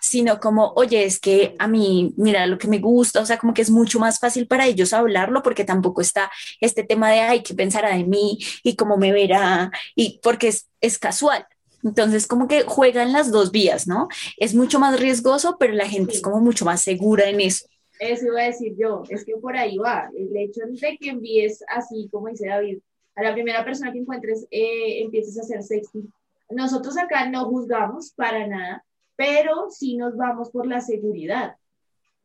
sino 0.00 0.40
como, 0.40 0.72
oye, 0.74 1.04
es 1.04 1.20
que 1.20 1.54
a 1.58 1.68
mí, 1.68 2.12
mira, 2.16 2.46
lo 2.46 2.58
que 2.58 2.68
me 2.68 2.78
gusta, 2.78 3.20
o 3.20 3.26
sea, 3.26 3.38
como 3.38 3.54
que 3.54 3.62
es 3.62 3.70
mucho 3.70 3.98
más 3.98 4.18
fácil 4.18 4.46
para 4.46 4.66
ellos 4.66 4.92
hablarlo 4.92 5.42
porque 5.42 5.64
tampoco 5.64 6.00
está 6.00 6.30
este 6.60 6.82
tema 6.84 7.10
de, 7.10 7.20
ay, 7.20 7.42
¿qué 7.42 7.54
pensará 7.54 7.96
de 7.96 8.04
mí? 8.04 8.38
Y 8.62 8.76
cómo 8.76 8.96
me 8.96 9.12
verá, 9.12 9.70
y 9.94 10.20
porque 10.22 10.48
es, 10.48 10.68
es 10.80 10.98
casual. 10.98 11.46
Entonces, 11.82 12.26
como 12.26 12.46
que 12.46 12.62
juegan 12.62 13.12
las 13.12 13.30
dos 13.30 13.52
vías, 13.52 13.86
¿no? 13.86 14.08
Es 14.36 14.54
mucho 14.54 14.78
más 14.78 15.00
riesgoso, 15.00 15.56
pero 15.58 15.72
la 15.72 15.88
gente 15.88 16.14
es 16.14 16.20
como 16.20 16.40
mucho 16.40 16.64
más 16.64 16.82
segura 16.82 17.28
en 17.28 17.40
eso. 17.40 17.66
Eso 17.98 18.26
iba 18.26 18.40
a 18.40 18.44
decir 18.44 18.74
yo, 18.78 19.02
es 19.08 19.24
que 19.24 19.34
por 19.36 19.56
ahí 19.56 19.76
va. 19.76 20.10
El 20.16 20.34
hecho 20.36 20.62
de 20.66 20.98
que 20.98 21.10
envíes 21.10 21.62
así, 21.68 22.08
como 22.10 22.28
dice 22.28 22.48
David, 22.48 22.78
a 23.14 23.22
la 23.22 23.32
primera 23.32 23.64
persona 23.64 23.92
que 23.92 23.98
encuentres 23.98 24.46
eh, 24.50 25.02
empieces 25.02 25.38
a 25.38 25.42
hacer 25.42 25.62
sexting. 25.62 26.12
Nosotros 26.50 26.96
acá 26.98 27.28
no 27.28 27.44
juzgamos 27.46 28.12
para 28.12 28.46
nada, 28.46 28.84
pero 29.16 29.70
sí 29.70 29.96
nos 29.96 30.16
vamos 30.16 30.50
por 30.50 30.66
la 30.66 30.80
seguridad. 30.80 31.56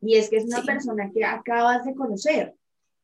Y 0.00 0.16
es 0.16 0.28
que 0.28 0.36
es 0.36 0.44
una 0.44 0.62
persona 0.62 1.10
que 1.12 1.24
acabas 1.24 1.84
de 1.84 1.94
conocer 1.94 2.54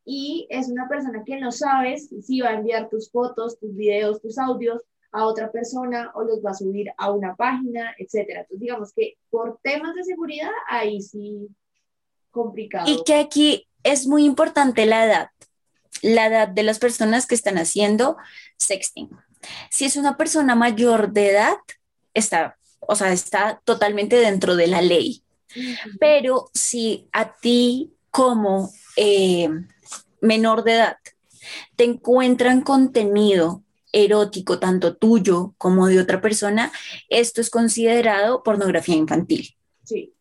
y 0.05 0.47
es 0.51 0.69
una 0.69 0.89
persona 0.89 1.23
que 1.25 1.39
no 1.39 1.53
sabes 1.53 2.09
si 2.23 2.41
va 2.41 2.51
a 2.51 2.55
enviar 2.55 2.89
tus 2.89 3.11
fotos, 3.11 3.59
tus 3.59 3.75
videos, 3.75 4.21
tus 4.21 4.39
audios 4.39 4.83
a 5.13 5.27
otra 5.27 5.53
persona 5.53 6.11
o 6.15 6.23
los 6.25 6.45
va 6.45 6.51
a 6.51 6.55
subir 6.55 6.91
a 6.97 7.13
una 7.13 7.37
página, 7.37 7.95
etcétera. 7.99 8.41
Entonces, 8.41 8.61
digamos 8.61 8.93
que 8.95 9.15
por 9.31 9.59
temas 9.63 9.95
de 9.95 10.05
seguridad, 10.05 10.51
ahí 10.69 11.01
sí 11.03 11.49
complicado. 12.31 12.91
Y 12.91 13.05
que 13.05 13.15
aquí 13.15 13.69
es 13.85 14.07
muy 14.07 14.25
importante 14.25 14.87
la 14.87 15.05
edad 15.05 15.29
la 16.01 16.27
edad 16.27 16.49
de 16.49 16.63
las 16.63 16.79
personas 16.79 17.27
que 17.27 17.35
están 17.35 17.59
haciendo 17.59 18.17
sexting. 18.57 19.11
Si 19.71 19.85
es 19.85 19.97
una 19.97 20.17
persona 20.17 20.55
mayor 20.55 21.13
de 21.13 21.31
edad, 21.31 21.57
está, 22.15 22.57
o 22.81 22.95
sea, 22.97 23.13
está 23.13 23.61
totalmente 23.65 24.17
dentro 24.17 24.57
de 24.57 24.67
la 24.67 24.83
ley. 24.83 25.23
Pero 26.01 26.51
si 26.55 27.09
a 27.13 27.37
ti 27.37 27.93
como 28.11 28.71
eh, 28.97 29.49
menor 30.21 30.65
de 30.65 30.75
edad 30.75 30.97
te 31.77 31.85
encuentran 31.85 32.63
contenido 32.63 33.63
erótico, 33.93 34.59
tanto 34.59 34.97
tuyo 34.97 35.55
como 35.59 35.87
de 35.87 36.01
otra 36.01 36.21
persona, 36.21 36.73
esto 37.09 37.41
es 37.41 37.51
considerado 37.51 38.43
pornografía 38.43 38.95
infantil. 38.95 39.55
Sí. 39.85 40.15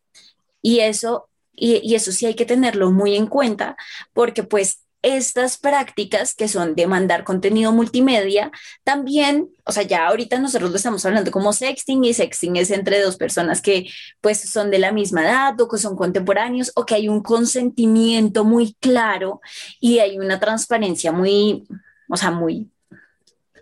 Y 0.62 0.80
eso, 0.80 1.30
y, 1.54 1.80
y, 1.84 1.96
eso 1.96 2.12
sí 2.12 2.26
hay 2.26 2.36
que 2.36 2.46
tenerlo 2.46 2.92
muy 2.92 3.16
en 3.16 3.28
cuenta, 3.28 3.78
porque 4.14 4.44
pues 4.44 4.82
estas 5.02 5.58
prácticas 5.58 6.36
que 6.36 6.48
son 6.48 6.76
de 6.76 6.88
mandar 6.88 7.24
contenido 7.24 7.72
multimedia, 7.72 8.52
también, 8.84 9.50
o 9.66 9.72
sea, 9.72 9.84
ya 9.84 10.08
ahorita 10.08 10.40
nosotros 10.40 10.70
lo 10.70 10.78
estamos 10.78 11.06
hablando 11.06 11.32
como 11.32 11.54
sexting 11.54 12.04
y 12.04 12.14
sexting 12.14 12.56
es 12.58 12.72
entre 12.72 13.02
dos 13.02 13.18
personas 13.18 13.62
que 13.62 13.88
pues 14.22 14.40
son 14.40 14.70
de 14.70 14.80
la 14.80 14.92
misma 14.92 15.24
edad 15.24 15.60
o 15.60 15.68
que 15.68 15.78
son 15.78 15.96
contemporáneos 15.96 16.72
o 16.76 16.86
que 16.86 16.96
hay 16.96 17.10
un 17.10 17.22
consentimiento 17.22 18.44
muy 18.44 18.76
claro 18.80 19.42
y 19.80 20.00
hay 20.00 20.20
una 20.20 20.40
transparencia 20.40 21.12
muy, 21.12 21.68
o 22.10 22.18
sea, 22.18 22.32
muy, 22.32 22.70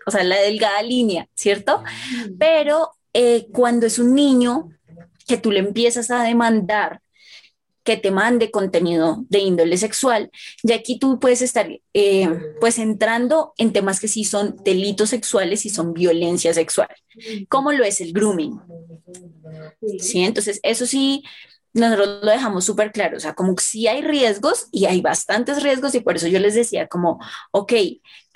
o 0.06 0.10
sea, 0.10 0.22
la 0.24 0.36
delgada 0.40 0.82
línea, 0.82 1.28
¿cierto? 1.34 1.82
Pero 2.38 2.90
eh, 3.14 3.46
cuando 3.52 3.86
es 3.86 3.98
un 3.98 4.14
niño 4.14 4.70
que 5.26 5.36
tú 5.36 5.50
le 5.50 5.60
empiezas 5.60 6.10
a 6.10 6.22
demandar 6.22 7.00
que 7.90 7.96
te 7.96 8.12
mande 8.12 8.52
contenido 8.52 9.24
de 9.28 9.40
índole 9.40 9.76
sexual, 9.76 10.30
y 10.62 10.70
aquí 10.70 11.00
tú 11.00 11.18
puedes 11.18 11.42
estar 11.42 11.68
eh, 11.92 12.28
pues 12.60 12.78
entrando 12.78 13.52
en 13.56 13.72
temas 13.72 13.98
que 13.98 14.06
sí 14.06 14.22
son 14.22 14.54
delitos 14.62 15.10
sexuales 15.10 15.66
y 15.66 15.70
son 15.70 15.92
violencia 15.92 16.54
sexual, 16.54 16.94
como 17.48 17.72
lo 17.72 17.82
es 17.82 18.00
el 18.00 18.12
grooming. 18.12 18.60
Sí, 19.98 20.20
entonces 20.20 20.60
eso 20.62 20.86
sí, 20.86 21.24
nosotros 21.72 22.20
lo 22.22 22.30
dejamos 22.30 22.64
súper 22.64 22.92
claro, 22.92 23.16
o 23.16 23.20
sea, 23.20 23.34
como 23.34 23.56
que 23.56 23.64
sí 23.64 23.88
hay 23.88 24.02
riesgos 24.02 24.68
y 24.70 24.84
hay 24.84 25.00
bastantes 25.00 25.60
riesgos 25.60 25.92
y 25.96 26.00
por 26.00 26.14
eso 26.14 26.28
yo 26.28 26.38
les 26.38 26.54
decía 26.54 26.86
como, 26.86 27.18
ok, 27.50 27.72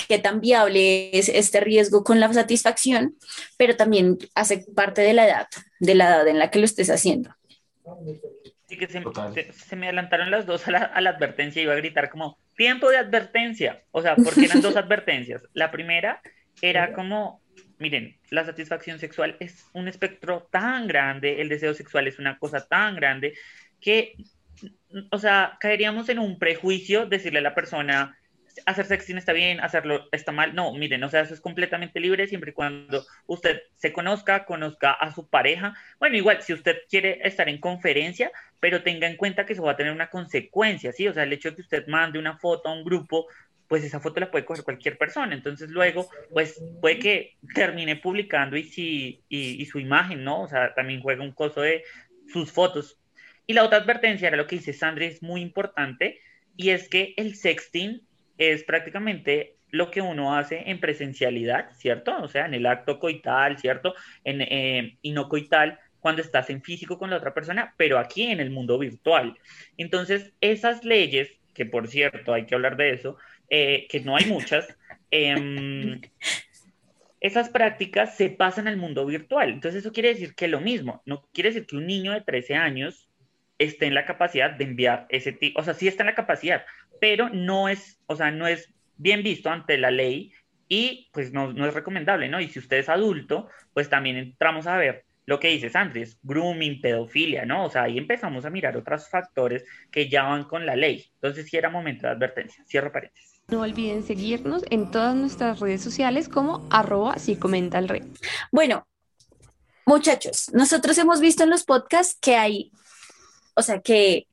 qué 0.08 0.18
tan 0.18 0.40
viable 0.40 1.16
es 1.16 1.28
este 1.28 1.60
riesgo 1.60 2.02
con 2.02 2.18
la 2.18 2.32
satisfacción, 2.32 3.16
pero 3.56 3.76
también 3.76 4.18
hace 4.34 4.66
parte 4.74 5.02
de 5.02 5.14
la 5.14 5.28
edad, 5.28 5.46
de 5.78 5.94
la 5.94 6.08
edad 6.08 6.26
en 6.26 6.40
la 6.40 6.50
que 6.50 6.58
lo 6.58 6.64
estés 6.64 6.90
haciendo. 6.90 7.30
Sí, 8.66 8.78
que 8.78 8.86
se, 8.86 9.02
se, 9.34 9.52
se 9.52 9.76
me 9.76 9.86
adelantaron 9.86 10.30
las 10.30 10.46
dos 10.46 10.66
a 10.66 10.70
la, 10.70 10.78
a 10.78 11.00
la, 11.00 11.10
advertencia, 11.10 11.62
iba 11.62 11.74
a 11.74 11.76
gritar 11.76 12.08
como, 12.08 12.38
tiempo 12.56 12.88
de 12.88 12.96
advertencia, 12.96 13.82
o 13.90 14.00
sea, 14.00 14.16
porque 14.16 14.46
eran 14.46 14.62
dos 14.62 14.76
advertencias. 14.76 15.42
La 15.52 15.70
primera 15.70 16.22
era 16.62 16.92
como, 16.92 17.42
miren, 17.78 18.16
la 18.30 18.44
satisfacción 18.44 18.98
sexual 18.98 19.36
es 19.40 19.66
un 19.74 19.88
espectro 19.88 20.48
tan 20.50 20.86
grande, 20.86 21.40
el 21.40 21.48
deseo 21.48 21.74
sexual 21.74 22.06
es 22.06 22.18
una 22.18 22.38
cosa 22.38 22.66
tan 22.66 22.96
grande, 22.96 23.34
que, 23.80 24.14
o 25.10 25.18
sea, 25.18 25.58
caeríamos 25.60 26.08
en 26.08 26.18
un 26.18 26.38
prejuicio 26.38 27.06
decirle 27.06 27.40
a 27.40 27.42
la 27.42 27.54
persona, 27.54 28.16
hacer 28.66 28.86
sexting 28.86 29.18
está 29.18 29.32
bien, 29.32 29.60
hacerlo 29.60 30.08
está 30.12 30.32
mal. 30.32 30.54
No, 30.54 30.72
miren, 30.72 31.02
o 31.02 31.08
sea, 31.08 31.22
eso 31.22 31.34
es 31.34 31.40
completamente 31.40 32.00
libre 32.00 32.26
siempre 32.26 32.50
y 32.50 32.54
cuando 32.54 33.04
usted 33.26 33.62
se 33.76 33.92
conozca, 33.92 34.44
conozca 34.44 34.92
a 34.92 35.12
su 35.12 35.28
pareja. 35.28 35.74
Bueno, 35.98 36.16
igual, 36.16 36.42
si 36.42 36.52
usted 36.52 36.78
quiere 36.88 37.20
estar 37.24 37.48
en 37.48 37.58
conferencia, 37.58 38.30
pero 38.64 38.82
tenga 38.82 39.06
en 39.06 39.18
cuenta 39.18 39.44
que 39.44 39.52
eso 39.52 39.62
va 39.62 39.72
a 39.72 39.76
tener 39.76 39.92
una 39.92 40.08
consecuencia, 40.08 40.90
¿sí? 40.90 41.06
O 41.06 41.12
sea, 41.12 41.24
el 41.24 41.34
hecho 41.34 41.50
de 41.50 41.56
que 41.56 41.60
usted 41.60 41.86
mande 41.86 42.18
una 42.18 42.38
foto 42.38 42.70
a 42.70 42.72
un 42.72 42.82
grupo, 42.82 43.26
pues 43.68 43.84
esa 43.84 44.00
foto 44.00 44.20
la 44.20 44.30
puede 44.30 44.46
coger 44.46 44.64
cualquier 44.64 44.96
persona. 44.96 45.34
Entonces 45.34 45.68
luego, 45.68 46.08
pues 46.32 46.64
puede 46.80 46.98
que 46.98 47.36
termine 47.54 47.96
publicando 47.96 48.56
y, 48.56 48.62
si, 48.64 49.22
y, 49.28 49.66
su 49.66 49.80
imagen, 49.80 50.24
¿no? 50.24 50.40
O 50.40 50.48
sea, 50.48 50.72
también 50.72 51.02
juega 51.02 51.22
un 51.22 51.32
coso 51.32 51.60
de 51.60 51.84
sus 52.32 52.50
fotos. 52.52 52.98
Y 53.46 53.52
la 53.52 53.64
otra 53.64 53.80
advertencia 53.80 54.28
era 54.28 54.38
lo 54.38 54.46
que 54.46 54.56
dice 54.56 54.72
Sandra, 54.72 55.04
es 55.04 55.22
muy 55.22 55.42
importante, 55.42 56.20
y 56.56 56.70
es 56.70 56.88
que 56.88 57.12
el 57.18 57.34
sexting 57.34 58.00
es 58.38 58.64
prácticamente 58.64 59.58
lo 59.68 59.90
que 59.90 60.00
uno 60.00 60.34
hace 60.34 60.70
en 60.70 60.80
presencialidad, 60.80 61.70
¿cierto? 61.72 62.16
O 62.22 62.28
sea, 62.28 62.46
en 62.46 62.54
el 62.54 62.64
acto 62.64 62.98
coital, 62.98 63.58
¿cierto? 63.58 63.94
En, 64.24 64.40
eh, 64.40 64.96
y 65.02 65.12
no 65.12 65.28
coital 65.28 65.80
cuando 66.04 66.20
estás 66.20 66.50
en 66.50 66.60
físico 66.60 66.98
con 66.98 67.08
la 67.08 67.16
otra 67.16 67.32
persona, 67.32 67.72
pero 67.78 67.98
aquí 67.98 68.24
en 68.24 68.38
el 68.38 68.50
mundo 68.50 68.78
virtual. 68.78 69.38
Entonces, 69.78 70.34
esas 70.42 70.84
leyes, 70.84 71.30
que 71.54 71.64
por 71.64 71.88
cierto, 71.88 72.34
hay 72.34 72.44
que 72.44 72.54
hablar 72.54 72.76
de 72.76 72.90
eso, 72.90 73.16
eh, 73.48 73.86
que 73.88 74.00
no 74.00 74.14
hay 74.14 74.26
muchas, 74.26 74.68
eh, 75.10 76.02
esas 77.20 77.48
prácticas 77.48 78.18
se 78.18 78.28
pasan 78.28 78.68
al 78.68 78.76
mundo 78.76 79.06
virtual. 79.06 79.48
Entonces, 79.48 79.80
eso 79.80 79.94
quiere 79.94 80.10
decir 80.10 80.34
que 80.34 80.46
lo 80.46 80.60
mismo, 80.60 81.00
no 81.06 81.26
quiere 81.32 81.48
decir 81.48 81.64
que 81.64 81.76
un 81.76 81.86
niño 81.86 82.12
de 82.12 82.20
13 82.20 82.54
años 82.54 83.08
esté 83.56 83.86
en 83.86 83.94
la 83.94 84.04
capacidad 84.04 84.50
de 84.50 84.64
enviar 84.64 85.06
ese 85.08 85.32
tipo, 85.32 85.58
o 85.58 85.64
sea, 85.64 85.72
sí 85.72 85.88
está 85.88 86.02
en 86.02 86.08
la 86.08 86.14
capacidad, 86.14 86.66
pero 87.00 87.30
no 87.30 87.70
es, 87.70 87.98
o 88.08 88.14
sea, 88.14 88.30
no 88.30 88.46
es 88.46 88.74
bien 88.98 89.22
visto 89.22 89.48
ante 89.48 89.78
la 89.78 89.90
ley 89.90 90.34
y 90.68 91.08
pues 91.14 91.32
no, 91.32 91.54
no, 91.54 91.66
es 91.66 91.72
recomendable, 91.72 92.28
¿no? 92.28 92.42
Y 92.42 92.48
si 92.48 92.58
usted 92.58 92.76
es 92.76 92.90
adulto, 92.90 93.48
pues 93.72 93.88
también 93.88 94.18
entramos 94.18 94.66
a 94.66 94.76
ver 94.76 95.06
lo 95.26 95.40
que 95.40 95.48
dices 95.48 95.74
antes, 95.74 96.18
grooming, 96.22 96.80
pedofilia, 96.80 97.44
¿no? 97.44 97.64
O 97.64 97.70
sea, 97.70 97.84
ahí 97.84 97.98
empezamos 97.98 98.44
a 98.44 98.50
mirar 98.50 98.76
otros 98.76 99.08
factores 99.08 99.64
que 99.90 100.08
ya 100.08 100.24
van 100.24 100.44
con 100.44 100.66
la 100.66 100.76
ley. 100.76 101.06
Entonces 101.14 101.46
sí 101.48 101.56
era 101.56 101.70
momento 101.70 102.06
de 102.06 102.12
advertencia. 102.12 102.64
Cierro 102.68 102.92
paréntesis. 102.92 103.40
No 103.48 103.60
olviden 103.60 104.02
seguirnos 104.02 104.62
en 104.70 104.90
todas 104.90 105.14
nuestras 105.14 105.60
redes 105.60 105.82
sociales 105.82 106.28
como 106.28 106.66
arroba 106.70 107.18
si 107.18 107.36
comenta 107.36 107.78
el 107.78 107.88
rey. 107.88 108.02
Bueno, 108.50 108.86
muchachos, 109.86 110.50
nosotros 110.52 110.96
hemos 110.98 111.20
visto 111.20 111.44
en 111.44 111.50
los 111.50 111.64
podcasts 111.64 112.16
que 112.20 112.36
hay, 112.36 112.72
o 113.54 113.62
sea, 113.62 113.80
que 113.80 114.26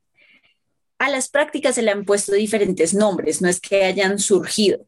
a 0.97 1.09
las 1.09 1.29
prácticas 1.29 1.75
se 1.75 1.81
le 1.81 1.91
han 1.91 2.05
puesto 2.05 2.33
diferentes 2.33 2.93
nombres, 2.93 3.41
no 3.41 3.49
es 3.49 3.59
que 3.59 3.83
hayan 3.83 4.19
surgido. 4.19 4.85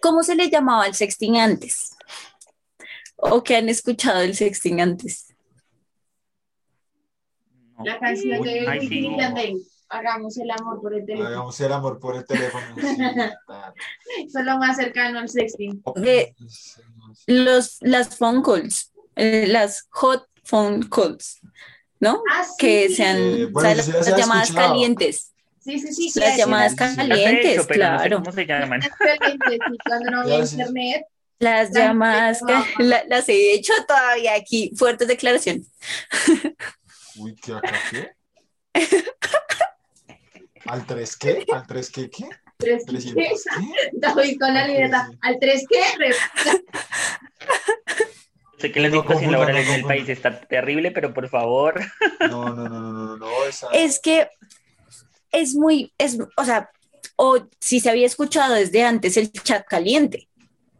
¿Cómo 0.00 0.22
se 0.22 0.34
le 0.34 0.48
llamaba 0.48 0.86
el 0.86 0.94
sexting 0.94 1.36
antes? 1.36 1.94
¿O 3.22 3.42
que 3.42 3.56
han 3.56 3.68
escuchado 3.68 4.20
el 4.20 4.34
sexting 4.34 4.80
antes? 4.80 5.34
La 7.84 7.98
canción 7.98 8.42
de 8.42 8.66
Wisin 8.68 9.04
y. 9.04 9.66
Hagamos 9.92 10.38
el 10.38 10.48
amor 10.52 10.80
por 10.80 10.94
el 10.94 11.04
teléfono. 11.04 11.28
Hagamos 11.28 11.60
el 11.60 11.72
amor 11.72 11.98
por 11.98 12.14
el 12.16 12.24
teléfono. 12.24 12.64
Sí, 12.76 12.86
Eso 14.26 14.38
es 14.38 14.44
lo 14.44 14.56
más 14.58 14.76
cercano 14.76 15.18
al 15.18 15.28
sexting. 15.28 15.82
Eh, 16.04 16.32
los, 17.26 17.78
las 17.80 18.16
phone 18.16 18.40
calls, 18.42 18.92
eh, 19.16 19.46
las 19.48 19.88
hot 19.90 20.28
phone 20.44 20.88
calls. 20.88 21.40
¿no? 21.98 22.22
Ah, 22.32 22.44
sí. 22.44 22.52
Que 22.58 22.88
sean 22.88 23.16
Eh, 23.16 23.44
o 23.46 23.50
bueno, 23.50 23.82
sea, 23.82 23.84
yo 23.84 23.98
las, 23.98 24.08
las 24.08 24.18
llamadas 24.18 24.44
escuchado. 24.48 24.68
calientes. 24.68 25.32
Sí, 25.58 25.78
sí, 25.78 25.92
sí. 25.92 26.20
Las 26.20 26.32
sí, 26.32 26.38
llamadas 26.38 26.74
calientes, 26.74 27.58
hecho, 27.58 27.66
pero 27.68 27.90
no 27.90 27.98
sé 27.98 28.04
claro. 28.04 28.16
cómo 28.18 28.32
se 28.32 28.46
llaman. 28.46 28.80
Calientes, 28.98 29.58
sí, 29.70 29.78
cuando 29.86 30.10
no 30.10 30.20
había 30.20 30.38
internet. 30.38 31.04
Las 31.40 31.72
llamadas, 31.72 32.40
que 32.46 32.84
la- 32.84 33.02
las 33.08 33.28
he 33.28 33.52
hecho 33.54 33.72
todavía 33.88 34.34
aquí. 34.34 34.72
Fuertes 34.76 35.08
declaraciones. 35.08 35.66
Uy, 37.16 37.34
¿qué 37.36 37.52
acá 37.54 37.72
qué? 37.90 38.10
¿Al 40.66 40.86
3 40.86 41.16
qué? 41.16 41.44
¿Al 41.52 41.66
3 41.66 41.90
qué 41.90 42.10
qué? 42.10 42.28
Tres 42.58 42.84
300 42.84 43.14
qué. 43.14 43.30
qué? 43.30 43.90
David 43.94 44.38
con 44.38 44.52
la 44.52 44.66
libreta. 44.68 45.10
Al 45.22 45.38
tres 45.40 45.64
qué. 45.68 45.80
Re- 45.98 46.14
Sé 48.58 48.70
que 48.70 48.80
la 48.80 48.90
situación 48.90 49.32
laboral 49.32 49.56
en 49.56 49.68
el 49.70 49.84
país 49.84 50.06
está 50.10 50.38
terrible, 50.42 50.90
pero 50.90 51.14
por 51.14 51.26
favor. 51.30 51.80
No, 52.28 52.50
no, 52.54 52.68
no, 52.68 52.80
no, 52.80 52.92
no, 52.92 53.16
no, 53.16 53.44
esa... 53.46 53.68
Es 53.72 53.98
que 53.98 54.28
es 55.32 55.54
muy, 55.54 55.94
es, 55.96 56.18
o 56.36 56.44
sea, 56.44 56.68
o 57.16 57.48
si 57.58 57.80
se 57.80 57.88
había 57.88 58.04
escuchado 58.04 58.54
desde 58.54 58.82
antes 58.84 59.16
el 59.16 59.32
chat 59.32 59.66
caliente, 59.66 60.28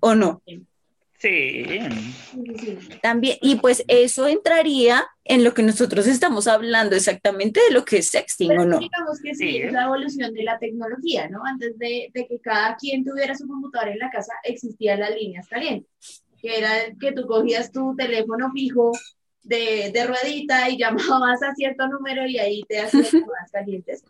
o 0.00 0.14
no. 0.14 0.42
Sí. 0.46 0.66
Sí, 1.20 1.66
sí. 1.66 2.78
También, 3.02 3.36
y 3.42 3.56
pues 3.56 3.84
eso 3.88 4.26
entraría 4.26 5.06
en 5.22 5.44
lo 5.44 5.52
que 5.52 5.62
nosotros 5.62 6.06
estamos 6.06 6.46
hablando 6.46 6.96
exactamente 6.96 7.60
de 7.68 7.74
lo 7.74 7.84
que 7.84 7.98
es 7.98 8.06
sexting, 8.06 8.48
Pero 8.48 8.62
¿o 8.62 8.64
no? 8.64 8.78
digamos 8.78 9.20
que 9.22 9.34
sí, 9.34 9.50
Sí, 9.50 9.56
es 9.58 9.70
la 9.70 9.84
evolución 9.84 10.32
de 10.32 10.44
la 10.44 10.58
tecnología, 10.58 11.28
¿no? 11.28 11.44
Antes 11.44 11.78
de, 11.78 12.10
de 12.14 12.26
que 12.26 12.40
cada 12.40 12.74
quien 12.76 13.04
tuviera 13.04 13.34
su 13.34 13.46
computadora 13.46 13.92
en 13.92 13.98
la 13.98 14.10
casa, 14.10 14.32
existían 14.44 15.00
las 15.00 15.14
líneas 15.14 15.46
calientes, 15.46 16.24
que 16.40 16.56
era 16.56 16.84
el 16.84 16.98
que 16.98 17.12
tú 17.12 17.26
cogías 17.26 17.70
tu 17.70 17.94
teléfono 17.96 18.50
fijo 18.52 18.92
de, 19.42 19.90
de 19.92 20.06
ruedita 20.06 20.70
y 20.70 20.78
llamabas 20.78 21.42
a 21.42 21.54
cierto 21.54 21.86
número 21.86 22.26
y 22.26 22.38
ahí 22.38 22.62
te 22.66 22.80
hacían 22.80 23.02
llamadas 23.12 23.50
calientes. 23.52 24.04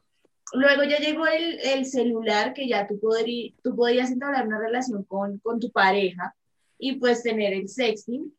Luego 0.52 0.82
ya 0.84 0.98
llegó 0.98 1.26
el, 1.26 1.58
el 1.60 1.86
celular, 1.86 2.52
que 2.54 2.66
ya 2.68 2.86
tú, 2.86 2.98
podrí- 3.00 3.54
tú 3.62 3.76
podías 3.76 4.10
entablar 4.10 4.46
una 4.46 4.58
relación 4.58 5.04
con, 5.04 5.38
con 5.38 5.60
tu 5.60 5.70
pareja 5.70 6.34
y 6.78 6.96
pues 6.96 7.22
tener 7.22 7.52
el 7.52 7.68
sexting. 7.68 8.32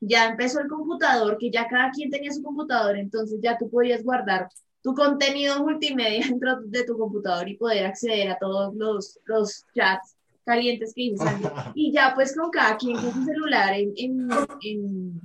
Ya 0.00 0.28
empezó 0.28 0.60
el 0.60 0.68
computador, 0.68 1.36
que 1.38 1.50
ya 1.50 1.68
cada 1.68 1.90
quien 1.90 2.10
tenía 2.10 2.32
su 2.32 2.42
computador, 2.42 2.96
entonces 2.96 3.38
ya 3.42 3.58
tú 3.58 3.68
podías 3.68 4.02
guardar 4.02 4.48
tu 4.82 4.94
contenido 4.94 5.62
multimedia 5.62 6.26
dentro 6.28 6.60
de 6.62 6.84
tu 6.84 6.96
computador 6.96 7.46
y 7.48 7.56
poder 7.58 7.84
acceder 7.86 8.30
a 8.30 8.38
todos 8.38 8.74
los, 8.74 9.18
los 9.26 9.66
chats 9.74 10.16
calientes 10.46 10.94
que 10.94 11.02
dices. 11.02 11.28
Y 11.74 11.92
ya 11.92 12.12
pues 12.14 12.34
con 12.34 12.50
cada 12.50 12.78
quien 12.78 12.96
con 12.96 13.12
su 13.12 13.24
celular 13.24 13.74
en, 13.74 13.92
en, 13.96 14.28
en, 14.62 15.20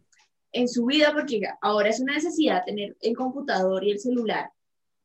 en 0.52 0.68
su 0.68 0.86
vida, 0.86 1.14
porque 1.14 1.40
ahora 1.62 1.88
es 1.90 2.02
una 2.02 2.16
necesidad 2.16 2.66
tener 2.66 2.98
el 3.00 3.16
computador 3.16 3.84
y 3.86 3.92
el 3.92 4.00
celular 4.00 4.50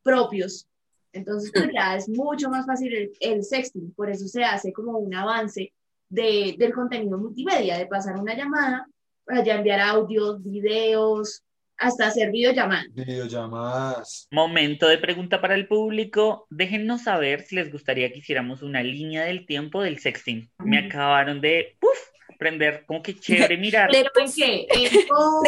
propios. 0.03 0.67
Entonces 1.13 1.51
pues 1.53 1.69
ya 1.73 1.95
es 1.95 2.07
mucho 2.09 2.49
más 2.49 2.65
fácil 2.65 2.93
el, 2.93 3.11
el 3.19 3.43
sexting, 3.43 3.93
por 3.93 4.09
eso 4.09 4.27
se 4.27 4.43
hace 4.43 4.71
como 4.71 4.97
un 4.97 5.13
avance 5.13 5.73
de, 6.09 6.55
del 6.57 6.73
contenido 6.73 7.17
multimedia, 7.17 7.77
de 7.77 7.85
pasar 7.85 8.15
una 8.17 8.35
llamada 8.35 8.85
para 9.25 9.43
ya 9.43 9.55
enviar 9.55 9.79
audios, 9.81 10.43
videos, 10.43 11.43
hasta 11.77 12.07
hacer 12.07 12.31
videollamadas. 12.31 12.85
Videollamadas. 12.93 14.27
Momento 14.31 14.87
de 14.87 14.97
pregunta 14.99 15.41
para 15.41 15.55
el 15.55 15.67
público. 15.67 16.45
Déjennos 16.49 17.03
saber 17.03 17.41
si 17.41 17.55
les 17.55 17.71
gustaría 17.71 18.11
que 18.11 18.19
hiciéramos 18.19 18.61
una 18.61 18.83
línea 18.83 19.23
del 19.23 19.45
tiempo 19.45 19.81
del 19.81 19.99
sexting. 19.99 20.49
Me 20.59 20.77
acabaron 20.79 21.41
de 21.41 21.75
¡puf! 21.79 21.97
prender, 22.37 22.85
como 22.85 23.01
que 23.01 23.15
chévere 23.19 23.57
mirar. 23.57 23.91
De- 23.91 23.99
¿En 23.99 24.31
qué? 24.35 24.67
¿En 24.69 25.07
post? 25.07 25.47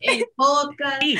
¿En 0.00 0.24
podcast? 0.36 1.02
Sí. 1.02 1.16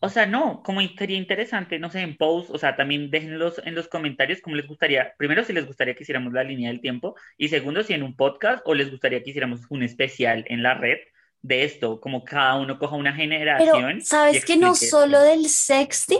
O 0.00 0.08
sea, 0.10 0.26
no, 0.26 0.62
como 0.62 0.80
sería 0.98 1.16
interesante, 1.16 1.78
no 1.78 1.90
sé, 1.90 2.00
en 2.00 2.16
post, 2.16 2.50
o 2.50 2.58
sea, 2.58 2.76
también 2.76 3.10
déjenlos 3.10 3.60
en 3.64 3.74
los 3.74 3.88
comentarios 3.88 4.40
cómo 4.42 4.56
les 4.56 4.66
gustaría, 4.66 5.14
primero 5.16 5.42
si 5.42 5.54
les 5.54 5.66
gustaría 5.66 5.94
que 5.94 6.02
hiciéramos 6.02 6.32
la 6.34 6.44
línea 6.44 6.70
del 6.70 6.82
tiempo 6.82 7.16
y 7.38 7.48
segundo 7.48 7.82
si 7.82 7.94
en 7.94 8.02
un 8.02 8.14
podcast 8.14 8.62
o 8.66 8.74
les 8.74 8.90
gustaría 8.90 9.22
que 9.22 9.30
hiciéramos 9.30 9.60
un 9.70 9.82
especial 9.82 10.44
en 10.48 10.62
la 10.62 10.74
red 10.74 10.98
de 11.40 11.64
esto, 11.64 12.00
como 12.00 12.24
cada 12.24 12.56
uno 12.56 12.78
coja 12.78 12.96
una 12.96 13.16
Pero, 13.16 13.22
generación. 13.22 13.98
y 13.98 14.00
¿sabes 14.02 14.44
que 14.44 14.56
no 14.56 14.74
solo 14.74 15.18
esto. 15.18 15.30
del 15.30 15.48
sexting, 15.48 16.18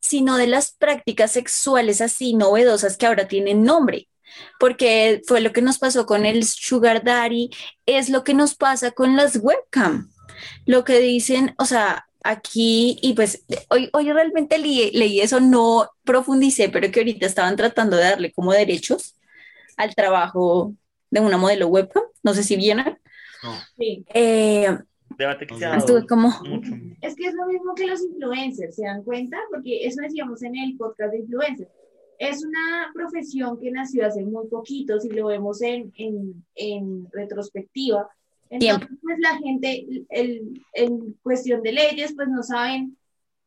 sino 0.00 0.36
de 0.36 0.46
las 0.46 0.72
prácticas 0.72 1.32
sexuales 1.32 2.00
así 2.00 2.34
novedosas 2.34 2.96
que 2.96 3.06
ahora 3.06 3.28
tienen 3.28 3.62
nombre? 3.62 4.08
Porque 4.58 5.22
fue 5.26 5.40
lo 5.40 5.52
que 5.52 5.62
nos 5.62 5.78
pasó 5.78 6.06
con 6.06 6.26
el 6.26 6.44
Sugar 6.44 7.04
Daddy, 7.04 7.50
es 7.86 8.08
lo 8.08 8.24
que 8.24 8.34
nos 8.34 8.54
pasa 8.54 8.90
con 8.90 9.16
las 9.16 9.36
webcam. 9.36 10.10
Lo 10.66 10.84
que 10.84 11.00
dicen, 11.00 11.54
o 11.58 11.64
sea, 11.64 12.07
aquí, 12.28 12.98
y 13.00 13.14
pues 13.14 13.46
hoy, 13.70 13.88
hoy 13.94 14.12
realmente 14.12 14.58
leí, 14.58 14.90
leí 14.92 15.20
eso, 15.20 15.40
no 15.40 15.88
profundicé, 16.04 16.68
pero 16.68 16.90
que 16.90 17.00
ahorita 17.00 17.24
estaban 17.24 17.56
tratando 17.56 17.96
de 17.96 18.02
darle 18.02 18.32
como 18.32 18.52
derechos 18.52 19.16
al 19.78 19.94
trabajo 19.94 20.74
de 21.10 21.20
una 21.20 21.38
modelo 21.38 21.68
webcam, 21.68 22.02
no 22.22 22.34
sé 22.34 22.42
si 22.42 22.56
vieron. 22.56 22.98
Sí. 23.78 24.04
Eh, 24.12 24.76
Debate 25.16 25.46
que 25.46 25.56
se 25.56 25.64
ha 25.64 25.76
estuve 25.76 26.06
como, 26.06 26.28
mucho. 26.44 26.70
Es 27.00 27.14
que 27.14 27.28
es 27.28 27.34
lo 27.34 27.46
mismo 27.46 27.74
que 27.74 27.86
los 27.86 28.02
influencers, 28.02 28.76
¿se 28.76 28.84
dan 28.84 29.02
cuenta? 29.04 29.38
Porque 29.50 29.86
eso 29.86 30.02
decíamos 30.02 30.42
en 30.42 30.54
el 30.54 30.76
podcast 30.76 31.12
de 31.12 31.20
influencers. 31.20 31.70
Es 32.18 32.44
una 32.44 32.90
profesión 32.92 33.58
que 33.58 33.70
nació 33.70 34.06
hace 34.06 34.22
muy 34.22 34.48
poquito, 34.48 35.00
si 35.00 35.08
lo 35.08 35.28
vemos 35.28 35.62
en, 35.62 35.92
en, 35.96 36.44
en 36.56 37.08
retrospectiva. 37.10 38.06
Entonces, 38.50 38.88
pues 39.02 39.18
la 39.18 39.36
gente, 39.38 39.86
en 40.10 41.12
cuestión 41.22 41.62
de 41.62 41.72
leyes, 41.72 42.14
pues 42.14 42.28
no 42.28 42.42
saben 42.42 42.96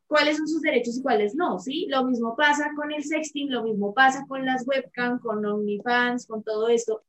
cuáles 0.07 0.37
son 0.37 0.47
sus 0.47 0.61
derechos 0.61 0.97
y 0.97 1.01
cuáles 1.01 1.35
no, 1.35 1.57
¿sí? 1.59 1.87
Lo 1.89 2.03
mismo 2.03 2.35
pasa 2.35 2.71
con 2.75 2.91
el 2.91 3.03
sexting, 3.03 3.49
lo 3.49 3.63
mismo 3.63 3.93
pasa 3.93 4.25
con 4.27 4.45
las 4.45 4.67
webcam, 4.67 5.19
con 5.19 5.45
OnlyFans, 5.45 6.27
con 6.27 6.43
todo 6.43 6.67
esto. 6.67 7.01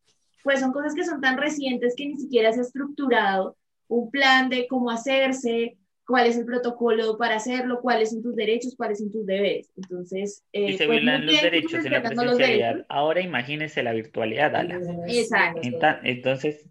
Pues 0.44 0.60
son 0.60 0.72
cosas 0.72 0.94
que 0.94 1.04
son 1.04 1.20
tan 1.20 1.36
recientes 1.36 1.94
que 1.96 2.06
ni 2.06 2.16
siquiera 2.16 2.52
se 2.52 2.60
ha 2.60 2.62
estructurado 2.62 3.56
un 3.88 4.10
plan 4.10 4.48
de 4.48 4.66
cómo 4.68 4.90
hacerse, 4.90 5.76
cuál 6.06 6.26
es 6.26 6.36
el 6.36 6.44
protocolo 6.44 7.16
para 7.16 7.36
hacerlo, 7.36 7.80
cuáles 7.80 8.10
son 8.10 8.22
tus 8.22 8.36
derechos, 8.36 8.74
cuáles 8.76 8.98
son 8.98 9.10
tus 9.10 9.26
deberes. 9.26 9.70
Entonces, 9.76 10.44
Y 10.52 10.74
eh, 10.74 10.78
se 10.78 10.86
pues, 10.86 11.00
violan 11.00 11.26
los 11.26 11.42
derechos 11.42 11.84
en 11.84 11.92
la 11.92 12.02
presencialidad. 12.02 12.86
Ahora 12.88 13.20
imagínese 13.20 13.82
la 13.82 13.92
virtualidad, 13.92 14.54
Ala. 14.54 14.80
Exacto. 15.08 15.60
Entonces, 16.04 16.56
es, 16.56 16.66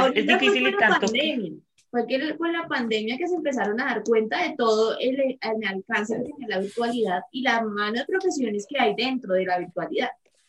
Ahorita 0.00 0.32
es 0.34 0.40
difícil 0.40 0.62
con 0.64 0.68
y 0.68 0.72
la 0.74 0.78
tanto. 0.78 1.06
pandemia. 1.06 1.52
Fue 1.90 2.06
que 2.06 2.36
con 2.38 2.52
la 2.52 2.66
pandemia 2.66 3.18
que 3.18 3.26
se 3.28 3.34
empezaron 3.34 3.78
a 3.80 3.84
dar 3.84 4.02
cuenta 4.02 4.42
de 4.42 4.54
todo 4.56 4.98
el, 4.98 5.38
el 5.38 5.64
alcance 5.68 6.16
que 6.16 6.22
tiene 6.24 6.46
la 6.48 6.58
virtualidad 6.60 7.20
y 7.30 7.42
la 7.42 7.62
mano 7.62 7.98
de 7.98 8.04
profesiones 8.06 8.66
que 8.68 8.78
hay 8.80 8.94
dentro 8.94 9.34
de 9.34 9.44
la 9.44 9.58
virtualidad. 9.58 10.08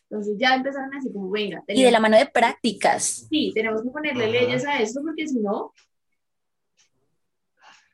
Entonces 0.10 0.36
ya 0.38 0.56
empezaron 0.56 0.94
así 0.96 1.12
como, 1.12 1.30
venga, 1.32 1.62
y 1.68 1.74
de 1.84 1.92
la 1.92 1.98
tenemos, 1.98 2.02
mano 2.02 2.18
de 2.18 2.26
prácticas. 2.28 3.26
sí, 3.30 3.52
tenemos 3.54 3.82
que 3.84 3.90
ponerle 3.90 4.24
Ajá. 4.24 4.32
leyes 4.32 4.66
a 4.66 4.80
esto 4.80 5.02
porque 5.02 5.28
si 5.28 5.40
no, 5.40 5.74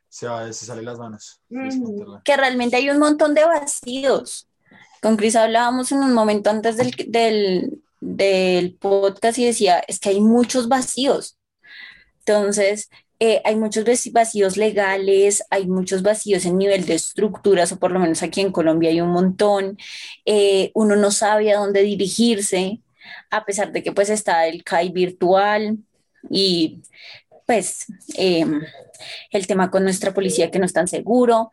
Se, 0.10 0.28
va, 0.28 0.52
se 0.52 0.66
salen 0.66 0.86
las 0.86 1.00
manos. 1.00 1.42
Ujú. 1.50 1.64
Descontarla. 1.64 2.22
que 2.24 2.36
realmente 2.38 2.76
hay 2.76 2.90
un 2.90 3.00
montón 3.00 3.34
de 3.34 3.46
vacíos. 3.46 4.48
Con 5.02 5.16
Cris 5.16 5.36
hablábamos 5.36 5.92
en 5.92 6.00
un 6.00 6.14
momento 6.14 6.50
antes 6.50 6.78
del, 6.78 6.92
del, 7.08 7.82
del 8.02 8.76
podcast 8.76 9.40
y 9.40 9.46
decía, 9.46 9.80
es 9.88 10.00
que 10.00 10.10
hay 10.10 10.20
muchos 10.22 10.68
vacíos. 10.68 11.38
Entonces, 12.30 12.92
eh, 13.20 13.42
hay 13.44 13.56
muchos 13.56 13.86
vacíos 14.12 14.56
legales, 14.56 15.44
hay 15.50 15.66
muchos 15.66 16.04
vacíos 16.04 16.46
en 16.46 16.60
nivel 16.60 16.86
de 16.86 16.94
estructuras, 16.94 17.72
o 17.72 17.80
por 17.80 17.92
lo 17.92 18.00
menos 18.00 18.22
aquí 18.22 18.42
en 18.42 18.52
Colombia 18.52 18.92
hay 18.92 19.02
un 19.02 19.10
montón. 19.10 19.80
Eh, 20.26 20.70
uno 20.76 20.96
no 20.96 21.10
sabe 21.10 21.52
a 21.52 21.58
dónde 21.58 21.82
dirigirse, 21.82 22.82
a 23.32 23.46
pesar 23.46 23.72
de 23.72 23.82
que 23.82 23.92
pues 23.92 24.12
está 24.12 24.46
el 24.46 24.64
CAI 24.64 24.90
virtual 24.90 25.80
y 26.30 26.82
pues 27.48 27.88
em, 28.16 28.62
el 29.32 29.48
tema 29.48 29.72
con 29.72 29.84
nuestra 29.84 30.14
policía 30.14 30.52
que 30.52 30.60
no 30.60 30.68
es 30.68 30.74
tan 30.74 30.88
seguro, 30.88 31.50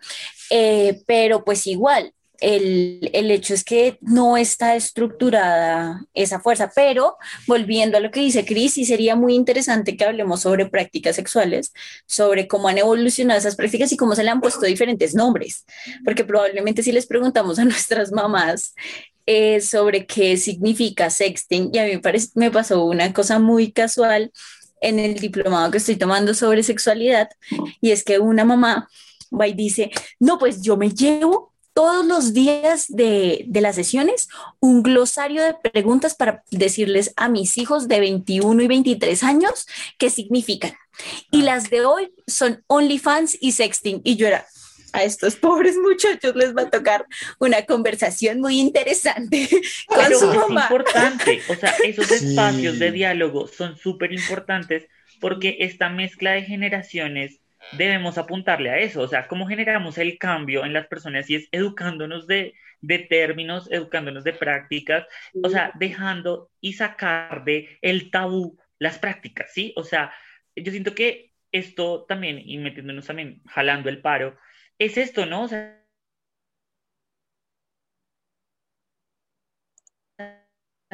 eh, 0.51 1.01
pero 1.07 1.43
pues 1.43 1.67
igual, 1.67 2.13
el, 2.41 3.11
el 3.13 3.31
hecho 3.31 3.55
es 3.55 3.65
que 3.65 3.99
no 4.01 4.37
está 4.37 4.77
estructurada 4.77 6.05
esa 6.15 6.41
fuerza, 6.41 6.71
pero 6.75 7.17
volviendo 7.47 7.97
a 7.97 8.01
lo 8.01 8.11
que 8.11 8.21
dice 8.21 8.45
Cris, 8.45 8.75
sí 8.75 8.85
sería 8.85 9.17
muy 9.17 9.35
interesante 9.35 9.97
que 9.97 10.05
hablemos 10.05 10.41
sobre 10.41 10.67
prácticas 10.67 11.17
sexuales, 11.17 11.73
sobre 12.07 12.47
cómo 12.47 12.69
han 12.69 12.79
evolucionado 12.79 13.39
esas 13.39 13.57
prácticas 13.57 13.93
y 13.93 13.97
cómo 13.97 14.15
se 14.15 14.25
le 14.25 14.31
han 14.31 14.41
puesto 14.41 14.67
diferentes 14.67 15.15
nombres, 15.15 15.65
porque 16.05 16.25
probablemente 16.25 16.83
si 16.83 16.93
les 16.93 17.07
preguntamos 17.07 17.59
a 17.59 17.65
nuestras 17.65 18.13
mamás 18.13 18.75
eh, 19.27 19.61
sobre 19.61 20.07
qué 20.07 20.37
significa 20.37 21.11
sexting, 21.11 21.71
y 21.73 21.79
a 21.79 21.85
mí 21.85 22.01
me, 22.03 22.13
me 22.35 22.51
pasó 22.51 22.85
una 22.85 23.13
cosa 23.13 23.39
muy 23.39 23.73
casual 23.73 24.31
en 24.81 24.99
el 24.99 25.15
diplomado 25.15 25.71
que 25.71 25.79
estoy 25.79 25.97
tomando 25.97 26.35
sobre 26.35 26.63
sexualidad, 26.63 27.29
y 27.81 27.91
es 27.91 28.05
que 28.05 28.19
una 28.19 28.45
mamá 28.45 28.89
va 29.33 29.49
y 29.49 29.55
dice, 29.55 29.91
no, 30.21 30.39
pues 30.39 30.63
yo 30.63 30.77
me 30.77 30.91
llevo 30.91 31.53
todos 31.77 32.07
los 32.07 32.33
días 32.33 32.87
de, 32.89 33.45
de, 33.49 33.61
las 33.61 33.75
sesiones 33.75 34.31
un 34.61 34.83
glosario 34.83 35.43
de 35.43 35.53
preguntas 35.53 36.15
para 36.15 36.43
decirles 36.51 37.13
a 37.19 37.29
mis 37.29 37.59
hijos 37.59 37.87
de 37.87 38.01
21 38.01 38.63
y 38.63 38.67
23 38.67 39.23
años 39.23 39.67
qué 39.99 40.09
significan. 40.09 40.73
Y 41.31 41.43
las 41.43 41.69
de 41.69 41.85
hoy 41.85 42.15
son 42.27 42.65
OnlyFans 42.69 43.37
y 43.43 43.53
sexting. 43.53 44.01
Y 44.05 44.17
yo 44.17 44.27
era, 44.27 44.47
a 44.95 45.05
estos 45.05 45.37
pobres 45.37 45.77
muchachos 45.77 46.35
les 46.35 46.57
va 46.57 46.63
a 46.63 46.71
tocar 46.71 47.05
una 47.41 47.67
conversación 47.67 48.41
muy 48.41 48.59
interesante 48.59 49.47
con 49.87 49.99
Pero 50.03 50.19
su 50.19 50.31
es 50.33 50.49
importante, 50.49 51.43
o 51.51 51.57
sea, 51.57 51.75
esos 51.85 52.07
Sí. 52.07 52.29
espacios 52.29 52.79
de 52.79 52.91
diálogo 52.91 53.49
son 53.49 53.77
súper 53.77 54.15
importantes 54.15 54.87
porque 55.21 55.59
esta 55.61 55.91
mezcla 55.91 56.33
de 56.33 56.45
generaciones 56.45 57.41
debemos 57.73 58.19
apuntarle 58.19 58.71
a 58.71 58.79
eso, 58.79 59.03
o 59.03 59.09
sea, 59.09 59.27
cómo 59.29 59.47
generamos 59.47 59.99
el 59.99 60.19
cambio 60.19 60.65
en 60.65 60.73
las 60.73 60.87
personas 60.87 61.29
y 61.31 61.37
es 61.37 61.49
educándonos 61.53 62.27
de, 62.27 62.55
de 62.81 62.99
términos, 63.01 63.71
educándonos 63.71 64.25
de 64.25 64.33
prácticas, 64.33 65.07
o 65.43 65.49
sea, 65.49 65.73
dejando 65.75 66.51
y 66.61 66.75
sacar 66.75 67.45
de 67.45 67.79
el 67.83 68.11
tabú 68.11 68.59
las 68.79 68.99
prácticas, 68.99 69.53
¿sí? 69.53 69.73
O 69.77 69.85
sea, 69.85 70.13
yo 70.55 70.71
siento 70.73 70.95
que 70.95 71.33
esto 71.53 72.05
también, 72.05 72.41
y 72.45 72.59
metiéndonos 72.59 73.07
también, 73.07 73.43
jalando 73.47 73.89
el 73.89 74.01
paro, 74.01 74.39
es 74.79 74.97
esto, 74.99 75.27
¿no? 75.27 75.43
O 75.43 75.49
sea, 75.49 75.86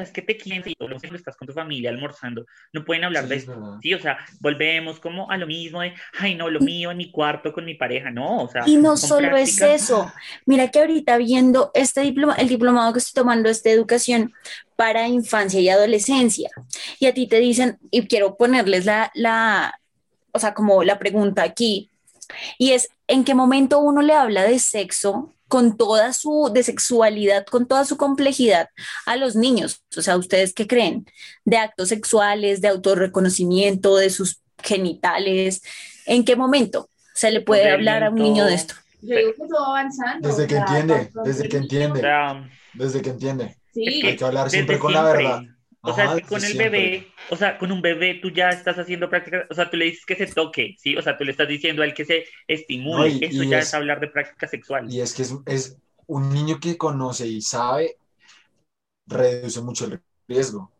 es 0.03 0.11
que 0.11 0.21
te 0.21 0.37
quieren, 0.37 0.63
y 0.67 0.75
lo 0.79 0.97
estás 1.15 1.35
con 1.35 1.47
tu 1.47 1.53
familia 1.53 1.89
almorzando, 1.89 2.45
no 2.71 2.85
pueden 2.85 3.03
hablar 3.05 3.23
Sí, 3.23 3.29
de 3.29 3.35
es 3.35 3.41
esto. 3.43 3.79
Sí, 3.81 3.93
o 3.93 3.99
sea, 3.99 4.17
volvemos 4.39 4.99
como 4.99 5.29
a 5.31 5.37
lo 5.37 5.47
mismo 5.47 5.81
de, 5.81 5.93
ay, 6.19 6.35
no, 6.35 6.49
lo 6.49 6.59
mío 6.59 6.91
en 6.91 6.97
mi 6.97 7.11
cuarto 7.11 7.51
con 7.51 7.65
mi 7.65 7.73
pareja, 7.73 8.11
no, 8.11 8.43
o 8.43 8.49
sea. 8.49 8.63
Y 8.67 8.77
no 8.77 8.95
solo 8.97 9.35
es 9.35 9.57
prácticas- 9.57 9.75
eso. 9.83 10.11
Mira 10.45 10.69
que 10.69 10.79
ahorita 10.79 11.17
viendo 11.17 11.71
este 11.73 12.01
diploma, 12.01 12.35
el 12.35 12.47
diplomado 12.47 12.93
que 12.93 12.99
estoy 12.99 13.21
tomando 13.23 13.49
es 13.49 13.63
de 13.63 13.71
educación 13.71 14.33
para 14.75 15.07
infancia 15.07 15.59
y 15.59 15.69
adolescencia. 15.69 16.49
Y 16.99 17.05
a 17.05 17.13
ti 17.13 17.27
te 17.27 17.39
dicen, 17.39 17.77
y 17.91 18.07
quiero 18.07 18.35
ponerles 18.35 18.85
la, 18.85 19.11
la, 19.13 19.79
o 20.31 20.39
sea, 20.39 20.53
como 20.53 20.83
la 20.83 20.99
pregunta 20.99 21.43
aquí, 21.43 21.89
y 22.57 22.71
es, 22.71 22.89
¿en 23.07 23.23
qué 23.23 23.35
momento 23.35 23.79
uno 23.79 24.01
le 24.01 24.13
habla 24.13 24.43
de 24.43 24.57
sexo 24.59 25.33
con 25.53 25.77
toda 25.77 26.13
su, 26.13 26.49
de 26.51 26.63
sexualidad, 26.63 27.45
con 27.45 27.67
toda 27.67 27.85
su 27.85 27.95
complejidad 27.95 28.69
a 29.05 29.17
los 29.17 29.35
niños? 29.35 29.83
O 29.95 30.01
sea, 30.01 30.17
¿ustedes 30.17 30.51
qué 30.51 30.65
creen? 30.65 31.05
De 31.45 31.57
actos 31.57 31.89
sexuales, 31.89 32.59
de 32.59 32.69
autorreconocimiento, 32.69 33.95
de 33.97 34.09
sus 34.09 34.41
genitales. 34.57 35.61
¿En 36.07 36.25
qué 36.25 36.35
momento 36.35 36.89
se 37.13 37.29
le 37.29 37.41
puede 37.41 37.69
hablar 37.69 38.03
a 38.03 38.09
un 38.09 38.15
niño 38.15 38.45
de 38.45 38.55
esto? 38.55 38.73
yo 39.03 39.15
digo 39.15 39.33
que 39.33 39.47
todo 39.47 39.67
avanzando. 39.67 40.27
Desde 40.27 40.47
que 40.47 40.55
entiende, 40.55 41.11
desde 41.23 41.47
que 41.47 41.57
entiende, 41.57 42.01
desde 42.73 43.01
que 43.03 43.09
entiende. 43.11 43.57
Sí, 43.75 44.07
Hay 44.07 44.15
que 44.15 44.25
hablar 44.25 44.49
siempre 44.49 44.79
con 44.79 44.91
la 44.91 45.03
verdad. 45.03 45.41
O 45.85 45.93
sea, 45.93 46.05
Ajá, 46.05 46.17
es 46.17 46.27
que 46.27 46.27
con 46.27 46.43
el 46.45 46.55
siempre. 46.55 46.55
bebé, 46.55 47.13
o 47.27 47.35
sea, 47.35 47.57
con 47.57 47.71
un 47.71 47.81
bebé 47.81 48.15
tú 48.21 48.29
ya 48.31 48.49
estás 48.49 48.77
haciendo 48.79 49.09
prácticas, 49.09 49.45
o 49.49 49.53
sea, 49.53 49.69
tú 49.69 49.77
le 49.77 49.85
dices 49.85 50.05
que 50.05 50.15
se 50.15 50.27
toque, 50.27 50.75
¿sí? 50.79 50.95
O 50.97 51.01
sea, 51.01 51.17
tú 51.17 51.23
le 51.25 51.31
estás 51.31 51.47
diciendo 51.47 51.81
a 51.81 51.85
él 51.85 51.93
que 51.93 52.05
se 52.05 52.25
estimule. 52.47 52.93
No, 52.97 53.07
y- 53.07 53.17
Eso 53.21 53.43
y 53.43 53.49
ya 53.49 53.59
es- 53.59 53.67
es, 53.67 53.73
hablar 53.73 53.99
de 53.99 54.07
práctica 54.09 54.47
sexual. 54.47 54.91
Y 54.91 55.01
es 55.01 55.13
que 55.13 55.23
es, 55.23 55.33
es 55.45 55.77
un 56.07 56.29
niño 56.33 56.59
que 56.59 56.77
conoce 56.77 57.27
y 57.27 57.41
sabe, 57.41 57.97
reduce 59.07 59.61
mucho 59.61 59.85
el 59.85 60.01
riesgo. 60.27 60.71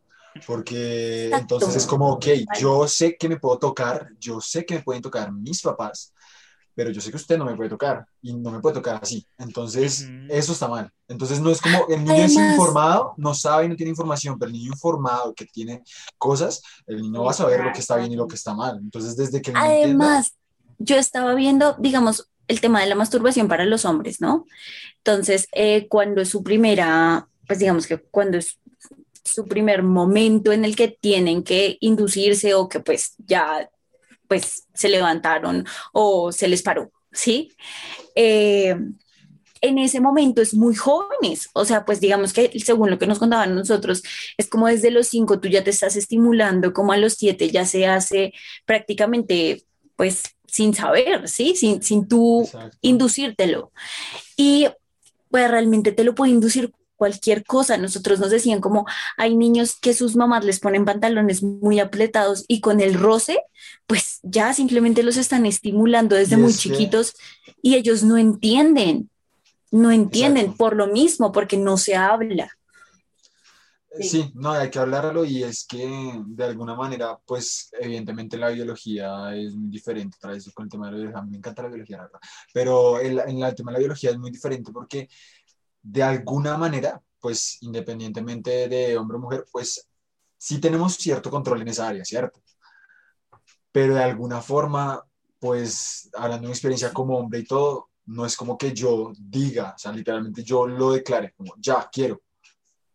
Porque 0.46 1.26
Exacto. 1.30 1.40
entonces 1.40 1.76
es 1.76 1.86
como, 1.86 2.10
ok, 2.12 2.26
yo 2.60 2.86
sé 2.88 3.16
que 3.16 3.28
me 3.28 3.38
puedo 3.38 3.58
tocar, 3.58 4.10
yo 4.18 4.40
sé 4.40 4.66
que 4.66 4.74
me 4.76 4.82
pueden 4.82 5.02
tocar 5.02 5.32
mis 5.32 5.62
papás, 5.62 6.12
pero 6.74 6.90
yo 6.90 7.00
sé 7.00 7.10
que 7.10 7.16
usted 7.16 7.38
no 7.38 7.44
me 7.44 7.54
puede 7.56 7.70
tocar 7.70 8.04
y 8.22 8.34
no 8.34 8.50
me 8.50 8.60
puede 8.60 8.74
tocar 8.74 8.98
así. 9.02 9.24
Entonces, 9.38 10.02
Ujú. 10.02 10.26
eso 10.28 10.52
está 10.52 10.68
mal. 10.68 10.90
Entonces, 11.08 11.40
no 11.40 11.50
es 11.50 11.60
como 11.60 11.86
el 11.88 12.02
niño 12.04 12.14
es 12.24 12.36
Además- 12.36 12.52
informado, 12.56 13.14
no 13.16 13.34
sabe 13.34 13.66
y 13.66 13.68
no 13.68 13.76
tiene 13.76 13.90
información, 13.90 14.38
pero 14.38 14.48
el 14.50 14.54
niño 14.56 14.72
informado 14.72 15.32
que 15.34 15.46
tiene 15.46 15.82
cosas, 16.18 16.62
el 16.86 17.02
niño 17.02 17.22
va 17.24 17.30
a 17.30 17.34
saber 17.34 17.64
lo 17.64 17.72
que 17.72 17.80
está 17.80 17.96
bien 17.96 18.12
y 18.12 18.16
lo 18.16 18.26
que 18.26 18.34
está 18.36 18.54
mal. 18.54 18.78
Entonces, 18.82 19.16
desde 19.16 19.40
que 19.42 19.50
entienda- 19.50 19.84
Además, 19.84 20.34
yo 20.78 20.96
estaba 20.96 21.34
viendo, 21.34 21.74
digamos, 21.78 22.28
el 22.48 22.60
tema 22.60 22.80
de 22.80 22.86
la 22.86 22.94
masturbación 22.94 23.48
para 23.48 23.64
los 23.64 23.84
hombres, 23.84 24.20
¿no? 24.20 24.44
Entonces, 24.98 25.46
eh, 25.52 25.86
cuando 25.88 26.20
es 26.22 26.28
su 26.28 26.42
primera, 26.42 27.28
pues 27.46 27.58
digamos 27.58 27.86
que 27.86 27.98
cuando 27.98 28.38
es 28.38 28.58
su 29.24 29.46
primer 29.46 29.82
momento 29.82 30.52
en 30.52 30.64
el 30.66 30.76
que 30.76 30.88
tienen 30.88 31.42
que 31.42 31.78
inducirse 31.80 32.52
o 32.54 32.68
que 32.68 32.80
pues 32.80 33.14
ya 33.18 33.70
pues 34.34 34.66
se 34.74 34.88
levantaron 34.88 35.64
o 35.92 36.32
se 36.32 36.48
les 36.48 36.60
paró, 36.60 36.90
¿sí? 37.12 37.52
Eh, 38.16 38.74
en 39.60 39.78
ese 39.78 40.00
momento 40.00 40.42
es 40.42 40.54
muy 40.54 40.74
jóvenes, 40.74 41.50
o 41.52 41.64
sea, 41.64 41.84
pues 41.84 42.00
digamos 42.00 42.32
que 42.32 42.50
según 42.58 42.90
lo 42.90 42.98
que 42.98 43.06
nos 43.06 43.20
contaban 43.20 43.54
nosotros, 43.54 44.02
es 44.36 44.48
como 44.48 44.66
desde 44.66 44.90
los 44.90 45.06
cinco 45.06 45.38
tú 45.38 45.46
ya 45.46 45.62
te 45.62 45.70
estás 45.70 45.94
estimulando, 45.94 46.72
como 46.72 46.92
a 46.92 46.96
los 46.96 47.14
siete 47.14 47.48
ya 47.48 47.64
se 47.64 47.86
hace 47.86 48.32
prácticamente 48.66 49.62
pues 49.94 50.24
sin 50.48 50.74
saber, 50.74 51.28
¿sí? 51.28 51.54
Sin, 51.54 51.80
sin 51.80 52.08
tú 52.08 52.42
Exacto. 52.42 52.76
inducírtelo. 52.80 53.70
Y 54.36 54.66
pues 55.30 55.48
realmente 55.48 55.92
te 55.92 56.02
lo 56.02 56.16
puede 56.16 56.32
inducir 56.32 56.72
cualquier 56.96 57.44
cosa. 57.44 57.76
Nosotros 57.76 58.20
nos 58.20 58.30
decían 58.30 58.60
como 58.60 58.86
hay 59.16 59.36
niños 59.36 59.76
que 59.80 59.94
sus 59.94 60.16
mamás 60.16 60.44
les 60.44 60.60
ponen 60.60 60.84
pantalones 60.84 61.42
muy 61.42 61.80
apretados 61.80 62.44
y 62.48 62.60
con 62.60 62.80
el 62.80 62.94
roce, 62.94 63.38
pues 63.86 64.20
ya 64.22 64.52
simplemente 64.54 65.02
los 65.02 65.16
están 65.16 65.46
estimulando 65.46 66.16
desde 66.16 66.36
muy 66.36 66.54
chiquitos 66.54 67.14
y 67.62 67.74
ellos 67.74 68.02
no 68.02 68.16
entienden, 68.16 69.10
no 69.70 69.90
entienden 69.90 70.44
Exacto. 70.44 70.58
por 70.58 70.76
lo 70.76 70.86
mismo, 70.88 71.32
porque 71.32 71.56
no 71.56 71.76
se 71.76 71.96
habla. 71.96 72.50
Sí. 74.00 74.08
Sí, 74.08 74.32
no, 74.34 74.50
hay 74.50 74.70
que 74.70 74.80
hablarlo 74.80 75.24
y 75.24 75.44
es 75.44 75.64
que 75.64 75.88
de 76.26 76.44
alguna 76.44 76.74
manera, 76.74 77.16
pues 77.24 77.70
evidentemente 77.78 78.36
la 78.36 78.48
biología 78.48 79.32
es 79.36 79.54
muy 79.54 79.70
diferente, 79.70 80.16
otra 80.16 80.32
vez 80.32 80.50
con 80.52 80.64
el 80.64 80.70
tema 80.70 80.86
de 80.86 80.92
la 80.92 80.98
biología, 80.98 81.20
a 81.20 81.22
mí 81.22 81.30
me 81.30 81.36
encanta 81.36 81.62
la 81.62 81.68
biología, 81.68 81.96
la 81.98 82.02
verdad, 82.04 82.20
pero 82.52 82.98
el, 82.98 83.20
en 83.20 83.42
el 83.44 83.54
tema 83.54 83.70
de 83.70 83.74
la 83.74 83.78
biología 83.78 84.10
es 84.10 84.18
muy 84.18 84.32
diferente 84.32 84.72
porque 84.72 85.08
de 85.84 86.02
alguna 86.02 86.56
manera, 86.56 87.00
pues 87.20 87.58
independientemente 87.60 88.68
de 88.68 88.96
hombre 88.96 89.18
o 89.18 89.20
mujer, 89.20 89.44
pues 89.52 89.86
sí 90.36 90.58
tenemos 90.58 90.94
cierto 90.96 91.30
control 91.30 91.60
en 91.62 91.68
esa 91.68 91.88
área, 91.88 92.04
¿cierto? 92.04 92.40
Pero 93.70 93.94
de 93.94 94.02
alguna 94.02 94.40
forma, 94.40 95.04
pues 95.38 96.10
hablando 96.14 96.42
de 96.42 96.48
mi 96.48 96.52
experiencia 96.52 96.92
como 96.92 97.18
hombre 97.18 97.40
y 97.40 97.44
todo, 97.44 97.90
no 98.06 98.24
es 98.24 98.36
como 98.36 98.56
que 98.56 98.72
yo 98.72 99.12
diga, 99.18 99.74
o 99.76 99.78
sea, 99.78 99.92
literalmente 99.92 100.42
yo 100.42 100.66
lo 100.66 100.92
declare, 100.92 101.34
como 101.36 101.54
ya 101.58 101.88
quiero. 101.92 102.22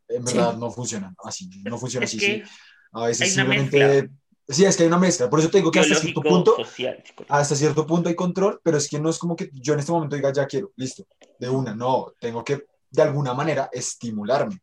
En 0.07 0.25
Sí. 0.25 0.35
verdad 0.37 0.57
no 0.57 0.71
funciona 0.71 1.13
así, 1.23 1.47
no 1.63 1.77
funciona 1.77 2.05
Es 2.05 2.15
así. 2.15 2.19
sí. 2.19 2.43
A 2.91 3.05
veces 3.05 3.33
simplemente... 3.33 4.09
Sí, 4.47 4.65
es 4.65 4.75
que 4.75 4.81
hay 4.81 4.87
una 4.87 4.97
mezcla, 4.97 5.29
por 5.29 5.39
eso 5.39 5.49
te 5.51 5.59
digo 5.59 5.69
que 5.69 5.79
hasta 5.79 5.93
cierto 5.93 6.23
punto 6.23 6.55
social, 6.55 7.03
hasta 7.27 7.55
cierto 7.55 7.85
punto 7.85 8.09
hay 8.09 8.15
control, 8.15 8.59
pero 8.63 8.77
es 8.77 8.89
que 8.89 8.99
no 8.99 9.11
es 9.11 9.19
como 9.19 9.35
que 9.35 9.51
yo 9.53 9.73
en 9.73 9.79
este 9.79 9.91
momento 9.91 10.15
diga, 10.15 10.33
ya 10.33 10.47
quiero, 10.47 10.71
listo, 10.75 11.05
de 11.37 11.49
una, 11.49 11.75
no, 11.75 12.13
tengo 12.19 12.43
que 12.43 12.65
de 12.91 13.01
alguna 13.01 13.33
manera 13.33 13.69
estimularme, 13.71 14.61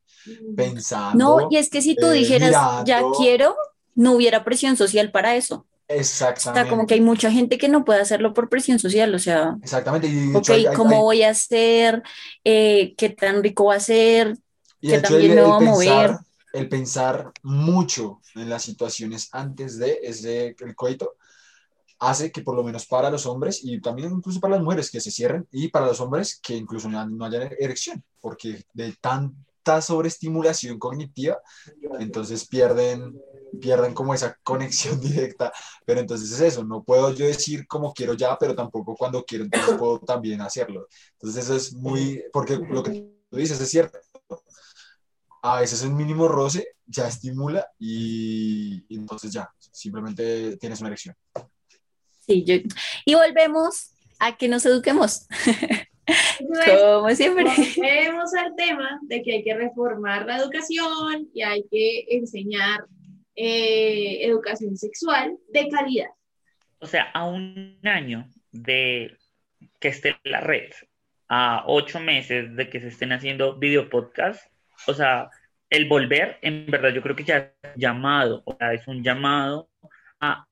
pensando. 0.57 1.41
No, 1.41 1.49
y 1.51 1.57
es 1.57 1.69
que 1.71 1.83
si 1.83 1.95
tú 1.97 2.07
eh, 2.09 2.15
dijeras 2.15 2.85
ya 2.85 3.03
quiero, 3.19 3.57
no 3.95 4.13
hubiera 4.13 4.45
presión 4.45 4.77
social 4.77 5.11
para 5.11 5.37
eso. 5.37 5.67
O 5.89 5.93
Exactamente. 5.95 6.63
sea, 6.63 6.69
como 6.71 6.87
que 6.87 6.95
hay 6.95 7.01
mucha 7.01 7.31
gente 7.31 7.59
que 7.59 7.69
no 7.69 7.85
puede 7.85 8.01
hacerlo 8.01 8.35
por 8.35 8.49
presión 8.49 8.79
social, 8.81 9.15
o 9.15 9.19
sea, 9.21 9.57
Exactamente. 9.63 10.09
Y 10.09 10.31
ok, 10.35 10.39
hecho, 10.39 10.53
hay- 10.55 10.67
hay- 10.67 10.75
¿cómo 10.77 10.97
hay- 10.97 11.01
voy 11.03 11.23
a 11.23 11.31
hacer? 11.31 12.03
Eh, 12.45 12.95
¿Qué 12.97 13.11
tan 13.11 13.43
rico 13.43 13.67
va 13.67 13.77
a 13.77 13.81
ser? 13.81 14.37
y 14.81 14.93
hecho 14.93 15.03
también 15.03 15.31
el, 15.33 15.37
me 15.37 15.43
va 15.43 15.57
a 15.57 15.61
mover. 15.61 15.89
pensar, 16.11 16.21
el 16.53 16.69
pensar 16.69 17.33
mucho 17.43 18.21
en 18.35 18.49
las 18.51 18.63
situaciones 18.63 19.29
antes 19.33 19.79
de 19.79 20.01
ese, 20.03 20.57
el 20.59 20.75
coito 20.75 21.15
hace 21.99 22.31
que 22.31 22.43
por 22.43 22.55
lo 22.55 22.63
menos 22.63 22.87
para 22.87 23.11
los 23.11 23.27
hombres 23.27 23.61
y 23.63 23.81
también 23.81 24.13
incluso 24.13 24.41
para 24.41 24.57
las 24.57 24.63
mujeres 24.63 24.91
que 24.91 25.01
se 25.01 25.11
cierren 25.11 25.47
y 25.51 25.69
para 25.69 25.87
los 25.87 26.01
hombres 26.01 26.39
que 26.43 26.55
incluso 26.55 26.89
no, 26.89 27.25
haya 27.25 27.51
erección, 27.59 28.05
porque 28.21 28.65
de 28.75 28.95
tanta 29.01 29.81
sobreestimulación 29.81 30.79
cognitiva, 30.79 31.39
entonces 31.99 32.47
pierden, 32.47 33.19
pierden 33.61 33.95
como 33.95 34.15
esa 34.15 34.37
conexión 34.43 35.01
directa, 35.01 35.53
pero 35.85 36.01
entonces 36.01 36.31
es 36.33 36.41
eso, 36.41 36.65
no 36.65 36.83
puedo 36.83 37.13
yo 37.13 37.27
decir 37.27 37.67
como 37.67 37.93
quiero 37.93 38.15
ya, 38.15 38.37
pero 38.39 38.55
tampoco 38.55 38.95
cuando 38.95 39.25
quiero, 39.25 39.45
entonces 39.45 39.77
puedo 39.77 39.99
también 40.01 40.41
hacerlo. 40.41 40.87
Entonces 41.13 41.45
eso 41.45 41.57
es 41.57 41.75
muy, 41.75 42.23
porque 42.33 42.57
lo 42.57 42.83
que 42.83 43.11
tú 43.31 43.37
dices 43.37 43.61
es 43.61 43.71
cierto, 43.71 43.99
a 45.43 45.61
veces 45.61 45.83
un 45.83 45.97
mínimo 45.97 46.29
roce 46.29 46.77
ya 46.87 47.09
estimula 47.09 47.67
y, 47.79 48.85
y 48.89 48.99
entonces 48.99 49.33
ya, 49.33 49.49
simplemente 49.59 50.57
tienes 50.59 50.81
una 50.81 50.89
erección. 50.89 51.17
Sí, 52.27 52.45
yo- 52.45 52.57
Y 53.05 53.15
volvemos 53.15 53.93
a 54.19 54.37
que 54.37 54.49
nos 54.49 54.65
eduquemos, 54.67 55.27
Entonces, 56.39 56.81
como 56.83 57.11
siempre. 57.11 57.45
volvemos 57.77 58.35
al 58.35 58.55
tema 58.57 58.99
de 59.03 59.23
que 59.23 59.33
hay 59.35 59.45
que 59.45 59.55
reformar 59.55 60.27
la 60.27 60.37
educación 60.39 61.29
y 61.35 61.43
hay 61.43 61.65
que 61.71 62.05
enseñar 62.11 62.85
eh, 63.35 64.25
educación 64.25 64.77
sexual 64.77 65.37
de 65.53 65.69
calidad. 65.69 66.09
O 66.79 66.87
sea, 66.87 67.11
a 67.13 67.27
un 67.27 67.79
año 67.85 68.29
de 68.53 69.17
que 69.81 69.89
esté 69.89 70.17
la 70.25 70.41
red, 70.41 70.71
a 71.29 71.65
ocho 71.67 72.01
meses 72.01 72.55
de 72.57 72.71
que 72.71 72.81
se 72.81 72.89
estén 72.89 73.13
haciendo 73.13 73.57
videopodcasts, 73.57 74.49
o 74.87 74.95
sea, 74.95 75.29
el 75.69 75.87
volver, 75.89 76.39
en 76.43 76.67
verdad, 76.67 76.91
yo 76.95 77.03
creo 77.03 77.17
que 77.17 77.25
ya 77.25 77.37
es 77.63 77.73
llamado, 77.77 78.43
o 78.47 78.57
sea, 78.57 78.73
es 78.73 78.87
un 78.87 79.03
llamado 79.03 79.69
a 80.21 80.47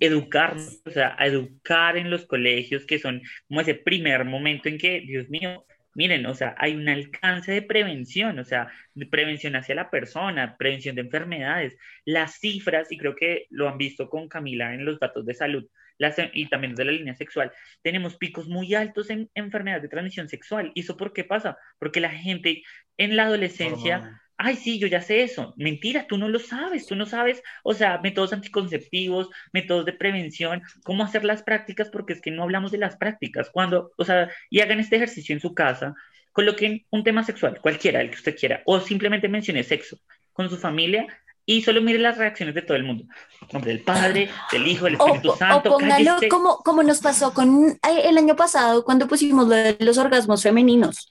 educar, 0.00 0.56
o 0.84 0.90
sea, 0.90 1.16
educar 1.20 1.96
en 1.96 2.10
los 2.10 2.26
colegios, 2.26 2.84
que 2.86 2.98
son 2.98 3.22
como 3.48 3.60
ese 3.60 3.74
primer 3.74 4.24
momento 4.24 4.68
en 4.68 4.78
que, 4.78 5.00
Dios 5.00 5.28
mío, 5.28 5.64
miren, 5.94 6.26
o 6.26 6.34
sea, 6.34 6.54
hay 6.58 6.74
un 6.74 6.88
alcance 6.88 7.52
de 7.52 7.62
prevención, 7.62 8.38
o 8.38 8.44
sea, 8.44 8.70
prevención 9.10 9.56
hacia 9.56 9.74
la 9.74 9.90
persona, 9.90 10.56
prevención 10.58 10.94
de 10.94 11.02
enfermedades, 11.02 11.76
las 12.04 12.38
cifras, 12.38 12.92
y 12.92 12.98
creo 12.98 13.16
que 13.16 13.46
lo 13.50 13.68
han 13.68 13.78
visto 13.78 14.08
con 14.10 14.28
Camila 14.28 14.74
en 14.74 14.84
los 14.84 15.00
datos 15.00 15.24
de 15.24 15.34
salud, 15.34 15.66
las, 15.98 16.16
y 16.34 16.48
también 16.48 16.74
de 16.74 16.84
la 16.84 16.92
línea 16.92 17.14
sexual, 17.14 17.50
tenemos 17.82 18.16
picos 18.16 18.46
muy 18.46 18.74
altos 18.74 19.08
en 19.08 19.30
enfermedades 19.34 19.82
de 19.82 19.88
transmisión 19.88 20.28
sexual. 20.28 20.70
¿Y 20.74 20.80
eso 20.80 20.96
por 20.98 21.14
qué 21.14 21.24
pasa? 21.24 21.56
Porque 21.78 22.00
la 22.00 22.10
gente 22.10 22.62
en 22.98 23.16
la 23.16 23.24
adolescencia. 23.24 24.20
Ay, 24.38 24.56
sí, 24.56 24.78
yo 24.78 24.86
ya 24.86 25.00
sé 25.00 25.22
eso. 25.22 25.54
Mentira, 25.56 26.06
tú 26.06 26.18
no 26.18 26.28
lo 26.28 26.38
sabes, 26.38 26.86
tú 26.86 26.94
no 26.94 27.06
sabes, 27.06 27.42
o 27.62 27.74
sea, 27.74 27.98
métodos 28.02 28.32
anticonceptivos, 28.32 29.30
métodos 29.52 29.84
de 29.84 29.92
prevención, 29.92 30.62
cómo 30.84 31.04
hacer 31.04 31.24
las 31.24 31.42
prácticas, 31.42 31.88
porque 31.90 32.12
es 32.14 32.20
que 32.20 32.30
no 32.30 32.42
hablamos 32.42 32.72
de 32.72 32.78
las 32.78 32.96
prácticas. 32.96 33.50
Cuando, 33.50 33.92
o 33.96 34.04
sea, 34.04 34.30
y 34.50 34.60
hagan 34.60 34.80
este 34.80 34.96
ejercicio 34.96 35.34
en 35.34 35.40
su 35.40 35.54
casa, 35.54 35.94
coloquen 36.32 36.84
un 36.90 37.02
tema 37.02 37.24
sexual, 37.24 37.60
cualquiera, 37.60 38.00
el 38.00 38.10
que 38.10 38.16
usted 38.16 38.36
quiera, 38.36 38.62
o 38.66 38.80
simplemente 38.80 39.28
mencione 39.28 39.62
sexo 39.62 39.98
con 40.32 40.50
su 40.50 40.58
familia 40.58 41.06
y 41.46 41.62
solo 41.62 41.80
mire 41.80 41.98
las 41.98 42.18
reacciones 42.18 42.54
de 42.54 42.62
todo 42.62 42.76
el 42.76 42.82
mundo. 42.82 43.04
Nombre 43.52 43.72
del 43.72 43.82
Padre, 43.82 44.28
del 44.52 44.66
Hijo, 44.66 44.84
del 44.84 44.96
O, 44.96 45.06
Espíritu 45.06 45.30
o 45.30 45.36
Santo, 45.36 45.70
póngalo 45.70 46.04
cállese. 46.04 46.28
como, 46.28 46.58
como 46.58 46.82
nos 46.82 47.00
pasó 47.00 47.32
con 47.32 47.78
el 47.82 48.18
año 48.18 48.36
pasado 48.36 48.84
cuando 48.84 49.06
pusimos 49.06 49.46
lo 49.46 49.54
de 49.54 49.76
los 49.80 49.96
orgasmos 49.96 50.42
femeninos. 50.42 51.08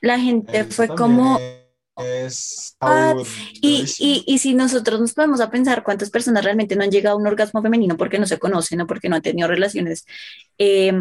La 0.00 0.18
gente 0.18 0.60
Eso 0.60 0.70
fue 0.70 0.86
también 0.86 1.18
como, 1.18 1.40
Es 1.98 2.68
Ah, 2.80 3.14
y, 3.60 3.84
y, 3.98 4.22
y 4.24 4.38
si 4.38 4.54
nosotros 4.54 5.00
nos 5.00 5.12
podemos 5.12 5.40
a 5.40 5.50
pensar 5.50 5.82
cuántas 5.82 6.10
personas 6.10 6.44
realmente 6.44 6.76
no 6.76 6.84
han 6.84 6.92
llegado 6.92 7.16
a 7.16 7.18
un 7.18 7.26
orgasmo 7.26 7.60
femenino 7.60 7.96
porque 7.96 8.20
no 8.20 8.26
se 8.26 8.38
conocen 8.38 8.80
o 8.80 8.86
porque 8.86 9.08
no 9.08 9.16
han 9.16 9.22
tenido 9.22 9.48
relaciones 9.48 10.06
eh, 10.58 10.92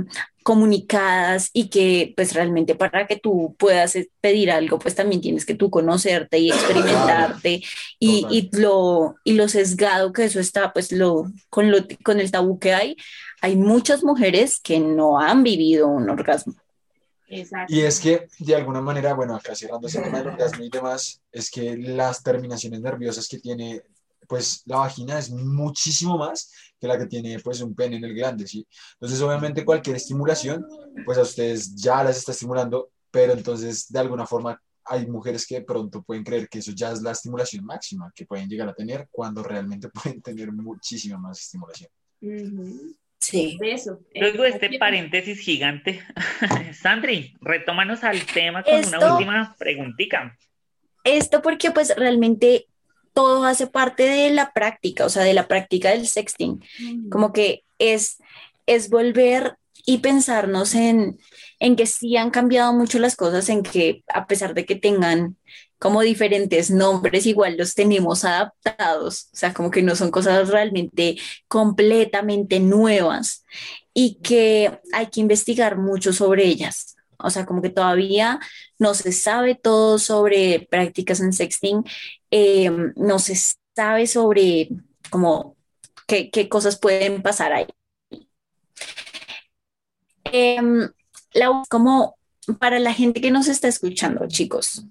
comunicadas 0.42 1.52
y 1.54 1.70
que 1.70 2.14
pues 2.16 2.34
realmente 2.34 2.74
para 2.74 3.06
que 3.06 3.18
tú 3.18 3.56
puedas 3.60 3.96
eh, 3.96 4.10
pedir 4.22 4.50
algo 4.50 4.80
pues 4.80 4.96
también 4.96 5.22
tienes 5.22 5.46
que 5.46 5.54
tú 5.54 5.70
conocerte 5.70 6.40
y 6.40 6.50
experimentarte 6.50 7.62
y, 8.00 8.26
y 8.32 8.50
lo, 8.58 9.18
y 9.24 9.34
lo 9.34 9.48
sesgado 9.48 10.14
que 10.14 10.26
eso 10.26 10.40
está 10.40 10.74
pues 10.74 10.92
lo 10.92 11.32
con, 11.50 11.70
lo 11.70 11.78
con 12.04 12.20
el 12.20 12.32
tabú 12.32 12.58
que 12.58 12.74
hay, 12.74 12.96
hay 13.42 13.56
muchas 13.56 14.04
mujeres 14.04 14.60
que 14.60 14.80
no 14.80 15.20
han 15.20 15.44
vivido 15.44 15.88
un 15.88 16.10
orgasmo. 16.10 16.56
Exacto. 17.28 17.74
Y 17.74 17.82
es 17.82 18.00
que, 18.00 18.28
de 18.40 18.56
alguna 18.56 18.82
manera, 18.82 19.14
bueno, 19.14 19.36
acá 19.36 19.54
cerrando 19.54 19.88
ese 19.88 20.02
tema 20.02 20.20
del 20.20 20.30
orgasmo 20.30 20.64
y 20.64 20.70
demás, 20.70 21.22
es 21.32 21.52
que 21.52 21.78
las 21.78 22.24
terminaciones 22.24 22.82
nerviosas 22.82 23.28
que 23.28 23.40
tiene, 23.40 23.82
pues, 24.28 24.62
la 24.66 24.78
vagina 24.78 25.20
es 25.20 25.30
muchísimo 25.30 26.18
más 26.18 26.52
que 26.80 26.88
la 26.88 26.98
que 26.98 27.08
tiene, 27.08 27.40
pues, 27.40 27.62
un 27.62 27.76
pene 27.76 27.98
en 27.98 28.06
el 28.06 28.14
glande, 28.14 28.48
¿sí? 28.48 28.66
Entonces, 28.94 29.22
obviamente, 29.22 29.66
cualquier 29.66 29.98
estimulación, 29.98 30.66
pues, 31.06 31.18
a 31.18 31.24
ustedes 31.24 31.76
ya 31.76 32.04
las 32.04 32.18
está 32.18 32.32
estimulando, 32.32 32.92
pero 33.12 33.34
entonces, 33.34 33.92
de 33.92 34.00
alguna 34.00 34.26
forma, 34.26 34.62
hay 34.86 35.06
mujeres 35.06 35.46
que 35.46 35.56
de 35.56 35.62
pronto 35.64 36.02
pueden 36.02 36.24
creer 36.24 36.48
que 36.48 36.60
eso 36.60 36.72
ya 36.72 36.92
es 36.92 37.02
la 37.02 37.12
estimulación 37.12 37.66
máxima 37.66 38.12
que 38.16 38.26
pueden 38.26 38.48
llegar 38.48 38.70
a 38.70 38.74
tener, 38.74 39.10
cuando 39.12 39.44
realmente 39.44 39.90
pueden 39.94 40.22
tener 40.22 40.52
muchísima 40.54 41.18
más 41.18 41.42
estimulación. 41.42 41.90
Sí. 43.20 43.58
De 43.60 43.72
eso. 43.74 44.00
Luego 44.16 44.44
de 44.44 44.50
este 44.50 44.68
Aquí- 44.68 44.78
paréntesis 44.78 45.40
gigante, 45.40 46.02
Sandri, 46.74 47.36
retómanos 47.42 48.04
al 48.04 48.26
tema 48.26 48.64
con 48.64 48.74
una 48.86 49.14
última 49.14 49.56
preguntita. 49.58 50.38
Esto 51.04 51.42
porque 51.42 51.72
pues 51.72 51.94
realmente 51.96 52.68
todo 53.14 53.46
hace 53.46 53.68
parte 53.68 54.04
de 54.04 54.30
la 54.30 54.52
práctica, 54.52 55.06
o 55.06 55.10
sea, 55.10 55.24
de 55.24 55.34
la 55.34 55.48
práctica 55.48 55.90
del 55.90 56.08
sexting. 56.08 56.62
Como 57.10 57.34
que 57.34 57.64
es, 57.80 58.18
es 58.66 58.90
volver 58.90 59.56
y 59.86 60.00
pensarnos 60.00 60.76
en, 60.76 61.18
en 61.60 61.76
que 61.76 61.86
sí 61.86 62.18
han 62.18 62.30
cambiado 62.30 62.74
mucho 62.74 63.00
las 63.00 63.16
cosas, 63.16 63.50
en 63.50 63.64
que 63.64 64.04
a 64.08 64.28
pesar 64.28 64.54
de 64.54 64.66
que 64.66 64.76
tengan 64.76 65.38
como 65.80 66.02
diferentes 66.02 66.72
nombres, 66.72 67.26
igual 67.26 67.58
los 67.58 67.76
tenemos 67.76 68.26
adaptados, 68.26 69.30
o 69.34 69.38
sea, 69.38 69.54
como 69.54 69.70
que 69.72 69.84
no 69.84 69.96
son 69.96 70.12
cosas 70.12 70.50
realmente 70.50 71.18
completamente 71.48 72.60
nuevas 72.60 73.46
y 73.94 74.16
que 74.16 74.80
hay 74.94 75.08
que 75.08 75.22
investigar 75.22 75.78
mucho 75.78 76.14
sobre 76.14 76.46
ellas. 76.46 76.96
O 77.20 77.30
sea, 77.32 77.46
como 77.46 77.62
que 77.62 77.70
todavía 77.70 78.40
no 78.78 78.94
se 78.94 79.12
sabe 79.12 79.56
todo 79.56 79.98
sobre 79.98 80.68
prácticas 80.70 81.20
en 81.20 81.34
sexting, 81.34 81.84
eh, 82.32 82.70
no 82.96 83.20
se 83.20 83.36
sabe 83.76 84.06
sobre 84.08 84.70
como 85.10 85.56
qué, 86.08 86.30
qué 86.30 86.48
cosas 86.50 86.80
pueden 86.80 87.22
pasar 87.24 87.54
ahí. 87.54 87.68
Em, 90.26 90.90
la, 91.34 91.64
como 91.70 92.18
para 92.60 92.80
la 92.80 92.94
gente 92.94 93.22
que 93.22 93.32
nos 93.32 93.48
está 93.48 93.68
escuchando, 93.68 94.28
chicos, 94.28 94.86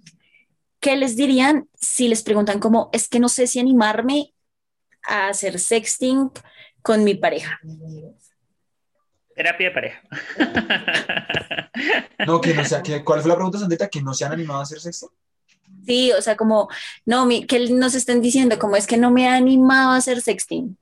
¿qué 0.86 0.94
les 0.94 1.16
dirían 1.16 1.68
si 1.74 2.06
les 2.06 2.22
preguntan 2.22 2.60
como, 2.60 2.90
es 2.92 3.08
que 3.08 3.18
no 3.18 3.28
sé 3.28 3.48
si 3.48 3.58
animarme 3.58 4.32
a 5.02 5.26
hacer 5.26 5.58
sexting 5.58 6.30
con 6.80 7.02
mi 7.02 7.16
pareja? 7.16 7.58
Terapia 9.34 9.68
de 9.68 9.74
pareja. 9.74 10.02
No, 12.24 12.40
que 12.40 12.54
no 12.54 12.64
sea, 12.64 12.82
que, 12.82 13.04
¿cuál 13.04 13.20
fue 13.20 13.28
la 13.28 13.34
pregunta, 13.34 13.58
Sandeta? 13.58 13.88
¿Que 13.88 14.00
no 14.00 14.14
se 14.14 14.24
han 14.24 14.32
animado 14.32 14.60
a 14.60 14.62
hacer 14.62 14.80
sexo? 14.80 15.12
Sí, 15.84 16.12
o 16.12 16.22
sea, 16.22 16.36
como, 16.36 16.68
no, 17.04 17.26
mi, 17.26 17.46
que 17.46 17.68
nos 17.68 17.94
estén 17.94 18.22
diciendo, 18.22 18.58
como 18.58 18.76
es 18.76 18.86
que 18.86 18.96
no 18.96 19.10
me 19.10 19.24
he 19.24 19.28
animado 19.28 19.90
a 19.90 19.96
hacer 19.96 20.20
sexting. 20.22 20.78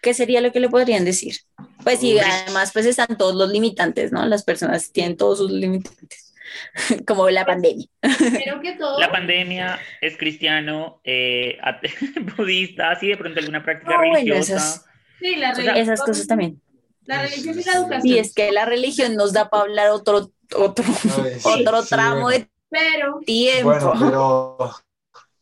¿Qué 0.00 0.14
sería 0.14 0.40
lo 0.40 0.52
que 0.52 0.60
le 0.60 0.68
podrían 0.68 1.04
decir? 1.04 1.38
Pues 1.82 1.98
sí, 2.00 2.14
Uy. 2.14 2.20
además, 2.20 2.70
pues 2.72 2.86
están 2.86 3.18
todos 3.18 3.34
los 3.34 3.50
limitantes, 3.50 4.12
¿no? 4.12 4.24
Las 4.26 4.44
personas 4.44 4.90
tienen 4.92 5.16
todos 5.16 5.38
sus 5.38 5.50
limitantes, 5.50 6.27
como 7.06 7.28
la 7.30 7.44
pandemia. 7.46 7.86
Creo 8.00 8.60
que 8.60 8.72
todo. 8.78 8.98
La 9.00 9.10
pandemia 9.10 9.78
es 10.00 10.16
cristiano, 10.16 11.00
eh, 11.04 11.58
budista, 12.36 12.90
así 12.92 13.08
de 13.08 13.16
pronto 13.16 13.40
alguna 13.40 13.62
práctica 13.62 13.94
Ah, 13.94 13.98
bueno, 13.98 14.14
religiosa. 14.14 14.54
esas- 14.56 14.84
Sí, 15.20 15.34
la 15.36 15.50
O 15.50 15.54
sea, 15.54 15.64
religión. 15.64 15.76
Esas 15.82 16.00
cosas 16.02 16.26
también. 16.28 16.62
La 17.06 17.22
religión 17.22 17.58
y 17.58 17.64
la 17.64 17.72
educación. 17.72 18.02
Sí, 18.02 18.18
es 18.18 18.34
que 18.34 18.52
la 18.52 18.64
religión 18.66 19.14
nos 19.16 19.32
da 19.32 19.48
para 19.50 19.62
hablar 19.64 19.90
otro, 19.90 20.30
otro, 20.54 20.84
Ay, 21.24 21.40
sí, 21.40 21.48
otro 21.48 21.82
sí, 21.82 21.88
tramo 21.88 22.22
bueno. 22.22 22.38
de 22.44 22.48
Pero 22.70 23.18
tiempo. 23.26 23.64
Bueno, 23.70 23.92
pero, 23.98 24.74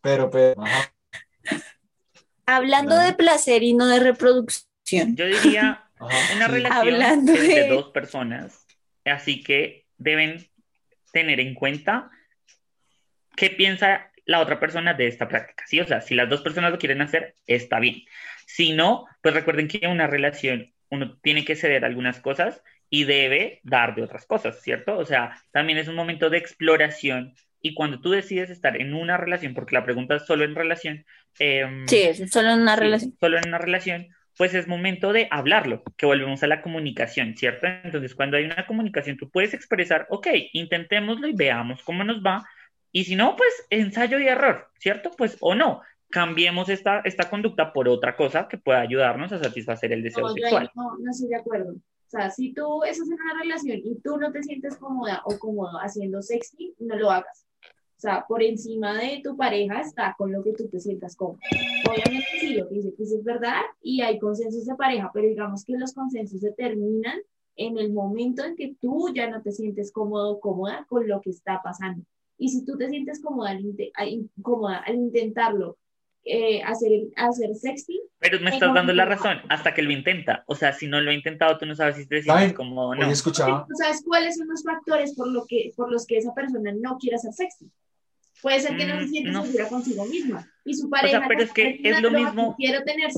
pero, 0.01 0.31
pero, 0.31 0.63
ajá. 0.63 0.93
Hablando 2.47 2.95
Ajá. 2.95 3.07
de 3.07 3.13
placer 3.15 3.63
y 3.63 3.75
no 3.75 3.87
de 3.87 3.99
reproducción. 4.01 5.17
Yo 5.17 5.27
diría 5.27 5.85
Ajá, 5.99 6.17
una 6.37 6.49
relación 6.49 6.79
Hablando 6.95 7.33
es 7.33 7.41
de 7.49 7.55
de- 7.63 7.69
dos 7.69 7.91
personas, 7.91 8.67
así 9.05 9.43
que 9.43 9.87
deben 9.99 10.47
tener 11.17 11.41
en 11.41 11.55
cuenta 11.55 12.11
qué 13.37 13.49
piensa 13.49 14.13
la 14.27 14.41
otra 14.41 14.61
persona 14.61 14.93
de 14.93 15.07
esta 15.07 15.29
práctica, 15.29 15.65
¿sí? 15.67 15.81
O 15.81 15.87
sea, 15.87 16.03
si 16.03 16.15
las 16.15 16.29
dos 16.29 16.43
personas 16.43 16.73
lo 16.73 16.79
quieren 16.79 17.01
hacer, 17.01 17.35
está 17.47 17.81
bien. 17.81 18.03
Si 18.47 18.75
no, 18.75 19.07
pues 19.23 19.33
recuerden 19.33 19.67
que 19.67 19.79
en 19.81 19.93
una 19.93 20.07
relación 20.07 20.75
uno 20.91 21.19
tiene 21.23 21.47
que 21.47 21.57
ceder 21.57 21.87
algunas 21.87 22.21
cosas 22.21 22.63
y 22.91 23.05
debe 23.05 23.61
dar 23.63 23.95
de 23.95 24.03
otras 24.03 24.27
cosas, 24.27 24.61
¿cierto? 24.61 24.99
O 24.99 25.07
sea, 25.07 25.43
también 25.53 25.79
es 25.79 25.89
un 25.89 25.95
momento 25.95 26.29
de 26.29 26.37
exploración 26.37 27.35
y 27.63 27.73
cuando 27.73 27.99
tú 28.03 28.11
decides 28.11 28.51
estar 28.51 28.79
en 28.79 28.93
una 28.93 29.17
relación, 29.17 29.55
porque 29.55 29.75
la 29.75 29.85
pregunta 29.85 30.17
es 30.17 30.27
solo 30.27 30.45
en 30.45 30.55
relación, 30.55 31.07
em, 31.39 31.89
Sí, 31.89 32.03
es 32.03 32.31
solo 32.31 32.51
en 32.51 32.61
una 32.61 32.75
Sí, 32.75 32.81
relación. 32.81 33.17
Solo 33.19 33.39
en 33.39 33.49
una 33.49 33.59
relación, 33.59 34.09
pues 34.37 34.55
es 34.55 34.69
momento 34.69 35.13
de 35.13 35.29
hablarlo, 35.31 35.83
que 35.97 36.07
volvemos 36.07 36.43
a 36.43 36.47
la 36.47 36.63
comunicación, 36.63 37.37
¿cierto? 37.37 37.67
Entonces, 37.67 38.15
cuando 38.15 38.37
hay 38.37 38.45
una 38.45 38.67
comunicación, 38.67 39.17
tú 39.17 39.31
puedes 39.31 39.55
expresar, 39.55 40.07
ok, 40.11 40.29
intentémoslo 40.53 41.27
y 41.27 41.35
veamos 41.35 41.83
cómo 41.83 42.05
nos 42.05 42.23
va. 42.23 42.47
Y 42.93 43.05
si 43.05 43.17
no, 43.17 43.35
pues 43.37 43.51
ensayo 43.71 44.19
y 44.19 44.29
error, 44.29 44.69
¿cierto? 44.79 45.11
Pues 45.17 45.39
o 45.41 45.55
no, 45.55 45.81
cambiemos 46.11 46.69
esta, 46.69 47.01
esta 47.01 47.31
conducta 47.31 47.73
por 47.73 47.89
otra 47.89 48.15
cosa 48.15 48.47
que 48.49 48.59
pueda 48.59 48.81
ayudarnos 48.81 49.33
a 49.33 49.43
satisfacer 49.43 49.93
el 49.93 50.03
deseo 50.03 50.29
no, 50.29 50.35
sexual. 50.35 50.71
no, 50.75 50.99
no 50.99 51.11
estoy 51.11 51.29
de 51.29 51.37
acuerdo. 51.37 51.73
O 51.73 52.09
sea, 52.09 52.31
si 52.31 52.53
tú 52.53 52.85
estás 52.85 53.09
en 53.09 53.15
una 53.15 53.43
relación 53.43 53.81
y 53.83 53.97
tú 54.01 54.17
no 54.17 54.31
te 54.31 54.43
sientes 54.43 54.77
cómoda 54.77 55.23
o 55.25 55.39
cómodo 55.39 55.79
haciendo 55.81 56.23
sexting, 56.23 56.75
no 56.79 56.97
lo 56.97 57.11
hagas. 57.11 57.46
O 57.97 58.01
sea, 58.01 58.27
por 58.29 58.43
encima 58.43 58.99
de 58.99 59.21
tu 59.25 59.37
pareja 59.37 59.81
está 59.81 60.15
con 60.19 60.31
lo 60.31 60.43
que 60.43 60.53
tú 60.53 60.69
te 60.69 60.79
sientas 60.81 61.17
cómodo. 61.17 61.39
Obviamente 61.89 62.27
sí, 62.39 62.55
lo 62.55 62.69
que 62.69 62.75
dice 62.75 62.93
Chris 62.95 63.13
es 63.13 63.25
verdad 63.25 63.61
y 63.81 64.03
hay 64.03 64.19
consensos 64.19 64.67
de 64.67 64.75
pareja, 64.75 65.11
pero 65.15 65.27
digamos 65.29 65.65
que 65.65 65.79
los 65.79 65.95
consensos 65.95 66.41
se 66.41 66.53
terminan 66.53 67.19
en 67.57 67.79
el 67.79 67.91
momento 67.93 68.45
en 68.45 68.55
que 68.55 68.75
tú 68.83 69.09
ya 69.15 69.31
no 69.31 69.41
te 69.41 69.51
sientes 69.51 69.91
cómodo 69.93 70.33
o 70.33 70.41
cómoda 70.41 70.85
con 70.91 71.09
lo 71.09 71.23
que 71.23 71.31
está 71.31 71.63
pasando. 71.65 72.05
Y 72.37 72.51
si 72.51 72.67
tú 72.67 72.77
te 72.77 72.91
sientes 72.91 73.23
cómoda 73.23 73.51
al, 73.51 73.61
inte- 73.61 73.91
al- 73.95 74.29
cómoda 74.43 74.77
al 74.87 74.97
intentarlo, 74.97 75.79
eh, 76.23 76.61
hacer, 76.65 76.91
hacer 77.17 77.55
sexting, 77.55 78.01
Pero 78.19 78.41
me 78.41 78.51
estás 78.51 78.75
dando 78.75 78.93
la 78.93 79.05
razón 79.07 79.39
hasta 79.49 79.73
que 79.73 79.81
lo 79.81 79.91
intenta. 79.93 80.43
O 80.49 80.55
sea, 80.55 80.73
si 80.75 80.87
no 80.87 81.01
lo 81.01 81.11
ha 81.13 81.15
intentado, 81.15 81.57
tú 81.57 81.65
no 81.65 81.75
sabes 81.75 81.97
si 81.97 82.07
te 82.07 82.21
sientes 82.21 82.53
como 82.53 82.89
o 82.89 82.95
no. 82.95 83.07
Escuchaba, 83.11 83.65
¿Tú 83.67 83.75
sabes 83.77 84.03
cuáles 84.05 84.37
son 84.37 84.49
los 84.49 84.63
factores 84.63 85.15
por, 85.15 85.29
lo 85.29 85.47
que, 85.47 85.73
por 85.77 85.91
los 85.91 86.05
que 86.05 86.19
esa 86.19 86.35
persona 86.35 86.75
no 86.79 86.99
quiere 86.99 87.17
hacer 87.17 87.33
sexting? 87.33 87.71
Puede 88.43 88.61
ser 88.61 88.77
que 88.77 88.87
no 88.87 88.99
se 88.99 89.05
Mm, 89.07 89.09
siente 89.09 89.31
no. 89.31 89.45
segura 89.45 89.69
consigo 89.69 90.05
misma. 90.07 90.47
Y 90.65 90.75
su 90.75 90.91
pareja. 90.91 91.25
pero 91.29 91.43
es 91.43 91.53
que 91.53 91.81
es 91.83 92.01
lo 92.03 92.11
mismo- 92.11 92.55
Quiero 92.57 92.83
tener 92.85 93.11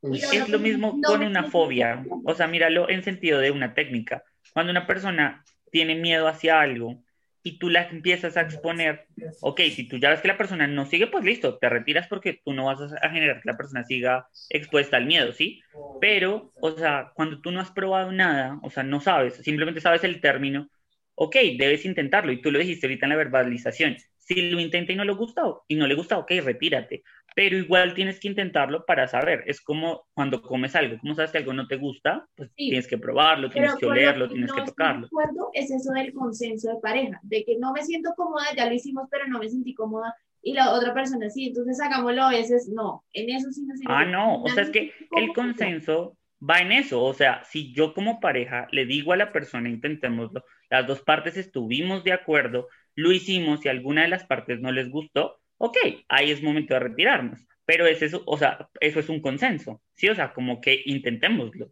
pero 0.00 0.32
Es 0.32 0.48
lo 0.48 0.58
mismo 0.58 0.94
no 0.98 1.08
con 1.08 1.22
una 1.22 1.44
fobia. 1.44 2.04
O 2.24 2.34
sea, 2.34 2.46
míralo 2.46 2.88
en 2.90 3.02
sentido 3.02 3.38
de 3.40 3.50
una 3.50 3.74
técnica. 3.74 4.22
Cuando 4.52 4.70
una 4.70 4.86
persona 4.86 5.42
tiene 5.70 5.94
miedo 5.94 6.28
hacia 6.28 6.60
algo 6.60 7.02
y 7.42 7.58
tú 7.58 7.68
la 7.70 7.88
empiezas 7.88 8.36
a 8.36 8.42
exponer, 8.42 9.06
ok, 9.40 9.60
si 9.74 9.88
tú 9.88 9.96
ya 9.98 10.10
ves 10.10 10.20
que 10.20 10.28
la 10.28 10.36
persona 10.36 10.66
no 10.66 10.84
sigue, 10.86 11.06
pues 11.06 11.24
listo, 11.24 11.58
te 11.58 11.68
retiras 11.68 12.06
porque 12.08 12.40
tú 12.44 12.52
no 12.52 12.66
vas 12.66 12.80
a 12.80 13.06
a 13.06 13.10
generar 13.10 13.40
que 13.42 13.50
la 13.50 13.56
persona 13.56 13.84
siga 13.84 14.28
expuesta 14.50 14.96
al 14.98 15.06
miedo, 15.06 15.32
¿sí? 15.32 15.62
Pero, 16.00 16.52
o 16.60 16.70
sea, 16.72 17.12
cuando 17.14 17.40
tú 17.40 17.50
no 17.50 17.60
has 17.60 17.70
probado 17.70 18.12
nada, 18.12 18.58
o 18.62 18.70
sea, 18.70 18.82
no 18.82 19.00
sabes, 19.00 19.34
simplemente 19.36 19.80
sabes 19.80 20.04
el 20.04 20.20
término, 20.20 20.68
ok, 21.16 21.36
debes 21.58 21.84
intentarlo. 21.84 22.32
Y 22.32 22.40
tú 22.40 22.50
lo 22.50 22.58
dijiste 22.58 22.86
ahorita 22.86 23.06
en 23.06 23.10
la 23.10 23.16
verbalización. 23.16 23.96
Si 24.24 24.50
lo 24.50 24.60
intenta 24.60 24.92
y 24.92 24.96
no 24.96 25.04
le 25.04 25.12
gusta, 25.12 25.42
y 25.68 25.76
no 25.76 25.86
le 25.86 25.94
gusta, 25.94 26.18
ok, 26.18 26.30
retírate 26.42 27.02
pero 27.36 27.56
igual 27.56 27.94
tienes 27.94 28.20
que 28.20 28.28
intentarlo 28.28 28.84
para 28.86 29.08
saber. 29.08 29.42
Es 29.46 29.60
como 29.60 30.06
cuando 30.14 30.40
comes 30.40 30.76
algo, 30.76 30.98
como 31.00 31.16
sabes 31.16 31.32
que 31.32 31.38
algo 31.38 31.52
no 31.52 31.66
te 31.66 31.74
gusta, 31.76 32.28
pues 32.36 32.48
Sí. 32.56 32.68
tienes 32.68 32.86
que 32.86 32.96
probarlo, 32.96 33.50
tienes 33.50 33.72
Pero 33.72 33.78
que 33.80 33.86
olerlo, 33.86 34.28
tienes 34.30 34.50
no 34.50 34.54
que 34.54 34.60
estoy 34.60 34.72
tocarlo. 34.72 35.00
de 35.00 35.06
acuerdo 35.06 35.50
es 35.52 35.70
eso 35.70 35.92
del 35.92 36.12
consenso 36.14 36.68
de 36.68 36.80
pareja, 36.80 37.18
de 37.24 37.44
que 37.44 37.58
no 37.58 37.72
me 37.72 37.82
siento 37.84 38.10
cómoda, 38.16 38.44
ya 38.56 38.66
lo 38.66 38.74
hicimos, 38.74 39.08
pero 39.10 39.26
no 39.26 39.40
me 39.40 39.48
sentí 39.48 39.74
cómoda. 39.74 40.14
Y 40.42 40.52
la 40.52 40.72
otra 40.72 40.94
persona 40.94 41.28
sí, 41.30 41.46
entonces 41.48 41.80
hagámoslo 41.80 42.22
a 42.24 42.30
veces, 42.30 42.68
no, 42.68 43.04
en 43.12 43.30
eso 43.30 43.50
sí 43.50 43.62
no 43.62 43.74
Ah, 43.86 44.04
no, 44.04 44.42
o 44.42 44.48
sea, 44.48 44.62
es 44.62 44.70
que 44.70 44.92
el 45.14 45.32
consenso 45.32 46.16
va 46.40 46.58
en 46.60 46.72
eso, 46.72 47.02
o 47.02 47.14
sea, 47.14 47.42
si 47.44 47.72
yo 47.72 47.94
como 47.94 48.20
pareja 48.20 48.68
le 48.70 48.86
digo 48.86 49.12
a 49.12 49.16
la 49.16 49.32
persona, 49.32 49.68
intentémoslo, 49.68 50.44
las 50.70 50.86
dos 50.86 51.02
partes 51.02 51.36
estuvimos 51.36 52.04
de 52.04 52.12
acuerdo, 52.12 52.68
lo 52.94 53.12
hicimos 53.12 53.64
y 53.64 53.68
alguna 53.68 54.02
de 54.02 54.08
las 54.08 54.24
partes 54.24 54.60
no 54.60 54.72
les 54.72 54.90
gustó, 54.90 55.40
ok, 55.58 55.76
ahí 56.08 56.30
es 56.30 56.42
momento 56.42 56.74
de 56.74 56.80
retirarnos, 56.80 57.40
pero 57.64 57.86
es 57.86 58.02
eso, 58.02 58.22
o 58.26 58.36
sea, 58.36 58.68
eso 58.80 59.00
es 59.00 59.08
un 59.08 59.20
consenso, 59.20 59.80
¿sí? 59.94 60.08
O 60.08 60.14
sea, 60.14 60.32
como 60.32 60.60
que 60.60 60.82
intentémoslo. 60.84 61.70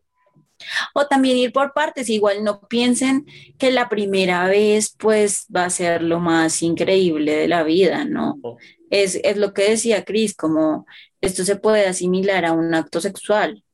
O 0.95 1.07
también 1.07 1.39
ir 1.39 1.53
por 1.53 1.73
partes, 1.73 2.09
igual 2.09 2.45
no 2.45 2.61
piensen 2.69 3.27
que 3.59 3.73
la 3.73 3.89
primera 3.89 4.47
vez 4.47 4.95
pues 4.97 5.47
va 5.55 5.65
a 5.65 5.71
ser 5.71 6.03
lo 6.03 6.21
más 6.21 6.63
increíble 6.63 7.35
de 7.35 7.49
la 7.49 7.65
vida, 7.65 8.05
¿no? 8.05 8.39
Es, 8.91 9.17
es 9.25 9.37
lo 9.37 9.53
que 9.55 9.71
decía 9.71 10.05
Cris, 10.05 10.37
como 10.37 10.87
esto 11.21 11.45
se 11.45 11.57
puede 11.57 11.87
asimilar 11.87 12.45
a 12.45 12.53
un 12.53 12.75
acto 12.75 13.01
sexual. 13.01 13.65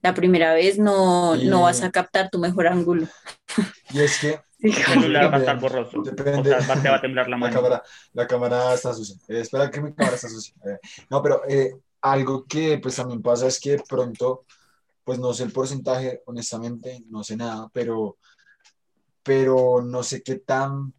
La 0.00 0.14
primera 0.14 0.54
vez 0.54 0.78
no, 0.78 1.34
no 1.36 1.62
vas 1.62 1.82
a 1.82 1.90
captar 1.90 2.30
tu 2.30 2.38
mejor 2.38 2.68
ángulo. 2.68 3.08
y 3.92 4.00
es 4.00 4.18
que 4.20 4.38
El 4.60 4.72
celular 4.74 5.32
va 5.32 5.36
a 5.36 5.38
estar 5.40 5.56
Depende. 5.60 5.60
borroso, 5.62 6.02
Depende. 6.02 6.54
o 6.54 6.60
sea, 6.60 6.74
va- 6.74 6.82
te 6.82 6.88
va 6.88 6.96
a 6.96 7.00
temblar 7.00 7.28
la 7.28 7.50
cámara, 7.50 7.82
la 8.12 8.26
cámara 8.26 8.74
está 8.74 8.92
sucia. 8.92 9.16
Eh, 9.28 9.40
espera 9.40 9.70
que 9.70 9.80
mi 9.80 9.92
cámara 9.94 10.16
está 10.16 10.28
sucia. 10.28 10.54
Eh, 10.66 10.78
no, 11.10 11.22
pero 11.22 11.42
eh, 11.48 11.76
algo 12.02 12.44
que 12.44 12.78
pues 12.78 12.96
también 12.96 13.22
pasa 13.22 13.46
es 13.46 13.60
que 13.60 13.72
de 13.76 13.82
pronto, 13.88 14.44
pues 15.04 15.18
no 15.18 15.32
sé 15.32 15.44
el 15.44 15.52
porcentaje, 15.52 16.22
honestamente, 16.26 17.04
no 17.08 17.22
sé 17.22 17.36
nada, 17.36 17.70
pero, 17.72 18.18
pero 19.22 19.82
no 19.82 20.02
sé 20.02 20.22
qué 20.22 20.36
tan, 20.36 20.92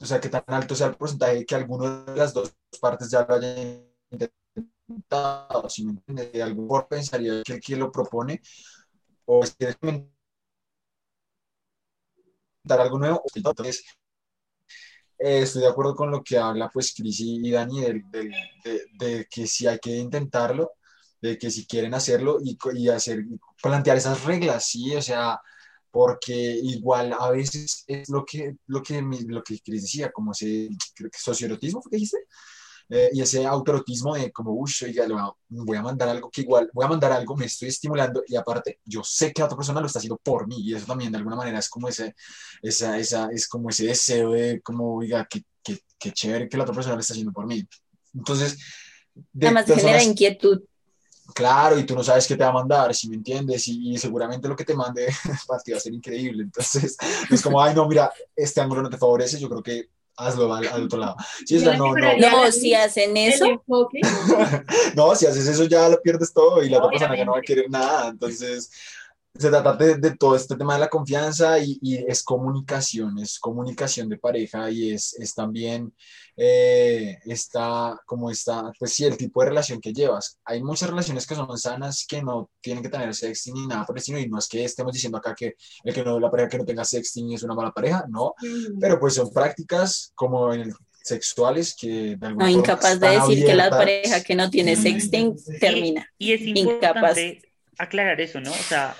o 0.00 0.04
sea, 0.06 0.20
qué 0.20 0.28
tan 0.28 0.44
alto 0.46 0.74
sea 0.74 0.86
el 0.88 0.96
porcentaje 0.96 1.44
que 1.44 1.54
alguno 1.54 2.04
de 2.04 2.16
las 2.16 2.32
dos 2.32 2.54
partes 2.80 3.10
ya 3.10 3.26
lo 3.28 3.34
hayan 3.34 3.84
intentado, 4.88 5.68
si 5.68 5.84
me 5.84 5.92
entiendes, 5.92 6.32
de 6.32 6.42
algún 6.42 6.66
modo 6.66 6.86
pensaría 6.88 7.42
que 7.44 7.54
el 7.54 7.60
que 7.60 7.76
lo 7.76 7.92
propone 7.92 8.40
o 9.26 9.44
es 9.44 9.54
que 9.54 9.76
dar 12.64 12.80
algo 12.80 12.98
nuevo. 12.98 13.22
Entonces, 13.34 13.84
eh, 15.18 15.42
estoy 15.42 15.62
de 15.62 15.68
acuerdo 15.68 15.94
con 15.94 16.10
lo 16.10 16.22
que 16.22 16.38
habla 16.38 16.70
pues 16.72 16.94
Cris 16.94 17.20
y 17.20 17.50
Dani 17.50 17.80
del- 17.82 18.10
del- 18.10 18.32
de, 18.64 18.82
de 18.98 19.26
que 19.30 19.46
si 19.46 19.66
hay 19.66 19.78
que 19.78 19.96
intentarlo, 19.96 20.72
de 21.20 21.36
que 21.38 21.50
si 21.50 21.66
quieren 21.66 21.94
hacerlo 21.94 22.38
y, 22.42 22.58
y 22.74 22.88
hacer, 22.88 23.24
plantear 23.62 23.96
esas 23.98 24.24
reglas, 24.24 24.66
sí, 24.66 24.94
o 24.94 25.02
sea, 25.02 25.38
porque 25.90 26.32
igual 26.62 27.14
a 27.18 27.30
veces 27.30 27.84
es 27.86 28.08
lo 28.08 28.24
que, 28.24 28.56
lo 28.66 28.82
que, 28.82 29.02
lo 29.28 29.42
que 29.42 29.58
Cris 29.60 29.82
decía, 29.82 30.10
como 30.12 30.32
ese, 30.32 30.68
creo 30.94 31.10
que 31.10 31.18
socioerotismo, 31.18 31.82
¿fue 31.82 31.90
que 31.90 31.96
dijiste? 31.96 32.18
Eh, 32.92 33.08
y 33.12 33.20
ese 33.22 33.46
autoerotismo 33.46 34.16
de 34.16 34.32
como, 34.32 34.50
uy, 34.52 34.70
oiga, 34.82 35.06
voy 35.48 35.76
a- 35.76 35.82
mandar 35.82 36.08
algo 36.08 36.28
que 36.28 36.40
igual, 36.40 36.68
voy 36.72 36.84
a 36.84 36.88
mandar 36.88 37.12
algo, 37.12 37.36
me 37.36 37.46
estoy 37.46 37.68
estimulando 37.68 38.24
y 38.26 38.34
aparte 38.34 38.80
yo 38.84 39.02
sé 39.04 39.32
que 39.32 39.40
la 39.42 39.46
otra 39.46 39.56
persona 39.56 39.80
lo 39.80 39.86
está 39.86 40.00
haciendo 40.00 40.16
por 40.16 40.48
mí 40.48 40.56
y 40.60 40.74
eso 40.74 40.86
también 40.86 41.12
de 41.12 41.18
alguna 41.18 41.36
manera 41.36 41.60
es 41.60 41.68
como 41.68 41.88
ese, 41.88 42.16
esa, 42.62 42.98
esa, 42.98 43.28
es 43.30 43.46
como 43.46 43.70
ese 43.70 43.86
deseo 43.86 44.32
de 44.32 44.60
como, 44.60 44.96
oiga, 44.96 45.24
que, 45.30 45.44
que, 45.62 45.78
que 45.98 46.10
chévere 46.12 46.48
que 46.48 46.56
la 46.56 46.64
otra 46.64 46.74
persona 46.74 46.96
lo 46.96 47.00
está 47.00 47.12
haciendo 47.14 47.32
por 47.32 47.46
mí. 47.46 47.64
Entonces, 48.12 48.58
de 49.32 49.46
Además 49.46 49.66
genera 49.66 49.82
personas- 49.82 50.06
inquietud. 50.06 50.60
Claro, 51.32 51.78
y 51.78 51.84
tú 51.86 51.94
no 51.94 52.02
sabes 52.02 52.26
qué 52.26 52.34
te 52.34 52.42
va 52.42 52.50
a 52.50 52.54
mandar, 52.54 52.92
si 52.92 53.08
me 53.08 53.14
entiendes, 53.14 53.68
y, 53.68 53.96
seguramente 53.98 54.48
lo 54.48 54.56
que 54.56 54.64
te 54.64 54.74
mande 54.74 55.06
va 55.48 55.56
a 55.56 55.80
ser 55.80 55.94
increíble. 55.94 56.42
Entonces, 56.42 56.96
es 57.30 57.40
como, 57.40 57.62
ay, 57.62 57.72
no, 57.72 57.86
mira, 57.86 58.12
este 58.34 58.60
ángulo 58.60 58.82
no 58.82 58.90
te 58.90 58.98
favorece, 58.98 59.38
yo 59.38 59.48
creo 59.48 59.62
que 59.62 59.88
hazlo 60.26 60.52
al, 60.54 60.66
otro 60.84 60.98
lado. 60.98 61.16
no, 61.78 61.94
no. 61.94 62.52
si 62.52 62.74
hacen 62.74 63.16
eso. 63.16 63.62
no, 64.94 65.14
si 65.14 65.26
haces 65.26 65.46
eso 65.46 65.64
ya 65.64 65.88
lo 65.88 66.00
pierdes 66.00 66.32
todo 66.32 66.62
y 66.62 66.68
la 66.68 66.78
otra 66.78 66.90
persona 66.90 67.16
ya 67.16 67.24
no 67.24 67.32
va 67.32 67.38
a 67.38 67.42
querer 67.42 67.70
nada. 67.70 68.08
Entonces, 68.08 68.70
se 69.38 69.48
trata 69.48 69.74
de, 69.76 70.16
todo 70.16 70.34
este 70.34 70.56
tema 70.56 70.74
de 70.74 70.80
la 70.80 70.88
confianza 70.88 71.58
y, 71.58 71.78
es 72.06 72.22
comunicación, 72.22 73.18
es 73.18 73.38
comunicación 73.38 74.08
de 74.08 74.18
pareja 74.18 74.70
y 74.70 74.92
es, 74.92 75.14
es 75.14 75.34
también 75.34 75.94
eh, 76.36 77.18
está 77.24 77.98
como 78.04 78.30
está, 78.30 78.72
pues 78.78 78.92
sí, 78.92 79.04
el 79.04 79.16
tipo 79.16 79.42
de 79.42 79.50
relación 79.50 79.80
que 79.80 79.92
llevas. 79.92 80.38
Hay 80.44 80.62
muchas 80.62 80.90
relaciones 80.90 81.26
que 81.26 81.34
son 81.34 81.56
sanas 81.58 82.04
que 82.08 82.22
no 82.22 82.50
tienen 82.60 82.82
que 82.82 82.88
tener 82.88 83.14
sexting 83.14 83.54
ni 83.54 83.66
nada 83.66 83.86
por 83.86 83.96
el 83.96 84.00
estilo 84.00 84.18
y 84.18 84.28
no 84.28 84.38
es 84.38 84.48
que 84.48 84.64
estemos 84.64 84.92
diciendo 84.92 85.18
acá 85.18 85.34
que 85.34 85.54
el 85.84 85.94
que 85.94 86.04
no, 86.04 86.18
la 86.18 86.30
pareja 86.30 86.48
que 86.48 86.58
no 86.58 86.64
tenga 86.64 86.84
sexting 86.84 87.32
es 87.32 87.42
una 87.42 87.54
mala 87.54 87.72
pareja, 87.72 88.04
no, 88.08 88.34
pero 88.80 88.98
pues 88.98 89.14
son 89.14 89.32
prácticas 89.32 90.12
como 90.14 90.52
en 90.52 90.62
el 90.62 90.74
sexuales 91.02 91.74
que 91.74 92.16
de 92.16 92.34
no, 92.34 92.48
incapaz 92.48 93.00
de 93.00 93.08
decir 93.08 93.46
que 93.46 93.54
la 93.54 93.70
pareja 93.70 94.22
que 94.22 94.34
no 94.34 94.50
tiene 94.50 94.76
sexting 94.76 95.36
termina. 95.58 96.06
Y, 96.18 96.32
es 96.32 96.42
importante 96.42 97.22
incapaz. 97.22 97.48
aclarar 97.78 98.20
eso, 98.20 98.40
¿no? 98.40 98.50
O 98.50 98.54
sea, 98.68 98.94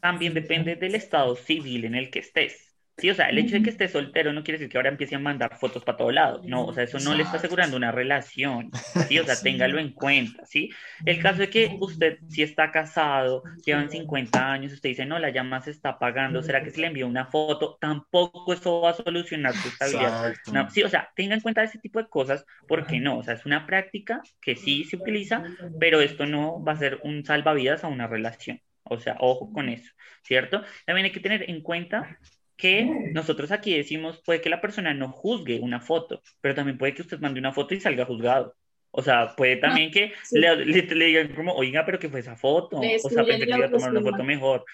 también 0.00 0.34
depende 0.34 0.76
del 0.76 0.94
estado 0.94 1.36
civil 1.36 1.84
en 1.84 1.94
el 1.94 2.10
que 2.10 2.20
estés. 2.20 2.74
Sí, 2.96 3.10
o 3.10 3.14
sea, 3.14 3.28
el 3.28 3.38
hecho 3.38 3.56
de 3.56 3.62
que 3.62 3.70
esté 3.70 3.88
soltero 3.88 4.32
no 4.32 4.44
quiere 4.44 4.58
decir 4.58 4.70
que 4.70 4.78
ahora 4.78 4.88
empiece 4.88 5.16
a 5.16 5.18
mandar 5.18 5.58
fotos 5.58 5.82
para 5.82 5.98
todo 5.98 6.12
lado. 6.12 6.42
No, 6.44 6.64
o 6.66 6.72
sea, 6.72 6.84
eso 6.84 7.00
no 7.00 7.12
le 7.14 7.24
está 7.24 7.38
asegurando 7.38 7.76
una 7.76 7.90
relación. 7.90 8.70
Sí, 9.08 9.18
o 9.18 9.24
sea, 9.24 9.34
téngalo 9.42 9.80
en 9.80 9.92
cuenta, 9.92 10.46
¿sí? 10.46 10.70
El 11.04 11.20
caso 11.20 11.40
de 11.40 11.50
que 11.50 11.76
usted, 11.80 12.18
si 12.28 12.42
está 12.42 12.70
casado, 12.70 13.42
llevan 13.64 13.90
50 13.90 14.52
años, 14.52 14.72
usted 14.72 14.90
dice, 14.90 15.06
no, 15.06 15.18
la 15.18 15.30
llama 15.30 15.60
se 15.60 15.72
está 15.72 15.98
pagando, 15.98 16.40
¿será 16.42 16.62
que 16.62 16.70
se 16.70 16.80
le 16.80 16.86
envió 16.86 17.08
una 17.08 17.26
foto? 17.26 17.76
Tampoco 17.80 18.52
eso 18.52 18.80
va 18.80 18.90
a 18.90 18.94
solucionar 18.94 19.54
su 19.54 19.68
estabilidad. 19.68 20.34
sí, 20.70 20.84
o 20.84 20.88
sea, 20.88 21.10
tenga 21.16 21.34
en 21.34 21.40
cuenta 21.40 21.64
ese 21.64 21.78
tipo 21.78 21.98
de 21.98 22.08
cosas, 22.08 22.46
porque 22.68 23.00
no, 23.00 23.18
o 23.18 23.22
sea, 23.24 23.34
es 23.34 23.44
una 23.44 23.66
práctica 23.66 24.22
que 24.40 24.54
sí 24.54 24.84
se 24.84 24.96
utiliza, 24.96 25.42
pero 25.80 26.00
esto 26.00 26.26
no 26.26 26.62
va 26.62 26.72
a 26.72 26.76
ser 26.76 27.00
un 27.02 27.24
salvavidas 27.24 27.82
a 27.82 27.88
una 27.88 28.06
relación. 28.06 28.60
O 28.84 29.00
sea, 29.00 29.16
ojo 29.20 29.52
con 29.52 29.68
eso, 29.68 29.90
¿cierto? 30.22 30.62
También 30.86 31.06
hay 31.06 31.12
que 31.12 31.20
tener 31.20 31.48
en 31.48 31.62
cuenta 31.62 32.18
que 32.56 32.84
nosotros 33.12 33.50
aquí 33.50 33.76
decimos, 33.76 34.22
puede 34.24 34.40
que 34.40 34.50
la 34.50 34.60
persona 34.60 34.94
no 34.94 35.10
juzgue 35.10 35.58
una 35.60 35.80
foto, 35.80 36.22
pero 36.40 36.54
también 36.54 36.78
puede 36.78 36.94
que 36.94 37.02
usted 37.02 37.18
mande 37.18 37.40
una 37.40 37.52
foto 37.52 37.74
y 37.74 37.80
salga 37.80 38.04
juzgado. 38.04 38.54
O 38.90 39.02
sea, 39.02 39.34
puede 39.34 39.56
también 39.56 39.90
que 39.90 40.12
le, 40.30 40.82
digan 40.82 41.34
como, 41.34 41.52
oiga, 41.52 41.84
pero 41.84 41.98
¿qué 41.98 42.08
fue 42.08 42.20
esa 42.20 42.36
foto? 42.36 42.78
O 42.78 43.10
sea, 43.10 43.24
pensé 43.24 43.46
que 43.46 43.56
iba 43.56 43.66
a 43.66 43.70
tomar 43.70 43.90
una 43.90 44.02
foto 44.02 44.22
mejor. 44.22 44.64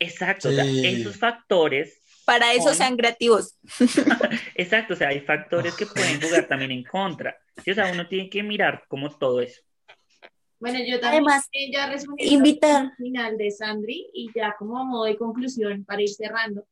Exacto, 0.00 0.48
o 0.48 0.52
sea, 0.52 0.64
esos 0.64 1.16
factores... 1.16 2.02
Para 2.24 2.52
eso 2.52 2.74
sean 2.74 2.96
creativos. 2.96 3.56
Exacto, 4.54 4.94
o 4.94 4.96
sea, 4.96 5.08
hay 5.08 5.20
factores 5.20 5.74
que 5.74 5.86
pueden 5.86 6.20
jugar 6.20 6.46
también 6.46 6.72
en 6.72 6.82
contra. 6.82 7.38
¿sí? 7.64 7.70
O 7.70 7.74
sea, 7.74 7.90
uno 7.90 8.06
tiene 8.06 8.28
que 8.28 8.42
mirar 8.42 8.84
como 8.88 9.08
todo 9.16 9.40
eso. 9.40 9.62
Bueno, 10.60 10.78
yo 10.80 10.98
también 10.98 11.22
Además, 11.24 11.48
ya 11.72 11.86
respondí 11.88 12.24
invitar. 12.24 12.94
final 12.96 13.36
de 13.36 13.50
Sandri 13.50 14.10
y 14.12 14.30
ya 14.34 14.56
como 14.58 14.84
modo 14.84 15.04
de 15.04 15.16
conclusión 15.16 15.84
para 15.84 16.02
ir 16.02 16.08
cerrando. 16.08 16.66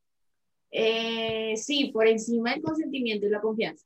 Eh, 0.71 1.55
sí, 1.55 1.91
por 1.93 2.07
encima 2.07 2.51
del 2.51 2.61
consentimiento 2.61 3.25
y 3.25 3.29
la 3.29 3.41
confianza. 3.41 3.85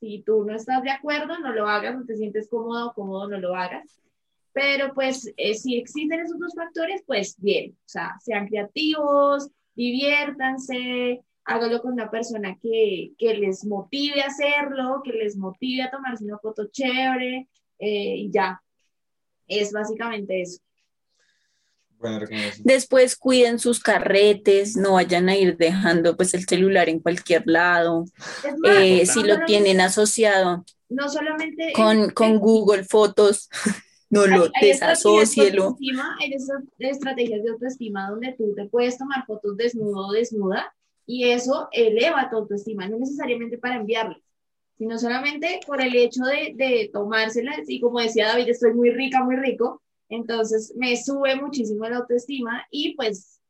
si 0.00 0.22
tú 0.22 0.44
no 0.44 0.54
estás 0.54 0.82
de 0.82 0.90
acuerdo, 0.90 1.38
no 1.40 1.52
lo 1.52 1.66
hagas, 1.66 1.96
no 1.96 2.06
te 2.06 2.16
sientes 2.16 2.48
cómodo 2.48 2.88
o 2.88 2.94
cómodo, 2.94 3.28
no 3.28 3.38
lo 3.38 3.54
hagas. 3.54 4.00
Pero 4.52 4.94
pues 4.94 5.32
eh, 5.36 5.54
si 5.54 5.76
existen 5.76 6.20
esos 6.20 6.38
dos 6.38 6.54
factores, 6.54 7.02
pues 7.06 7.36
bien, 7.38 7.72
o 7.72 7.88
sea, 7.88 8.16
sean 8.20 8.46
creativos, 8.46 9.50
diviértanse, 9.74 11.20
hágalo 11.44 11.80
con 11.82 11.92
una 11.94 12.10
persona 12.10 12.56
que, 12.60 13.12
que 13.18 13.34
les 13.34 13.64
motive 13.64 14.22
a 14.22 14.26
hacerlo, 14.26 15.00
que 15.04 15.12
les 15.12 15.36
motive 15.36 15.82
a 15.82 15.90
tomarse 15.90 16.24
una 16.24 16.38
foto 16.38 16.68
chévere 16.70 17.48
eh, 17.78 18.16
y 18.16 18.30
ya. 18.30 18.60
Es 19.48 19.72
básicamente 19.72 20.42
eso. 20.42 20.60
Después 22.60 23.16
cuiden 23.16 23.58
sus 23.58 23.80
carretes, 23.80 24.76
no 24.76 24.92
vayan 24.92 25.28
a 25.28 25.36
ir 25.36 25.56
dejando 25.56 26.16
pues 26.16 26.32
el 26.34 26.46
celular 26.46 26.88
en 26.88 27.00
cualquier 27.00 27.42
lado. 27.46 28.04
Eh, 28.64 29.04
si 29.04 29.24
lo 29.24 29.44
tienen 29.46 29.80
asociado 29.80 30.64
no 30.88 31.08
solamente 31.08 31.72
con, 31.74 32.10
con 32.10 32.38
Google 32.38 32.84
Fotos, 32.84 33.48
no 34.10 34.26
lo 34.26 34.48
desasocielo. 34.60 35.76
Hay 36.20 36.32
esas 36.32 36.62
estrategias 36.78 37.42
de 37.44 37.50
autoestima 37.50 38.10
donde 38.10 38.34
tú 38.36 38.54
te 38.54 38.66
puedes 38.66 38.98
tomar 38.98 39.26
fotos 39.26 39.56
desnudo 39.56 40.08
o 40.08 40.12
desnuda 40.12 40.74
y 41.06 41.30
eso 41.30 41.68
eleva 41.72 42.28
tu 42.30 42.36
autoestima, 42.36 42.88
no 42.88 42.98
necesariamente 42.98 43.58
para 43.58 43.76
enviarlas, 43.76 44.18
sino 44.78 44.98
solamente 44.98 45.60
por 45.66 45.82
el 45.82 45.94
hecho 45.96 46.22
de, 46.22 46.52
de 46.54 46.90
tomárselas 46.92 47.68
y 47.68 47.80
como 47.80 48.00
decía 48.00 48.28
David, 48.28 48.48
estoy 48.48 48.72
muy 48.74 48.90
rica, 48.90 49.22
muy 49.24 49.36
rico, 49.36 49.82
entonces 50.08 50.72
me 50.76 50.96
sube 50.96 51.36
muchísimo 51.36 51.86
la 51.88 51.98
autoestima 51.98 52.66
y 52.70 52.94
pues 52.94 53.40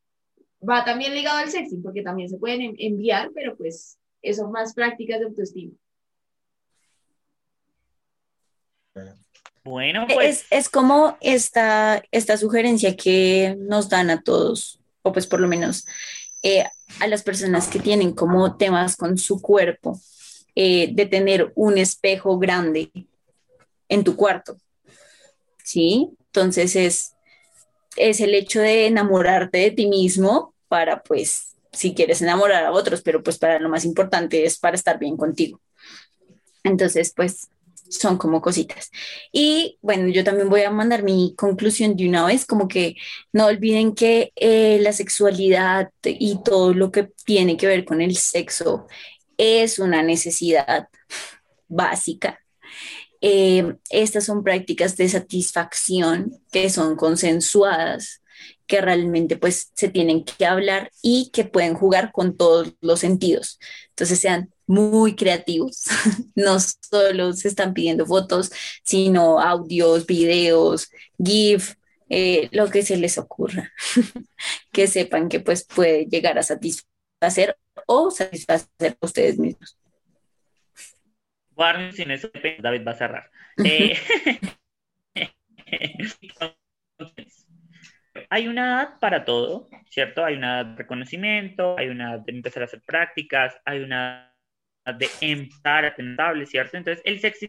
va 0.69 0.85
también 0.85 1.15
ligado 1.15 1.39
al 1.39 1.51
sexting, 1.51 1.83
porque 1.83 2.03
también 2.03 2.29
se 2.29 2.39
pueden 2.39 2.75
enviar, 2.79 3.31
pero 3.35 3.57
pues 3.57 3.99
son 4.35 4.51
más 4.51 4.75
prácticas 4.75 5.21
de 5.21 5.27
autoestima. 5.27 5.73
Bueno, 9.65 10.07
pues. 10.13 10.47
Es, 10.51 10.69
como 10.69 11.17
esta, 11.21 12.03
esta 12.11 12.37
sugerencia 12.37 12.97
que 12.97 13.55
nos 13.59 13.89
dan 13.89 14.11
a 14.11 14.23
todos, 14.23 14.81
o 15.03 15.13
pues 15.13 15.27
por 15.27 15.41
lo 15.41 15.49
menos 15.49 15.87
eh, 16.43 16.65
a 17.01 17.07
las 17.07 17.23
personas 17.23 17.69
que 17.69 17.79
tienen 17.79 18.13
como 18.13 18.57
temas 18.57 18.97
con 18.97 19.19
su 19.19 19.43
cuerpo, 19.43 20.01
eh, 20.61 20.91
de 20.93 21.07
tener 21.07 21.53
un 21.55 21.79
espejo 21.79 22.37
grande 22.37 22.91
en 23.89 24.03
tu 24.03 24.17
cuarto. 24.17 24.57
¿Sí? 25.63 26.09
Entonces 26.27 26.75
es, 26.75 27.15
es 27.95 28.21
el 28.21 28.35
hecho 28.35 28.61
de 28.61 28.87
enamorarte 28.87 29.59
de 29.59 29.71
ti 29.71 29.87
mismo 29.87 30.57
para, 30.67 31.05
pues, 31.05 31.55
si 31.71 31.95
quieres 31.95 32.23
enamorar 32.23 32.65
a 32.65 32.73
otros, 32.73 33.03
pero 33.03 33.23
pues 33.23 33.39
para 33.39 33.61
lo 33.61 33.69
más 33.69 33.85
importante 33.85 34.45
es 34.45 34.59
para 34.59 34.75
estar 34.75 34.99
bien 34.99 35.17
contigo. 35.17 35.61
Entonces, 36.65 37.13
pues 37.15 37.51
son 37.89 38.19
como 38.19 38.41
cositas. 38.41 38.91
Y 39.31 39.79
bueno, 39.81 40.09
yo 40.09 40.25
también 40.25 40.49
voy 40.49 40.63
a 40.63 40.73
mandar 40.73 41.05
mi 41.05 41.35
conclusión 41.37 41.95
de 41.95 42.09
una 42.09 42.27
vez, 42.27 42.45
como 42.45 42.67
que 42.67 42.97
no 43.33 43.47
olviden 43.47 43.95
que 43.95 44.33
eh, 44.35 44.81
la 44.81 44.93
sexualidad 44.93 45.93
y 46.03 46.43
todo 46.43 46.75
lo 46.75 46.91
que 46.91 47.11
tiene 47.25 47.57
que 47.57 47.69
ver 47.69 47.85
con 47.85 48.01
el 48.01 48.17
sexo 48.17 48.89
es 49.39 49.79
una 49.79 50.03
necesidad 50.03 50.89
básica. 51.69 52.41
Eh, 53.21 53.75
estas 53.91 54.27
son 54.27 54.45
prácticas 54.45 54.97
de 54.97 55.09
satisfacción 55.09 56.39
que 56.53 56.71
son 56.71 56.97
consensuadas, 56.97 58.23
que 58.67 58.81
realmente 58.81 59.37
pues 59.37 59.73
se 59.75 59.89
tienen 59.89 60.25
que 60.25 60.47
hablar 60.47 60.91
y 61.03 61.31
que 61.33 61.45
pueden 61.45 61.75
jugar 61.75 62.13
con 62.13 62.37
todos 62.37 62.75
los 62.81 63.01
sentidos. 63.01 63.59
Entonces 63.89 64.21
sean 64.21 64.53
muy 64.67 65.17
creativos, 65.17 65.85
no 66.35 66.59
solo 66.61 67.33
se 67.33 67.49
están 67.49 67.75
pidiendo 67.75 68.07
fotos, 68.07 68.53
sino 68.85 69.41
audios, 69.41 70.07
videos, 70.07 70.91
GIF, 71.23 71.75
eh, 72.11 72.49
lo 72.53 72.69
que 72.71 72.83
se 72.83 72.97
les 72.97 73.19
ocurra, 73.19 73.73
que 74.73 74.87
sepan 74.87 75.29
que 75.29 75.41
pues 75.41 75.65
puede 75.65 76.07
llegar 76.07 76.39
a 76.39 76.43
satisfacer 76.43 77.57
o 77.87 78.11
satisfacer 78.11 78.97
a 79.01 79.07
ustedes 79.07 79.39
mismos 79.39 79.79
sin 81.93 82.11
eso 82.11 82.31
David 82.61 82.87
va 82.87 82.93
a 82.93 82.95
cerrar. 82.95 83.31
Eh, 83.65 83.97
hay 88.31 88.49
una 88.49 88.67
edad 88.67 88.99
para 89.01 89.25
todo, 89.25 89.69
¿cierto? 89.91 90.25
Hay 90.25 90.37
una 90.37 90.61
edad 90.61 90.67
de 90.67 90.77
reconocimiento, 90.77 91.77
hay 91.79 91.89
una 91.89 92.15
edad 92.15 92.21
de 92.21 92.33
empezar 92.33 92.63
a 92.63 92.67
hacer 92.67 92.83
prácticas, 92.83 93.57
hay 93.65 93.81
una 93.81 94.33
edad 94.85 94.95
de 94.95 95.09
empezar 95.21 95.85
a 95.85 95.95
tener 95.95 96.47
¿cierto? 96.47 96.77
Entonces, 96.77 97.03
el 97.05 97.21
sexo 97.21 97.47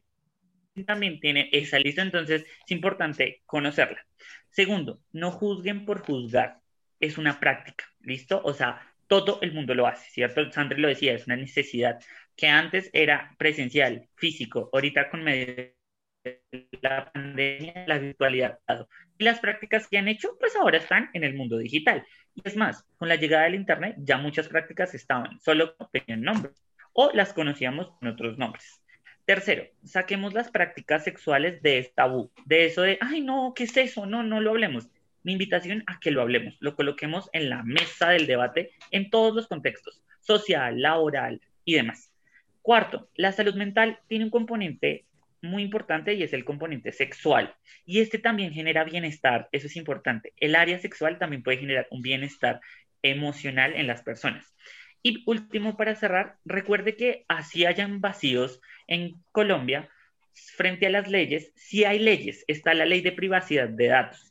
también 0.86 1.20
tiene 1.20 1.50
esa 1.52 1.78
lista, 1.78 2.02
entonces 2.02 2.44
es 2.44 2.72
importante 2.72 3.44
conocerla. 3.46 4.06
Segundo, 4.50 5.02
no 5.12 5.32
juzguen 5.32 5.86
por 5.86 6.00
juzgar, 6.00 6.60
es 7.00 7.18
una 7.18 7.40
práctica, 7.40 7.86
¿listo? 8.00 8.42
O 8.44 8.54
sea, 8.54 8.89
todo 9.10 9.39
el 9.41 9.51
mundo 9.53 9.74
lo 9.74 9.88
hace, 9.88 10.10
¿cierto? 10.12 10.49
Sandra 10.51 10.78
lo 10.78 10.88
decía, 10.88 11.14
es 11.14 11.26
una 11.26 11.36
necesidad 11.36 11.99
que 12.38 12.47
antes 12.47 12.89
era 12.93 13.36
presencial, 13.38 14.07
físico, 14.16 14.70
ahorita 14.72 15.10
con 15.10 15.24
medio 15.24 15.74
la 16.82 17.12
pandemia, 17.12 17.86
la 17.88 17.97
virtualidad. 17.97 18.60
Y 19.18 19.24
las 19.24 19.39
prácticas 19.39 19.88
que 19.88 19.97
han 19.97 20.07
hecho, 20.07 20.38
pues 20.39 20.55
ahora 20.55 20.78
están 20.78 21.10
en 21.14 21.24
el 21.24 21.34
mundo 21.34 21.57
digital. 21.57 22.05
Y 22.36 22.41
es 22.45 22.55
más, 22.55 22.86
con 22.97 23.10
la 23.10 23.16
llegada 23.16 23.45
del 23.45 23.55
Internet 23.55 23.95
ya 23.99 24.18
muchas 24.18 24.47
prácticas 24.47 24.93
estaban, 24.93 25.39
solo 25.39 25.76
tenían 25.91 26.22
nombres 26.22 26.64
o 26.93 27.12
las 27.14 27.34
conocíamos 27.34 27.89
con 27.97 28.10
otros 28.10 28.38
nombres. 28.38 28.84
Tercero, 29.26 29.64
saquemos 29.84 30.34
las 30.34 30.49
prácticas 30.51 31.03
sexuales 31.03 31.62
de 31.62 31.91
tabú, 31.95 32.32
de 32.45 32.66
eso 32.66 32.84
de, 32.84 32.97
ay, 33.01 33.22
no, 33.22 33.53
¿qué 33.55 33.64
es 33.64 33.76
eso? 33.78 34.05
No, 34.05 34.24
no 34.24 34.39
lo 34.39 34.51
hablemos. 34.51 34.88
Invitación 35.30 35.84
a 35.88 36.00
que 36.00 36.12
lo 36.12 36.22
hablemos, 36.22 36.58
lo 36.60 36.76
coloquemos 36.76 37.30
en 37.34 37.50
la 37.50 37.64
mesa 37.64 38.10
del 38.10 38.28
debate 38.28 38.72
en 38.92 39.10
todos 39.10 39.36
los 39.36 39.48
contextos, 39.48 40.02
social, 40.22 40.82
laboral 40.82 41.42
y 41.66 41.76
demás. 41.76 42.12
Cuarto, 42.62 43.10
la 43.16 43.32
salud 43.32 43.56
mental 43.56 44.00
tiene 44.08 44.26
un 44.26 44.32
componente 44.32 45.06
muy 45.42 45.64
importante 45.64 46.14
y 46.14 46.24
es 46.24 46.34
el 46.34 46.46
componente 46.46 46.92
sexual. 46.92 47.56
Y 47.86 48.00
este 48.00 48.20
también 48.20 48.54
genera 48.54 48.84
bienestar, 48.84 49.48
eso 49.52 49.68
es 49.68 49.76
importante. 49.76 50.34
El 50.38 50.56
área 50.56 50.80
sexual 50.80 51.18
también 51.18 51.44
puede 51.44 51.58
generar 51.58 51.88
un 51.92 52.02
bienestar 52.02 52.60
emocional 53.02 53.74
en 53.76 53.88
las 53.88 54.02
personas. 54.02 54.54
Y 55.02 55.24
último, 55.26 55.78
para 55.78 55.96
cerrar, 55.96 56.36
recuerde 56.44 56.96
que 56.96 57.24
así 57.30 57.66
hayan 57.66 58.02
vacíos 58.02 58.60
en 58.88 59.24
Colombia, 59.32 59.90
frente 60.56 60.88
a 60.88 60.90
las 60.90 61.10
leyes, 61.10 61.52
si 61.56 61.86
hay 61.86 62.00
leyes, 62.00 62.44
está 62.48 62.74
la 62.74 62.86
ley 62.86 63.02
de 63.02 63.12
privacidad 63.12 63.70
de 63.70 63.88
datos. 63.88 64.29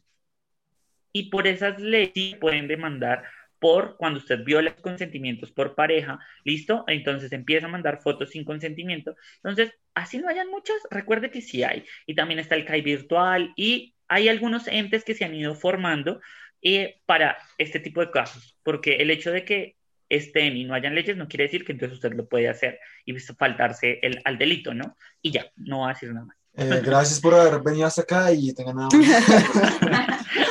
Y 1.18 1.30
por 1.30 1.48
esas 1.48 1.80
leyes 1.80 2.36
pueden 2.36 2.68
demandar 2.68 3.24
por 3.58 3.96
cuando 3.96 4.20
usted 4.20 4.44
viola 4.44 4.76
consentimientos 4.76 5.50
por 5.50 5.74
pareja, 5.74 6.20
¿listo? 6.44 6.84
Entonces 6.86 7.32
empieza 7.32 7.66
a 7.66 7.70
mandar 7.70 8.00
fotos 8.00 8.30
sin 8.30 8.44
consentimiento. 8.44 9.16
Entonces, 9.42 9.74
así 9.94 10.18
no 10.18 10.28
hayan 10.28 10.48
muchas, 10.48 10.76
recuerde 10.92 11.32
que 11.32 11.42
sí 11.42 11.64
hay. 11.64 11.84
Y 12.06 12.14
también 12.14 12.38
está 12.38 12.54
el 12.54 12.64
CAI 12.64 12.82
virtual 12.82 13.52
y 13.56 13.96
hay 14.06 14.28
algunos 14.28 14.68
entes 14.68 15.02
que 15.02 15.14
se 15.14 15.24
han 15.24 15.34
ido 15.34 15.56
formando 15.56 16.20
eh, 16.62 17.00
para 17.04 17.36
este 17.58 17.80
tipo 17.80 18.00
de 18.00 18.12
casos, 18.12 18.56
porque 18.62 18.96
el 18.96 19.10
hecho 19.10 19.32
de 19.32 19.44
que 19.44 19.74
estén 20.08 20.56
y 20.56 20.64
no 20.64 20.74
hayan 20.74 20.94
leyes 20.94 21.16
no 21.16 21.26
quiere 21.26 21.44
decir 21.44 21.64
que 21.64 21.72
entonces 21.72 21.96
usted 21.96 22.12
lo 22.12 22.28
puede 22.28 22.48
hacer 22.48 22.78
y 23.04 23.18
faltarse 23.18 23.98
el, 24.02 24.20
al 24.24 24.38
delito, 24.38 24.72
¿no? 24.72 24.96
Y 25.20 25.32
ya, 25.32 25.50
no 25.56 25.80
va 25.80 25.90
a 25.90 25.94
decir 25.94 26.12
nada 26.12 26.26
más. 26.26 26.36
Eh, 26.54 26.80
gracias 26.84 27.20
por 27.20 27.34
haber 27.34 27.60
venido 27.60 27.86
hasta 27.86 28.02
acá 28.02 28.32
y 28.32 28.52
tengan 28.54 28.76
nada 28.76 28.88
más. 28.92 30.26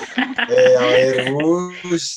Eh, 0.50 0.76
a 0.78 0.86
ver, 0.86 1.34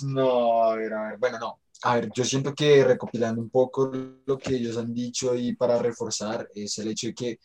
no, 0.05 0.65
a 0.65 0.77
ver, 0.77 0.95
a 0.95 1.09
ver, 1.09 1.19
bueno, 1.19 1.39
no. 1.39 1.61
A 1.83 1.95
ver, 1.95 2.11
yo 2.15 2.25
siento 2.25 2.55
que 2.55 2.85
recopilando 2.85 3.41
un 3.41 3.49
poco 3.49 3.91
lo 4.27 4.39
que 4.39 4.57
ellos 4.57 4.77
han 4.77 4.93
dicho 4.93 5.35
y 5.35 5.55
para 5.55 5.79
reforzar 5.79 6.49
es 6.55 6.79
el 6.79 6.89
hecho 6.89 7.09
de 7.09 7.15
que 7.15 7.39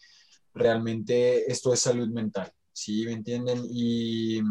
realmente 0.53 1.49
esto 1.49 1.73
es 1.73 1.79
salud 1.79 2.09
mental, 2.09 2.51
¿sí? 2.73 3.05
¿Me 3.05 3.13
entienden? 3.13 3.65
Y, 3.69 4.41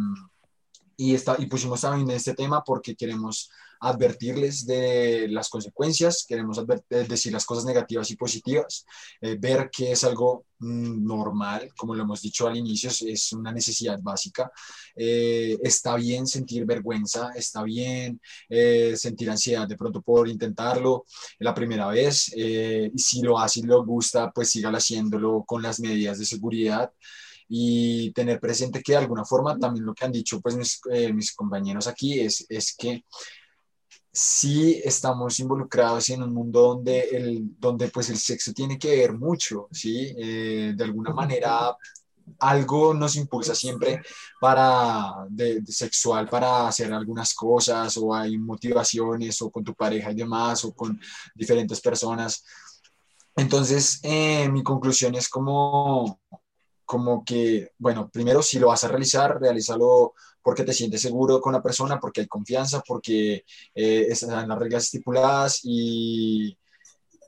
y, 0.96 1.14
está, 1.14 1.36
y 1.38 1.46
pusimos 1.46 1.82
también 1.82 2.10
este 2.10 2.34
tema 2.34 2.62
porque 2.64 2.96
queremos 2.96 3.50
advertirles 3.84 4.66
de 4.66 5.28
las 5.28 5.50
consecuencias, 5.50 6.24
queremos 6.26 6.58
eh, 6.58 7.06
decir 7.06 7.32
las 7.32 7.44
cosas 7.44 7.66
negativas 7.66 8.10
y 8.10 8.16
positivas, 8.16 8.86
eh, 9.20 9.36
ver 9.38 9.68
que 9.70 9.92
es 9.92 10.04
algo 10.04 10.46
mm, 10.58 11.04
normal, 11.06 11.70
como 11.76 11.94
lo 11.94 12.02
hemos 12.02 12.22
dicho 12.22 12.48
al 12.48 12.56
inicio, 12.56 12.88
es, 12.88 13.32
una 13.34 13.52
necesidad 13.52 13.98
básica. 14.00 14.50
Eh, 14.96 15.58
está 15.62 15.96
bien 15.96 16.26
sentir 16.26 16.64
vergüenza, 16.64 17.30
está 17.36 17.62
bien 17.62 18.20
sentir 18.96 19.30
ansiedad 19.30 19.68
de 19.68 19.76
pronto 19.76 20.00
por 20.00 20.28
intentarlo 20.28 21.04
la 21.38 21.52
primera 21.52 21.88
vez, 21.88 22.32
y 22.34 22.90
si 22.98 23.20
lo 23.22 23.38
hace 23.38 23.60
y 23.60 23.62
le 23.64 23.76
gusta, 23.76 24.30
pues 24.30 24.50
siga 24.50 24.70
haciéndolo 24.70 25.44
con 25.46 25.62
las 25.62 25.80
medidas 25.80 26.18
de 26.18 26.24
seguridad 26.24 26.90
y 27.48 28.12
tener 28.12 28.40
presente 28.40 28.82
que 28.82 28.92
de 28.92 28.98
alguna 28.98 29.24
forma 29.24 29.58
también 29.58 29.84
lo 29.84 29.94
que 29.94 30.04
han 30.04 30.12
dicho 30.12 30.40
pues 30.40 30.56
mis, 30.56 30.80
mis 31.12 31.34
compañeros 31.34 31.86
aquí 31.86 32.20
es, 32.20 32.46
es 32.48 32.74
que 32.74 33.04
sí 34.14 34.80
estamos 34.84 35.40
involucrados 35.40 36.08
en 36.10 36.22
un 36.22 36.32
mundo 36.32 36.60
donde, 36.60 37.00
el, 37.00 37.58
donde 37.58 37.88
pues 37.88 38.10
el 38.10 38.18
sexo 38.18 38.52
tiene 38.52 38.78
que 38.78 38.96
ver 38.96 39.12
mucho, 39.12 39.66
¿sí? 39.72 40.14
Eh, 40.16 40.72
de 40.76 40.84
alguna 40.84 41.12
manera 41.12 41.76
algo 42.38 42.94
nos 42.94 43.16
impulsa 43.16 43.54
siempre 43.56 44.02
para 44.40 45.26
de, 45.28 45.62
sexual 45.66 46.28
para 46.28 46.68
hacer 46.68 46.92
algunas 46.92 47.34
cosas 47.34 47.96
o 47.96 48.14
hay 48.14 48.38
motivaciones 48.38 49.42
o 49.42 49.50
con 49.50 49.64
tu 49.64 49.74
pareja 49.74 50.12
y 50.12 50.14
demás 50.14 50.64
o 50.64 50.72
con 50.72 50.98
diferentes 51.34 51.80
personas. 51.80 52.44
Entonces, 53.36 53.98
eh, 54.04 54.48
mi 54.48 54.62
conclusión 54.62 55.16
es 55.16 55.28
como, 55.28 56.20
como 56.84 57.24
que, 57.24 57.72
bueno, 57.78 58.08
primero 58.10 58.42
si 58.42 58.60
lo 58.60 58.68
vas 58.68 58.84
a 58.84 58.88
realizar, 58.88 59.40
realízalo 59.40 60.14
porque 60.44 60.62
te 60.62 60.74
sientes 60.74 61.00
seguro 61.00 61.40
con 61.40 61.54
la 61.54 61.62
persona, 61.62 61.98
porque 61.98 62.20
hay 62.20 62.26
confianza, 62.28 62.82
porque 62.86 63.44
eh, 63.74 64.06
están 64.10 64.46
las 64.48 64.58
reglas 64.58 64.84
estipuladas 64.84 65.60
y, 65.64 66.56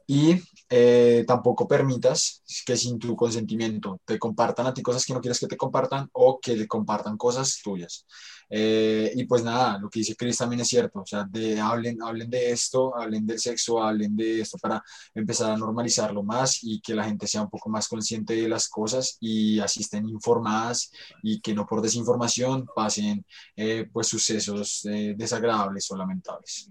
y 0.06 0.40
eh, 0.68 1.24
tampoco 1.26 1.66
permitas 1.66 2.42
que 2.66 2.76
sin 2.76 2.98
tu 2.98 3.16
consentimiento 3.16 4.00
te 4.04 4.18
compartan 4.18 4.66
a 4.66 4.74
ti 4.74 4.82
cosas 4.82 5.04
que 5.06 5.14
no 5.14 5.20
quieres 5.20 5.40
que 5.40 5.46
te 5.46 5.56
compartan 5.56 6.10
o 6.12 6.38
que 6.38 6.56
le 6.56 6.68
compartan 6.68 7.16
cosas 7.16 7.60
tuyas. 7.64 8.04
Eh, 8.48 9.12
y 9.14 9.24
pues 9.24 9.42
nada, 9.42 9.78
lo 9.78 9.90
que 9.90 10.00
dice 10.00 10.14
Chris 10.14 10.38
también 10.38 10.60
es 10.60 10.68
cierto, 10.68 11.00
o 11.00 11.06
sea, 11.06 11.24
de, 11.24 11.58
hablen, 11.58 12.00
hablen 12.02 12.30
de 12.30 12.52
esto, 12.52 12.96
hablen 12.96 13.26
del 13.26 13.38
sexo, 13.38 13.82
hablen 13.82 14.16
de 14.16 14.40
esto 14.40 14.56
para 14.58 14.82
empezar 15.14 15.50
a 15.50 15.56
normalizarlo 15.56 16.22
más 16.22 16.62
y 16.62 16.80
que 16.80 16.94
la 16.94 17.04
gente 17.04 17.26
sea 17.26 17.42
un 17.42 17.50
poco 17.50 17.68
más 17.68 17.88
consciente 17.88 18.34
de 18.34 18.48
las 18.48 18.68
cosas 18.68 19.16
y 19.20 19.58
así 19.58 19.80
estén 19.80 20.08
informadas 20.08 20.92
y 21.22 21.40
que 21.40 21.54
no 21.54 21.66
por 21.66 21.82
desinformación 21.82 22.66
pasen 22.74 23.24
eh, 23.56 23.88
pues 23.92 24.06
sucesos 24.06 24.86
eh, 24.86 25.14
desagradables 25.16 25.90
o 25.90 25.96
lamentables. 25.96 26.70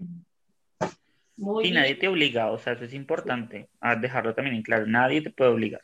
y 1.62 1.70
nadie 1.72 1.96
te 1.96 2.08
obliga, 2.08 2.50
o 2.52 2.58
sea, 2.58 2.72
eso 2.72 2.84
es 2.84 2.94
importante 2.94 3.68
a 3.80 3.96
dejarlo 3.96 4.34
también 4.34 4.56
en 4.56 4.62
claro, 4.62 4.86
nadie 4.86 5.20
te 5.20 5.30
puede 5.30 5.50
obligar. 5.50 5.82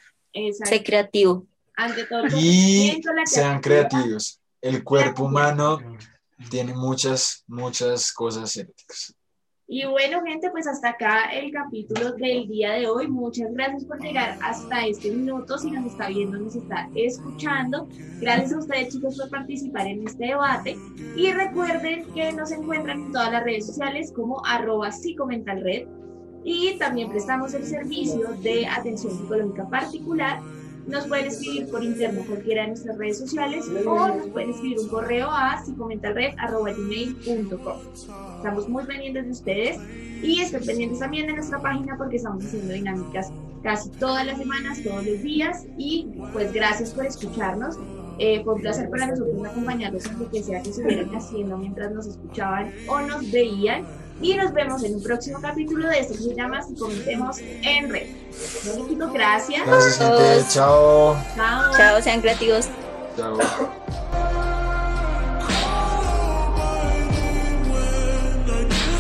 Sé 0.64 0.82
creativo. 0.82 1.46
Ante 1.74 2.04
todo, 2.04 2.26
y 2.36 3.00
sean 3.24 3.58
creativos 3.60 4.41
el 4.62 4.84
cuerpo 4.84 5.24
humano 5.24 5.78
tiene 6.48 6.72
muchas, 6.72 7.44
muchas 7.46 8.12
cosas 8.12 8.56
éticas. 8.56 9.14
Y 9.66 9.86
bueno, 9.86 10.22
gente, 10.22 10.50
pues 10.50 10.66
hasta 10.66 10.90
acá 10.90 11.32
el 11.32 11.50
capítulo 11.50 12.12
del 12.12 12.46
día 12.46 12.72
de 12.72 12.86
hoy. 12.86 13.08
Muchas 13.08 13.52
gracias 13.54 13.84
por 13.86 13.98
llegar 14.00 14.38
hasta 14.42 14.86
este 14.86 15.10
minuto. 15.10 15.56
Si 15.56 15.70
nos 15.70 15.86
está 15.86 16.08
viendo, 16.08 16.38
nos 16.38 16.54
está 16.54 16.90
escuchando. 16.94 17.88
Gracias 18.20 18.52
a 18.52 18.58
ustedes, 18.58 18.92
chicos, 18.92 19.18
por 19.18 19.30
participar 19.30 19.86
en 19.86 20.06
este 20.06 20.26
debate. 20.26 20.76
Y 21.16 21.32
recuerden 21.32 22.04
que 22.12 22.32
nos 22.32 22.52
encuentran 22.52 23.00
en 23.00 23.12
todas 23.12 23.32
las 23.32 23.44
redes 23.44 23.66
sociales 23.66 24.12
como 24.12 24.44
arroba 24.44 24.92
psicomentalred. 24.92 25.88
Y 26.44 26.76
también 26.78 27.08
prestamos 27.08 27.54
el 27.54 27.64
servicio 27.64 28.28
de 28.42 28.66
atención 28.66 29.16
psicológica 29.16 29.68
particular 29.70 30.40
nos 30.86 31.06
pueden 31.06 31.26
escribir 31.26 31.68
por 31.70 31.84
interno 31.84 32.24
cualquiera 32.26 32.62
de 32.62 32.68
nuestras 32.68 32.96
redes 32.98 33.18
sociales 33.18 33.66
o 33.86 34.08
nos 34.08 34.28
pueden 34.28 34.50
escribir 34.50 34.78
un 34.80 34.88
correo 34.88 35.28
a 35.30 35.62
psicomentalred.com. 35.64 37.76
Estamos 38.36 38.68
muy 38.68 38.84
pendientes 38.84 39.24
de 39.24 39.30
ustedes 39.30 39.78
y 40.22 40.40
estén 40.40 40.64
pendientes 40.64 40.98
también 40.98 41.26
de 41.26 41.34
nuestra 41.34 41.60
página 41.60 41.96
porque 41.96 42.16
estamos 42.16 42.44
haciendo 42.44 42.72
dinámicas 42.72 43.30
casi 43.62 43.90
todas 43.90 44.26
las 44.26 44.38
semanas, 44.38 44.82
todos 44.82 45.06
los 45.06 45.22
días 45.22 45.66
y 45.78 46.08
pues 46.32 46.52
gracias 46.52 46.90
por 46.90 47.06
escucharnos. 47.06 47.78
Eh, 48.18 48.42
fue 48.44 48.54
un 48.54 48.60
placer 48.60 48.90
para 48.90 49.06
nosotros 49.06 49.46
acompañarlos 49.46 50.04
en 50.06 50.18
lo 50.18 50.28
que 50.30 50.42
sea 50.42 50.62
que 50.62 50.70
estuvieran 50.70 51.14
haciendo 51.14 51.56
mientras 51.56 51.92
nos 51.92 52.06
escuchaban 52.06 52.72
o 52.86 53.00
nos 53.00 53.30
veían 53.32 53.86
y 54.22 54.34
nos 54.34 54.52
vemos 54.52 54.82
en 54.84 54.94
un 54.94 55.02
próximo 55.02 55.40
capítulo 55.40 55.88
de 55.88 55.98
esto 56.00 56.14
que 56.14 56.20
se 56.20 56.34
llama 56.34 56.62
Si 56.62 56.74
Comentemos 56.74 57.38
en 57.40 57.90
Red. 57.90 58.06
Bueno, 58.64 59.12
gracias. 59.12 59.66
Gracias, 59.66 59.98
gente. 59.98 60.48
Chao. 60.48 61.16
Chao. 61.34 61.76
Chao, 61.76 62.02
sean 62.02 62.20
creativos. 62.20 62.68
Chao. 63.16 64.41